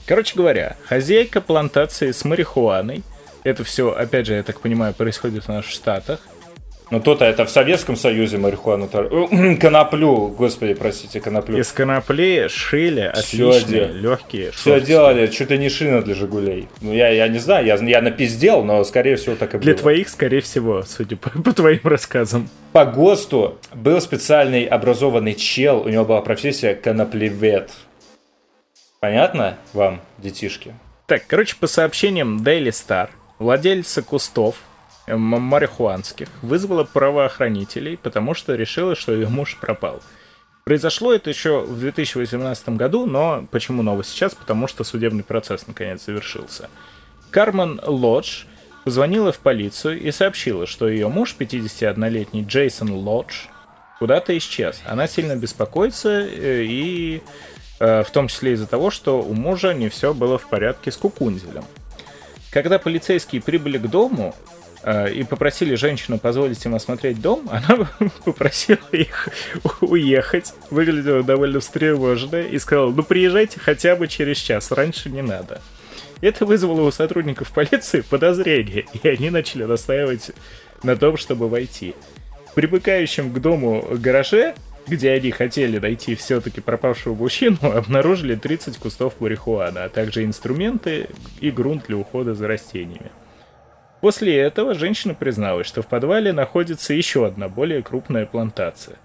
Короче 0.05 0.35
говоря, 0.35 0.75
хозяйка 0.85 1.39
плантации 1.39 2.11
с 2.11 2.25
марихуаной, 2.25 3.03
это 3.43 3.63
все, 3.63 3.91
опять 3.91 4.25
же, 4.25 4.33
я 4.33 4.43
так 4.43 4.59
понимаю, 4.59 4.93
происходит 4.93 5.45
в 5.45 5.49
наших 5.49 5.71
штатах, 5.71 6.19
Ну 6.91 6.99
то-то 6.99 7.23
это 7.23 7.45
в 7.45 7.51
Советском 7.51 7.95
Союзе 7.95 8.39
марихуану, 8.39 8.89
э, 8.91 9.55
коноплю, 9.61 10.27
господи, 10.29 10.73
простите, 10.73 11.19
коноплю. 11.21 11.59
из 11.59 11.71
конопли 11.71 12.47
шили 12.47 13.01
отличные, 13.01 13.61
делали. 13.61 13.99
легкие 13.99 14.51
Все 14.51 14.71
шорты. 14.71 14.85
делали, 14.87 15.27
чуть 15.27 15.51
ли 15.51 15.59
не 15.59 15.69
шина 15.69 16.01
для 16.01 16.15
Жигулей. 16.15 16.67
Ну 16.81 16.91
я, 16.91 17.09
я 17.09 17.27
не 17.27 17.37
знаю, 17.37 17.65
я, 17.67 17.75
я 17.75 18.01
напиздел, 18.01 18.63
но 18.63 18.83
скорее 18.83 19.17
всего 19.17 19.35
так 19.35 19.53
и 19.53 19.59
Для 19.59 19.73
было. 19.73 19.81
твоих, 19.81 20.09
скорее 20.09 20.41
всего, 20.41 20.81
судя 20.81 21.15
по, 21.15 21.29
по 21.29 21.53
твоим 21.53 21.81
рассказам. 21.83 22.49
По 22.73 22.85
ГОСТу 22.85 23.59
был 23.75 24.01
специальный 24.01 24.65
образованный 24.65 25.35
чел, 25.35 25.81
у 25.81 25.89
него 25.89 26.05
была 26.05 26.21
профессия 26.21 26.73
коноплевед. 26.73 27.69
Понятно 28.99 29.57
вам, 29.73 30.01
детишки? 30.17 30.73
Так, 31.05 31.23
короче, 31.27 31.55
по 31.59 31.67
сообщениям 31.67 32.41
Daily 32.43 32.69
Star, 32.69 33.09
владельца 33.37 34.01
кустов 34.01 34.55
марихуанских 35.17 36.27
вызвала 36.41 36.83
правоохранителей, 36.83 37.97
потому 37.97 38.33
что 38.33 38.55
решила, 38.55 38.95
что 38.95 39.13
ее 39.13 39.27
муж 39.27 39.57
пропал. 39.59 40.01
Произошло 40.63 41.13
это 41.13 41.29
еще 41.29 41.61
в 41.61 41.79
2018 41.79 42.69
году, 42.69 43.05
но 43.05 43.47
почему 43.49 43.81
новость 43.81 44.11
сейчас? 44.11 44.35
Потому 44.35 44.67
что 44.67 44.83
судебный 44.83 45.23
процесс 45.23 45.65
наконец 45.65 46.05
завершился. 46.05 46.69
Кармен 47.31 47.81
Лодж 47.83 48.43
позвонила 48.83 49.31
в 49.31 49.39
полицию 49.39 49.99
и 49.99 50.11
сообщила, 50.11 50.67
что 50.67 50.87
ее 50.87 51.07
муж, 51.07 51.35
51-летний 51.37 52.43
Джейсон 52.43 52.91
Лодж, 52.91 53.47
куда-то 53.99 54.37
исчез. 54.37 54.81
Она 54.85 55.07
сильно 55.07 55.35
беспокоится 55.35 56.21
э, 56.21 56.63
и 56.63 57.21
э, 57.79 58.03
в 58.03 58.11
том 58.11 58.27
числе 58.27 58.53
из-за 58.53 58.67
того, 58.67 58.89
что 58.89 59.21
у 59.21 59.33
мужа 59.33 59.73
не 59.73 59.89
все 59.89 60.13
было 60.13 60.37
в 60.37 60.47
порядке 60.47 60.91
с 60.91 60.97
Кукунзелем. 60.97 61.65
Когда 62.51 62.79
полицейские 62.79 63.41
прибыли 63.41 63.77
к 63.77 63.87
дому 63.87 64.35
и 64.85 65.23
попросили 65.23 65.75
женщину 65.75 66.19
позволить 66.19 66.63
им 66.65 66.75
осмотреть 66.75 67.21
дом, 67.21 67.49
она 67.51 67.89
попросила 68.23 68.79
их 68.91 69.29
уехать, 69.81 70.53
выглядела 70.69 71.23
довольно 71.23 71.59
встревоженная 71.59 72.43
и 72.43 72.57
сказала, 72.59 72.91
ну 72.91 73.03
приезжайте 73.03 73.59
хотя 73.59 73.95
бы 73.95 74.07
через 74.07 74.37
час, 74.37 74.71
раньше 74.71 75.09
не 75.09 75.21
надо. 75.21 75.61
Это 76.21 76.45
вызвало 76.45 76.81
у 76.81 76.91
сотрудников 76.91 77.51
полиции 77.51 78.01
подозрение, 78.01 78.85
и 79.01 79.07
они 79.07 79.29
начали 79.29 79.63
настаивать 79.63 80.31
на 80.83 80.95
том, 80.95 81.17
чтобы 81.17 81.47
войти. 81.47 81.95
В 82.55 82.55
к 83.31 83.39
дому 83.39 83.87
гараже, 83.91 84.55
где 84.87 85.11
они 85.11 85.31
хотели 85.31 85.77
найти 85.77 86.15
все-таки 86.15 86.61
пропавшего 86.61 87.13
мужчину, 87.13 87.57
обнаружили 87.61 88.35
30 88.35 88.77
кустов 88.77 89.13
марихуаны, 89.19 89.79
а 89.79 89.89
также 89.89 90.25
инструменты 90.25 91.07
и 91.39 91.51
грунт 91.51 91.85
для 91.87 91.97
ухода 91.97 92.33
за 92.33 92.47
растениями. 92.47 93.11
После 94.01 94.37
этого 94.37 94.73
женщина 94.73 95.13
призналась, 95.13 95.67
что 95.67 95.81
в 95.81 95.87
подвале 95.87 96.31
находится 96.31 96.93
еще 96.93 97.25
одна 97.25 97.49
более 97.49 97.81
крупная 97.81 98.25
плантация. 98.25 98.95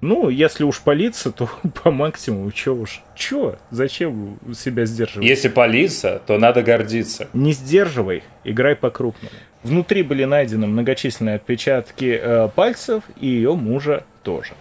Ну, 0.00 0.30
если 0.30 0.64
уж 0.64 0.80
палиться, 0.80 1.30
то 1.30 1.48
по 1.82 1.90
максимуму, 1.90 2.50
чё 2.52 2.74
уж. 2.74 3.02
Чё? 3.14 3.56
Зачем 3.70 4.38
себя 4.54 4.86
сдерживать? 4.86 5.28
Если 5.28 5.48
полиция, 5.48 6.20
то 6.20 6.38
надо 6.38 6.62
гордиться. 6.62 7.28
Не 7.32 7.52
сдерживай, 7.52 8.22
играй 8.44 8.74
по-крупному. 8.76 9.32
Внутри 9.62 10.02
были 10.02 10.24
найдены 10.24 10.66
многочисленные 10.66 11.36
отпечатки 11.36 12.18
э, 12.20 12.48
пальцев 12.54 13.04
и 13.20 13.26
ее 13.26 13.54
мужа 13.54 14.04
тоже. 14.22 14.54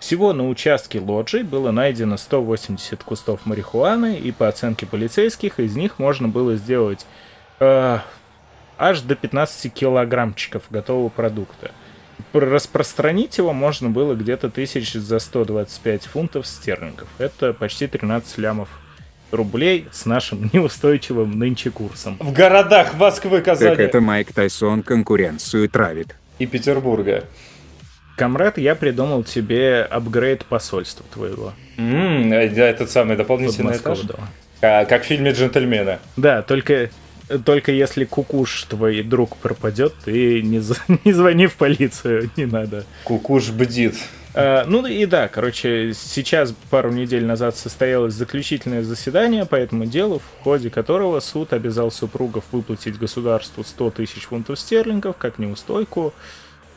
Всего 0.00 0.32
на 0.32 0.48
участке 0.48 0.98
лоджий 0.98 1.44
было 1.44 1.70
найдено 1.70 2.16
180 2.16 3.02
кустов 3.04 3.46
марихуаны, 3.46 4.18
и 4.18 4.32
по 4.32 4.48
оценке 4.48 4.86
полицейских 4.86 5.60
из 5.60 5.76
них 5.76 5.98
можно 5.98 6.28
было 6.28 6.56
сделать 6.56 7.06
э, 7.60 7.98
аж 8.78 9.00
до 9.00 9.14
15 9.14 9.72
килограммчиков 9.72 10.62
готового 10.70 11.08
продукта. 11.08 11.70
Распространить 12.32 13.38
его 13.38 13.52
можно 13.52 13.90
было 13.90 14.14
где-то 14.14 14.50
тысяч 14.50 14.92
за 14.92 15.18
125 15.18 16.04
фунтов 16.04 16.46
стерлингов. 16.46 17.08
Это 17.18 17.52
почти 17.52 17.86
13 17.86 18.38
лямов 18.38 18.68
рублей 19.30 19.86
с 19.92 20.04
нашим 20.06 20.50
неустойчивым 20.52 21.38
нынче 21.38 21.70
курсом. 21.70 22.16
В 22.20 22.32
городах 22.32 22.94
Москвы, 22.94 23.40
Казани 23.40 23.70
Так 23.70 23.80
это 23.80 24.00
Майк 24.00 24.32
Тайсон 24.32 24.82
конкуренцию 24.82 25.68
травит. 25.68 26.14
и 26.38 26.46
Петербурга. 26.46 27.24
Камрад, 28.16 28.58
я 28.58 28.76
придумал 28.76 29.24
тебе 29.24 29.82
апгрейд 29.82 30.44
посольства 30.44 31.04
твоего. 31.12 31.52
М, 31.76 32.32
э, 32.32 32.48
да, 32.48 32.68
этот 32.68 32.90
самый 32.90 33.16
дополнительный 33.16 33.72
этаж. 33.76 33.98
Подмосковного. 33.98 34.28
А, 34.62 34.84
Как 34.84 35.02
в 35.02 35.06
фильме 35.06 35.32
«Джентльмены». 35.32 35.98
Да, 36.16 36.42
только, 36.42 36.90
только 37.44 37.72
если 37.72 38.04
кукуш 38.04 38.64
твой 38.64 39.02
друг 39.02 39.36
пропадет, 39.36 39.94
ты 40.04 40.42
не, 40.42 40.62
не 41.04 41.12
звони 41.12 41.46
в 41.46 41.54
полицию, 41.54 42.30
не 42.36 42.46
надо. 42.46 42.84
Кукуш 43.04 43.50
бдит. 43.50 43.94
А, 44.34 44.64
ну 44.66 44.84
и 44.84 45.06
да, 45.06 45.28
короче, 45.28 45.94
сейчас 45.94 46.54
пару 46.70 46.90
недель 46.90 47.24
назад 47.24 47.56
состоялось 47.56 48.14
заключительное 48.14 48.82
заседание 48.82 49.46
по 49.46 49.54
этому 49.54 49.86
делу, 49.86 50.18
в 50.18 50.42
ходе 50.42 50.70
которого 50.70 51.20
суд 51.20 51.52
обязал 51.52 51.90
супругов 51.90 52.44
выплатить 52.50 52.98
государству 52.98 53.62
100 53.62 53.90
тысяч 53.92 54.24
фунтов 54.24 54.58
стерлингов 54.58 55.16
как 55.16 55.38
неустойку. 55.38 56.12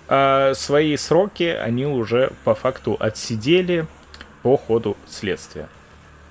А 0.07 0.53
свои 0.53 0.95
сроки 0.95 1.43
они 1.43 1.85
уже 1.85 2.31
по 2.45 2.55
факту 2.55 2.95
отсидели 2.99 3.87
по 4.43 4.55
ходу 4.55 4.95
следствия. 5.09 5.67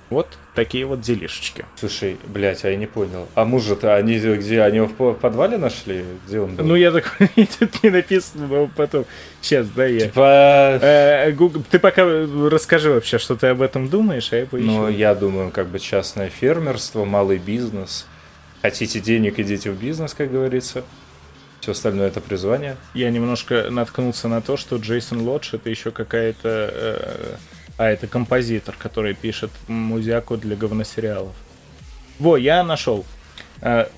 Вот 0.09 0.37
такие 0.55 0.85
вот 0.85 1.01
делишечки. 1.01 1.65
Слушай, 1.75 2.17
блядь, 2.25 2.63
а 2.63 2.69
я 2.69 2.77
не 2.77 2.85
понял. 2.87 3.27
А 3.35 3.43
мужа-то 3.43 3.93
они 3.95 4.17
где? 4.17 4.61
Они 4.61 4.77
его 4.77 4.87
в 4.87 4.93
по- 4.93 5.11
в 5.11 5.19
подвале 5.19 5.57
нашли? 5.57 6.05
Где 6.25 6.39
он 6.39 6.55
был? 6.55 6.63
Ну, 6.63 6.75
я 6.75 6.91
так 6.91 7.17
тут 7.59 7.83
не 7.83 7.89
написано, 7.89 8.47
но 8.47 8.69
потом. 8.73 9.05
Сейчас, 9.41 9.67
да, 9.69 9.85
я. 9.85 9.99
Типа... 10.07 10.79
Э, 10.81 11.31
Гуг- 11.31 11.61
Ты 11.69 11.77
пока 11.79 12.05
расскажи 12.49 12.89
вообще, 12.89 13.17
что 13.17 13.35
ты 13.35 13.47
об 13.47 13.61
этом 13.61 13.89
думаешь, 13.89 14.31
а 14.31 14.37
я 14.37 14.45
поищу. 14.45 14.65
Ну, 14.67 14.87
я 14.89 15.13
думаю, 15.13 15.51
как 15.51 15.67
бы 15.67 15.77
частное 15.79 16.29
фермерство, 16.29 17.03
малый 17.03 17.37
бизнес. 17.37 18.07
Хотите 18.61 19.01
денег, 19.01 19.39
идите 19.39 19.71
в 19.71 19.75
бизнес, 19.79 20.13
как 20.13 20.31
говорится. 20.31 20.83
Все 21.59 21.71
остальное 21.73 22.07
это 22.07 22.21
призвание. 22.21 22.77
Я 22.93 23.09
немножко 23.09 23.67
наткнулся 23.69 24.29
на 24.29 24.41
то, 24.41 24.55
что 24.55 24.77
Джейсон 24.77 25.21
Лодж 25.21 25.49
это 25.53 25.69
еще 25.69 25.91
какая-то... 25.91 26.39
э, 26.73 27.35
а, 27.77 27.89
это 27.89 28.07
композитор, 28.07 28.75
который 28.77 29.13
пишет 29.13 29.51
музяку 29.67 30.37
для 30.37 30.55
говносериалов. 30.55 31.33
Во, 32.19 32.37
я 32.37 32.63
нашел. 32.63 33.05
А, 33.61 33.89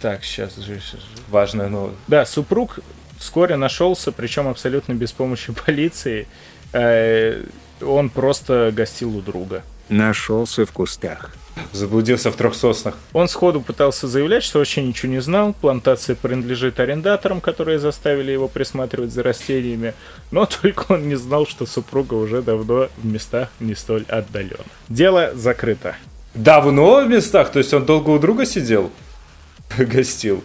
так, 0.00 0.24
сейчас 0.24 0.56
же... 0.56 0.80
Важное 1.28 1.68
новость. 1.68 1.98
Да, 2.08 2.24
супруг 2.24 2.80
вскоре 3.18 3.56
нашелся, 3.56 4.12
причем 4.12 4.48
абсолютно 4.48 4.94
без 4.94 5.12
помощи 5.12 5.52
полиции. 5.66 6.26
Э, 6.72 7.42
Он 7.82 8.08
просто 8.08 8.72
гостил 8.74 9.16
у 9.16 9.20
друга. 9.20 9.62
Нашелся 9.88 10.64
в 10.64 10.72
кустах. 10.72 11.34
Заблудился 11.72 12.30
в 12.30 12.36
трех 12.36 12.54
соснах. 12.54 12.96
Он 13.12 13.28
сходу 13.28 13.60
пытался 13.60 14.08
заявлять, 14.08 14.42
что 14.42 14.58
вообще 14.58 14.82
ничего 14.82 15.12
не 15.12 15.20
знал, 15.20 15.52
плантация 15.52 16.16
принадлежит 16.16 16.80
арендаторам, 16.80 17.40
которые 17.40 17.78
заставили 17.78 18.32
его 18.32 18.48
присматривать 18.48 19.12
за 19.12 19.22
растениями, 19.22 19.94
но 20.30 20.46
только 20.62 20.92
он 20.92 21.08
не 21.08 21.16
знал, 21.16 21.46
что 21.46 21.66
супруга 21.66 22.14
уже 22.14 22.42
давно 22.42 22.88
в 22.96 23.04
местах 23.04 23.48
не 23.60 23.74
столь 23.74 24.04
отдаленных. 24.08 24.66
Дело 24.88 25.32
закрыто. 25.34 25.96
Давно 26.34 27.04
в 27.04 27.08
местах? 27.08 27.50
То 27.50 27.58
есть 27.58 27.72
он 27.74 27.84
долго 27.84 28.10
у 28.10 28.18
друга 28.18 28.46
сидел? 28.46 28.90
Гостил. 29.78 30.42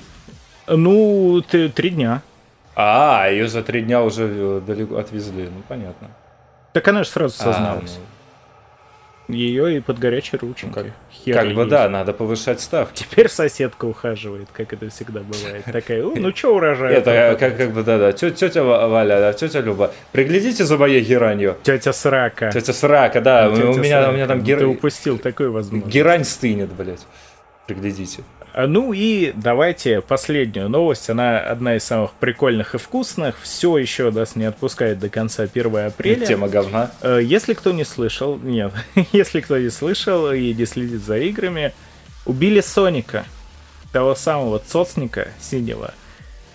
Ну, 0.68 1.44
ты 1.48 1.70
три 1.70 1.92
дня. 1.92 2.22
А, 2.76 3.28
ее 3.30 3.48
за 3.48 3.62
три 3.64 3.82
дня 3.84 4.02
уже 4.02 4.28
э, 4.28 4.62
далеко 4.66 4.98
отвезли. 4.98 5.44
Ну, 5.44 5.64
понятно. 5.68 6.10
Так 6.74 6.88
она 6.88 7.04
же 7.04 7.10
сразу 7.10 7.36
А, 7.40 7.44
созналась. 7.44 8.00
Ее 9.28 9.78
и 9.78 9.80
под 9.80 9.98
горячей 9.98 10.38
рученькой. 10.38 10.84
как- 10.84 10.94
Хер 11.12 11.36
Как 11.36 11.54
бы 11.56 11.66
да, 11.66 11.90
надо 11.90 12.14
повышать 12.14 12.62
ставки. 12.62 13.04
Теперь 13.04 13.28
соседка 13.30 13.86
ухаживает, 13.86 14.48
как 14.54 14.72
это 14.74 14.90
всегда 14.90 15.22
бывает. 15.22 15.66
Такая, 15.66 16.04
«О, 16.06 16.14
ну 16.16 16.36
что 16.36 16.56
урожай? 16.56 16.94
Это 16.94 17.10
э, 17.10 17.36
как, 17.36 17.58
как 17.58 17.72
бы, 17.72 17.82
да-да, 17.82 18.12
тетя 18.12 18.64
Валя, 18.64 19.20
да, 19.20 19.34
тетя 19.34 19.62
Люба, 19.62 19.92
приглядите 20.12 20.64
за 20.66 20.78
моей 20.78 21.02
геранью. 21.02 21.58
Тетя 21.64 21.94
Срака. 21.94 22.52
Тетя 22.52 22.74
Срака, 22.74 23.22
да, 23.22 23.50
у, 23.50 23.56
меня, 23.56 24.10
у 24.10 24.14
меня 24.14 24.28
там 24.28 24.40
Ты 24.42 24.46
гер... 24.46 24.68
упустил 24.68 25.18
такую 25.18 25.52
возможность. 25.52 25.92
герань 25.92 26.24
стынет, 26.26 26.72
блядь. 26.72 27.06
Приглядите. 27.66 28.22
Ну 28.58 28.94
и 28.94 29.34
давайте 29.36 30.00
последнюю 30.02 30.70
новость. 30.70 31.10
Она 31.10 31.40
одна 31.40 31.76
из 31.76 31.84
самых 31.84 32.14
прикольных 32.14 32.74
и 32.74 32.78
вкусных. 32.78 33.36
Все 33.42 33.78
еще 33.78 34.12
нас 34.12 34.36
не 34.38 34.46
отпускает 34.46 35.00
до 35.00 35.10
конца 35.10 35.44
1 35.44 35.78
апреля. 35.88 36.26
Тема 36.26 36.48
говна. 36.48 36.92
Э, 37.02 37.20
Если 37.22 37.54
кто 37.54 37.72
не 37.74 37.84
слышал, 37.84 38.38
нет, 38.38 38.72
если 39.12 39.42
кто 39.42 39.58
не 39.58 39.70
слышал 39.70 40.32
и 40.32 40.54
не 40.54 40.66
следит 40.66 41.04
за 41.04 41.18
играми, 41.18 41.74
убили 42.26 42.62
Соника, 42.62 43.26
того 43.92 44.16
самого 44.16 44.60
цоцника 44.60 45.28
синего. 45.42 45.94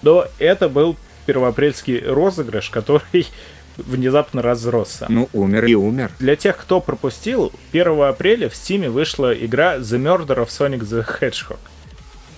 Но 0.01 0.27
это 0.39 0.71
был 0.71 0.97
первоапрельский 1.27 2.01
розыгрыш, 2.01 2.71
который 2.71 3.27
внезапно 3.77 4.41
разросся. 4.41 5.07
Ну, 5.11 5.29
умер 5.35 5.67
и 5.67 5.75
умер. 5.75 6.13
Для 6.19 6.35
тех, 6.37 6.57
кто 6.57 6.81
пропустил, 6.81 7.53
1 7.73 8.03
апреля 8.03 8.49
в 8.49 8.53
Steam 8.53 8.89
вышла 8.89 9.33
игра 9.35 9.77
The 9.77 9.99
Murder 9.99 10.39
of 10.39 10.49
Sonic 10.49 10.81
the 10.81 11.07
Hedgehog. 11.21 11.59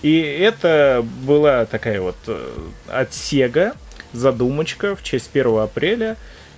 И 0.03 0.19
это 0.19 1.03
была 1.25 1.65
такая 1.65 2.01
вот 2.01 2.17
э, 2.27 2.49
от 2.89 3.09
Sega 3.11 3.73
задумочка 4.11 4.95
в 4.95 5.01
честь 5.01 5.29
1 5.33 5.59
апреля. 5.59 6.17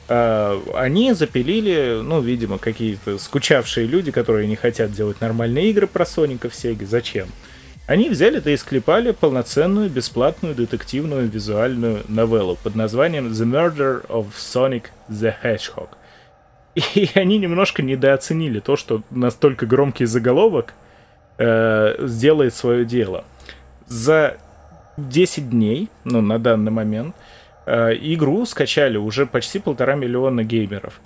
Э, 0.10 0.60
Они 0.74 1.14
запилили, 1.14 2.02
ну, 2.04 2.22
видимо, 2.22 2.58
какие-то 2.58 3.20
скучавшие 3.20 3.86
люди, 3.86 4.12
которые 4.12 4.48
не 4.48 4.56
хотят 4.56 4.92
делать 4.92 5.22
нормальные 5.22 5.70
игры 5.70 5.86
про 5.86 6.08
Соника 6.08 6.50
в 6.50 6.54
Sega. 6.54 6.86
Зачем? 6.86 7.28
Они 7.88 8.10
взяли 8.10 8.40
да 8.40 8.50
и 8.50 8.58
склепали 8.58 9.12
полноценную 9.12 9.92
бесплатную 9.92 10.56
детективную 10.56 11.30
визуальную 11.30 12.02
новеллу 12.08 12.58
под 12.64 12.74
названием 12.74 13.28
The 13.28 13.46
Murder 13.46 14.08
of 14.08 14.28
Sonic 14.36 14.86
the 15.08 15.36
Hedgehog. 15.44 15.90
И 16.74 17.10
они 17.20 17.38
немножко 17.38 17.84
недооценили 17.84 18.60
то, 18.60 18.76
что 18.76 19.04
настолько 19.12 19.68
громкий 19.68 20.06
заголовок 20.06 20.74
э, 21.38 21.96
сделает 22.08 22.56
свое 22.56 22.86
дело. 22.86 23.24
За 23.88 24.38
10 24.98 25.50
дней, 25.50 25.90
ну, 26.04 26.22
на 26.22 26.40
данный 26.40 26.72
момент, 26.72 27.16
э, 27.66 27.94
игру 27.94 28.46
скачали 28.46 28.98
уже 28.98 29.26
почти 29.26 29.60
полтора 29.60 29.96
миллиона 29.96 30.44
геймеров. 30.44 31.00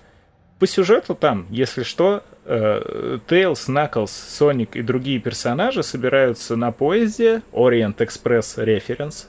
По 0.60 0.68
сюжету 0.68 1.16
там, 1.16 1.46
если 1.50 1.84
что, 1.84 2.22
э, 2.46 3.20
Тейлз, 3.28 3.68
Наклз, 3.68 4.12
Соник 4.12 4.76
и 4.76 4.82
другие 4.82 5.20
персонажи 5.20 5.84
собираются 5.84 6.56
на 6.56 6.72
поезде 6.72 7.42
Orient 7.54 7.96
Express 7.98 8.58
Reference, 8.58 9.28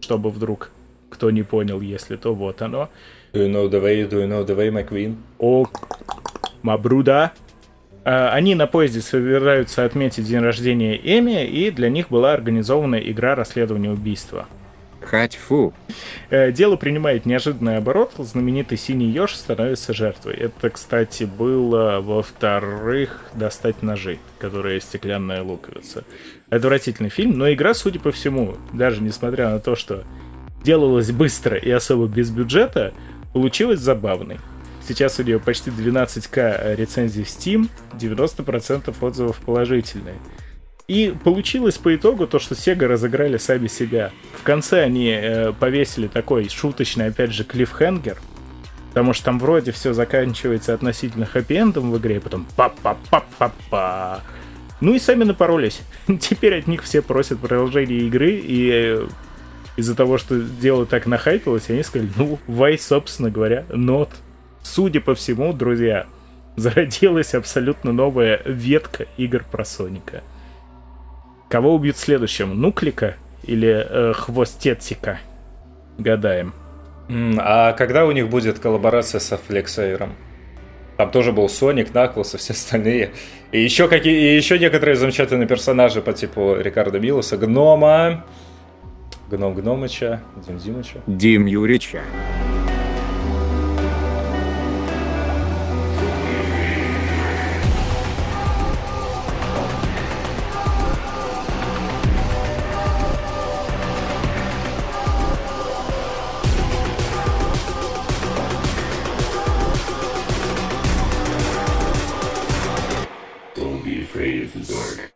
чтобы 0.00 0.30
вдруг 0.30 0.70
кто 1.10 1.30
не 1.30 1.42
понял, 1.42 1.80
если 1.80 2.16
то 2.16 2.34
вот 2.34 2.62
оно. 2.62 2.88
Do 3.32 3.46
you 3.46 3.50
know 3.50 3.68
the 3.68 3.80
way, 3.82 4.08
do 4.08 4.20
you 4.20 4.28
know 4.28 4.44
the 4.44 4.56
way, 4.56 4.70
my 4.70 4.88
queen? 4.88 5.16
О, 5.38 5.66
Мабруда. 6.62 7.32
А, 8.04 8.30
Они 8.30 8.54
на 8.54 8.66
поезде 8.66 9.00
собираются 9.00 9.84
отметить 9.84 10.24
день 10.26 10.40
рождения 10.40 10.96
Эми, 10.96 11.46
и 11.46 11.70
для 11.70 11.88
них 11.88 12.10
была 12.10 12.32
организована 12.32 12.96
игра 12.96 13.34
расследования 13.34 13.90
убийства. 13.90 14.46
Хать-фу. 15.00 15.74
Э, 16.30 16.50
Дело 16.50 16.76
принимает 16.76 17.26
неожиданный 17.26 17.76
оборот, 17.76 18.12
знаменитый 18.16 18.78
синий 18.78 19.10
еж 19.10 19.34
становится 19.34 19.92
жертвой. 19.92 20.34
Это, 20.34 20.70
кстати, 20.70 21.24
было 21.24 22.00
во-вторых 22.00 23.20
«Достать 23.34 23.82
ножи», 23.82 24.18
которая 24.38 24.80
стеклянная 24.80 25.42
луковица. 25.42 26.04
Отвратительный 26.48 27.10
фильм, 27.10 27.36
но 27.36 27.52
игра, 27.52 27.74
судя 27.74 28.00
по 28.00 28.12
всему, 28.12 28.56
даже 28.72 29.02
несмотря 29.02 29.50
на 29.50 29.60
то, 29.60 29.76
что 29.76 30.04
делалась 30.62 31.10
быстро 31.10 31.58
и 31.58 31.70
особо 31.70 32.06
без 32.06 32.30
бюджета, 32.30 32.94
получилась 33.34 33.80
забавной. 33.80 34.38
Сейчас 34.86 35.18
у 35.18 35.22
нее 35.22 35.40
почти 35.40 35.70
12к 35.70 36.76
рецензий 36.76 37.24
в 37.24 37.28
Steam, 37.28 37.68
90% 37.94 38.94
отзывов 39.00 39.38
положительные. 39.38 40.16
И 40.86 41.14
получилось 41.24 41.78
по 41.78 41.94
итогу 41.96 42.26
то, 42.26 42.38
что 42.38 42.54
Sega 42.54 42.86
разыграли 42.86 43.38
сами 43.38 43.68
себя. 43.68 44.10
В 44.38 44.42
конце 44.42 44.82
они 44.82 45.08
э, 45.08 45.52
повесили 45.52 46.08
такой 46.08 46.50
шуточный, 46.50 47.06
опять 47.06 47.32
же, 47.32 47.44
клиффхенгер, 47.44 48.18
потому 48.90 49.14
что 49.14 49.24
там 49.24 49.38
вроде 49.38 49.72
все 49.72 49.94
заканчивается 49.94 50.74
относительно 50.74 51.24
хэппи-эндом 51.24 51.90
в 51.90 51.96
игре, 51.96 52.16
и 52.16 52.20
потом 52.20 52.46
па-па-па-па-па. 52.54 54.20
Ну 54.82 54.94
и 54.94 54.98
сами 54.98 55.24
напоролись. 55.24 55.80
Теперь 56.20 56.58
от 56.58 56.66
них 56.66 56.82
все 56.82 57.00
просят 57.00 57.38
продолжение 57.38 58.00
игры, 58.00 58.32
и 58.32 58.70
э, 58.70 59.06
из-за 59.76 59.94
того, 59.94 60.18
что 60.18 60.38
дело 60.38 60.84
так 60.84 61.06
нахайпилось, 61.06 61.70
они 61.70 61.82
сказали, 61.82 62.10
ну, 62.16 62.38
why, 62.46 62.76
собственно 62.78 63.30
говоря, 63.30 63.64
not. 63.70 64.10
Судя 64.64 65.00
по 65.00 65.14
всему, 65.14 65.52
друзья, 65.52 66.06
зародилась 66.56 67.34
абсолютно 67.34 67.92
новая 67.92 68.40
ветка 68.44 69.06
игр 69.16 69.44
про 69.48 69.64
Соника. 69.64 70.22
Кого 71.48 71.74
убьют 71.74 71.96
следующим? 71.96 72.60
Нуклика 72.60 73.14
или 73.44 73.86
э, 73.88 74.12
Хвостетсика? 74.14 75.20
Гадаем. 75.98 76.52
А 77.38 77.72
когда 77.74 78.06
у 78.06 78.12
них 78.12 78.28
будет 78.28 78.58
коллаборация 78.58 79.20
со 79.20 79.36
Флексейром? 79.36 80.14
Там 80.96 81.10
тоже 81.10 81.32
был 81.32 81.48
Соник, 81.48 81.92
Наклс 81.92 82.34
и 82.34 82.38
все 82.38 82.52
остальные. 82.52 83.10
И 83.52 83.62
еще, 83.62 83.88
какие, 83.88 84.32
и 84.32 84.36
еще 84.36 84.58
некоторые 84.58 84.96
замечательные 84.96 85.46
персонажи 85.46 86.00
по 86.00 86.12
типу 86.12 86.56
Рикардо 86.56 86.98
Милоса, 86.98 87.36
Гнома, 87.36 88.24
Гном 89.28 89.54
Гномыча, 89.54 90.22
Дим 90.46 90.58
Димыча. 90.58 91.00
Дим 91.06 91.46
Юрича. 91.46 92.00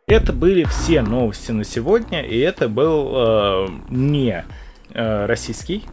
Это 0.09 0.33
были 0.33 0.63
все 0.63 1.03
новости 1.03 1.51
на 1.51 1.63
сегодня, 1.63 2.23
и 2.23 2.39
это 2.39 2.67
был 2.67 3.11
э, 3.13 3.67
не 3.89 4.43
э, 4.91 5.25
российский, 5.27 5.85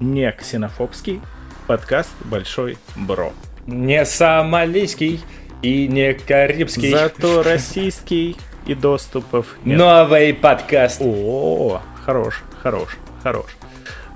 не 0.00 0.32
ксенофобский 0.32 1.20
подкаст 1.66 2.08
Большой 2.24 2.78
Бро. 2.96 3.34
Не 3.66 4.06
сомалийский 4.06 5.20
и 5.60 5.86
не 5.86 6.14
карибский. 6.14 6.92
Зато 6.92 7.42
российский 7.46 8.38
и 8.64 8.74
доступов 8.74 9.58
нет. 9.66 9.78
Новый 9.78 10.32
подкаст. 10.32 11.02
О, 11.02 11.82
хорош, 12.06 12.42
хорош, 12.62 12.96
хорош. 13.22 13.50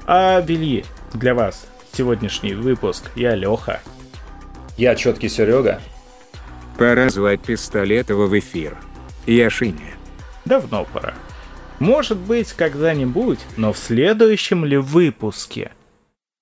А 0.06 0.40
вели 0.40 0.86
для 1.12 1.34
вас 1.34 1.66
сегодняшний 1.92 2.54
выпуск 2.54 3.10
я 3.16 3.34
Леха. 3.34 3.82
Я 4.78 4.94
четкий 4.94 5.28
Серега. 5.28 5.82
Пора 6.78 7.10
звать 7.10 7.40
Пистолетова 7.42 8.28
в 8.28 8.38
эфир. 8.38 8.78
Яшине. 9.26 9.94
Давно 10.44 10.86
пора. 10.92 11.14
Может 11.78 12.18
быть, 12.18 12.52
когда-нибудь, 12.52 13.40
но 13.56 13.72
в 13.72 13.78
следующем 13.78 14.64
ли 14.64 14.76
выпуске? 14.76 15.72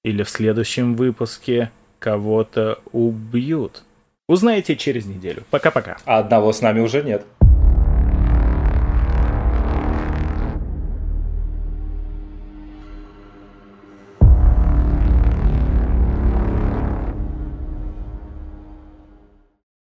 Или 0.04 0.22
в 0.22 0.28
следующем 0.28 0.94
выпуске 0.94 1.70
кого-то 1.98 2.78
убьют? 2.92 3.82
Узнаете 4.28 4.76
через 4.76 5.06
неделю. 5.06 5.44
Пока-пока. 5.50 5.96
А 6.04 6.18
одного 6.18 6.52
с 6.52 6.60
нами 6.60 6.80
уже 6.80 7.02
нет. 7.02 7.24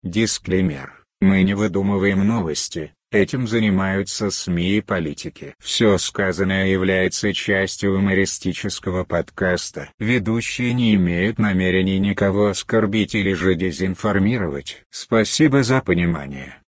Дисклеймер. 0.03 0.98
Мы 1.21 1.43
не 1.43 1.53
выдумываем 1.53 2.25
новости, 2.25 2.93
этим 3.11 3.45
занимаются 3.45 4.31
СМИ 4.31 4.77
и 4.77 4.81
политики. 4.81 5.53
Все 5.59 5.97
сказанное 5.97 6.67
является 6.67 7.33
частью 7.33 7.95
юмористического 7.95 9.03
подкаста. 9.03 9.89
Ведущие 9.99 10.73
не 10.73 10.95
имеют 10.95 11.37
намерений 11.37 11.99
никого 11.99 12.47
оскорбить 12.47 13.15
или 13.15 13.33
же 13.33 13.55
дезинформировать. 13.55 14.85
Спасибо 14.89 15.63
за 15.63 15.81
понимание. 15.81 16.57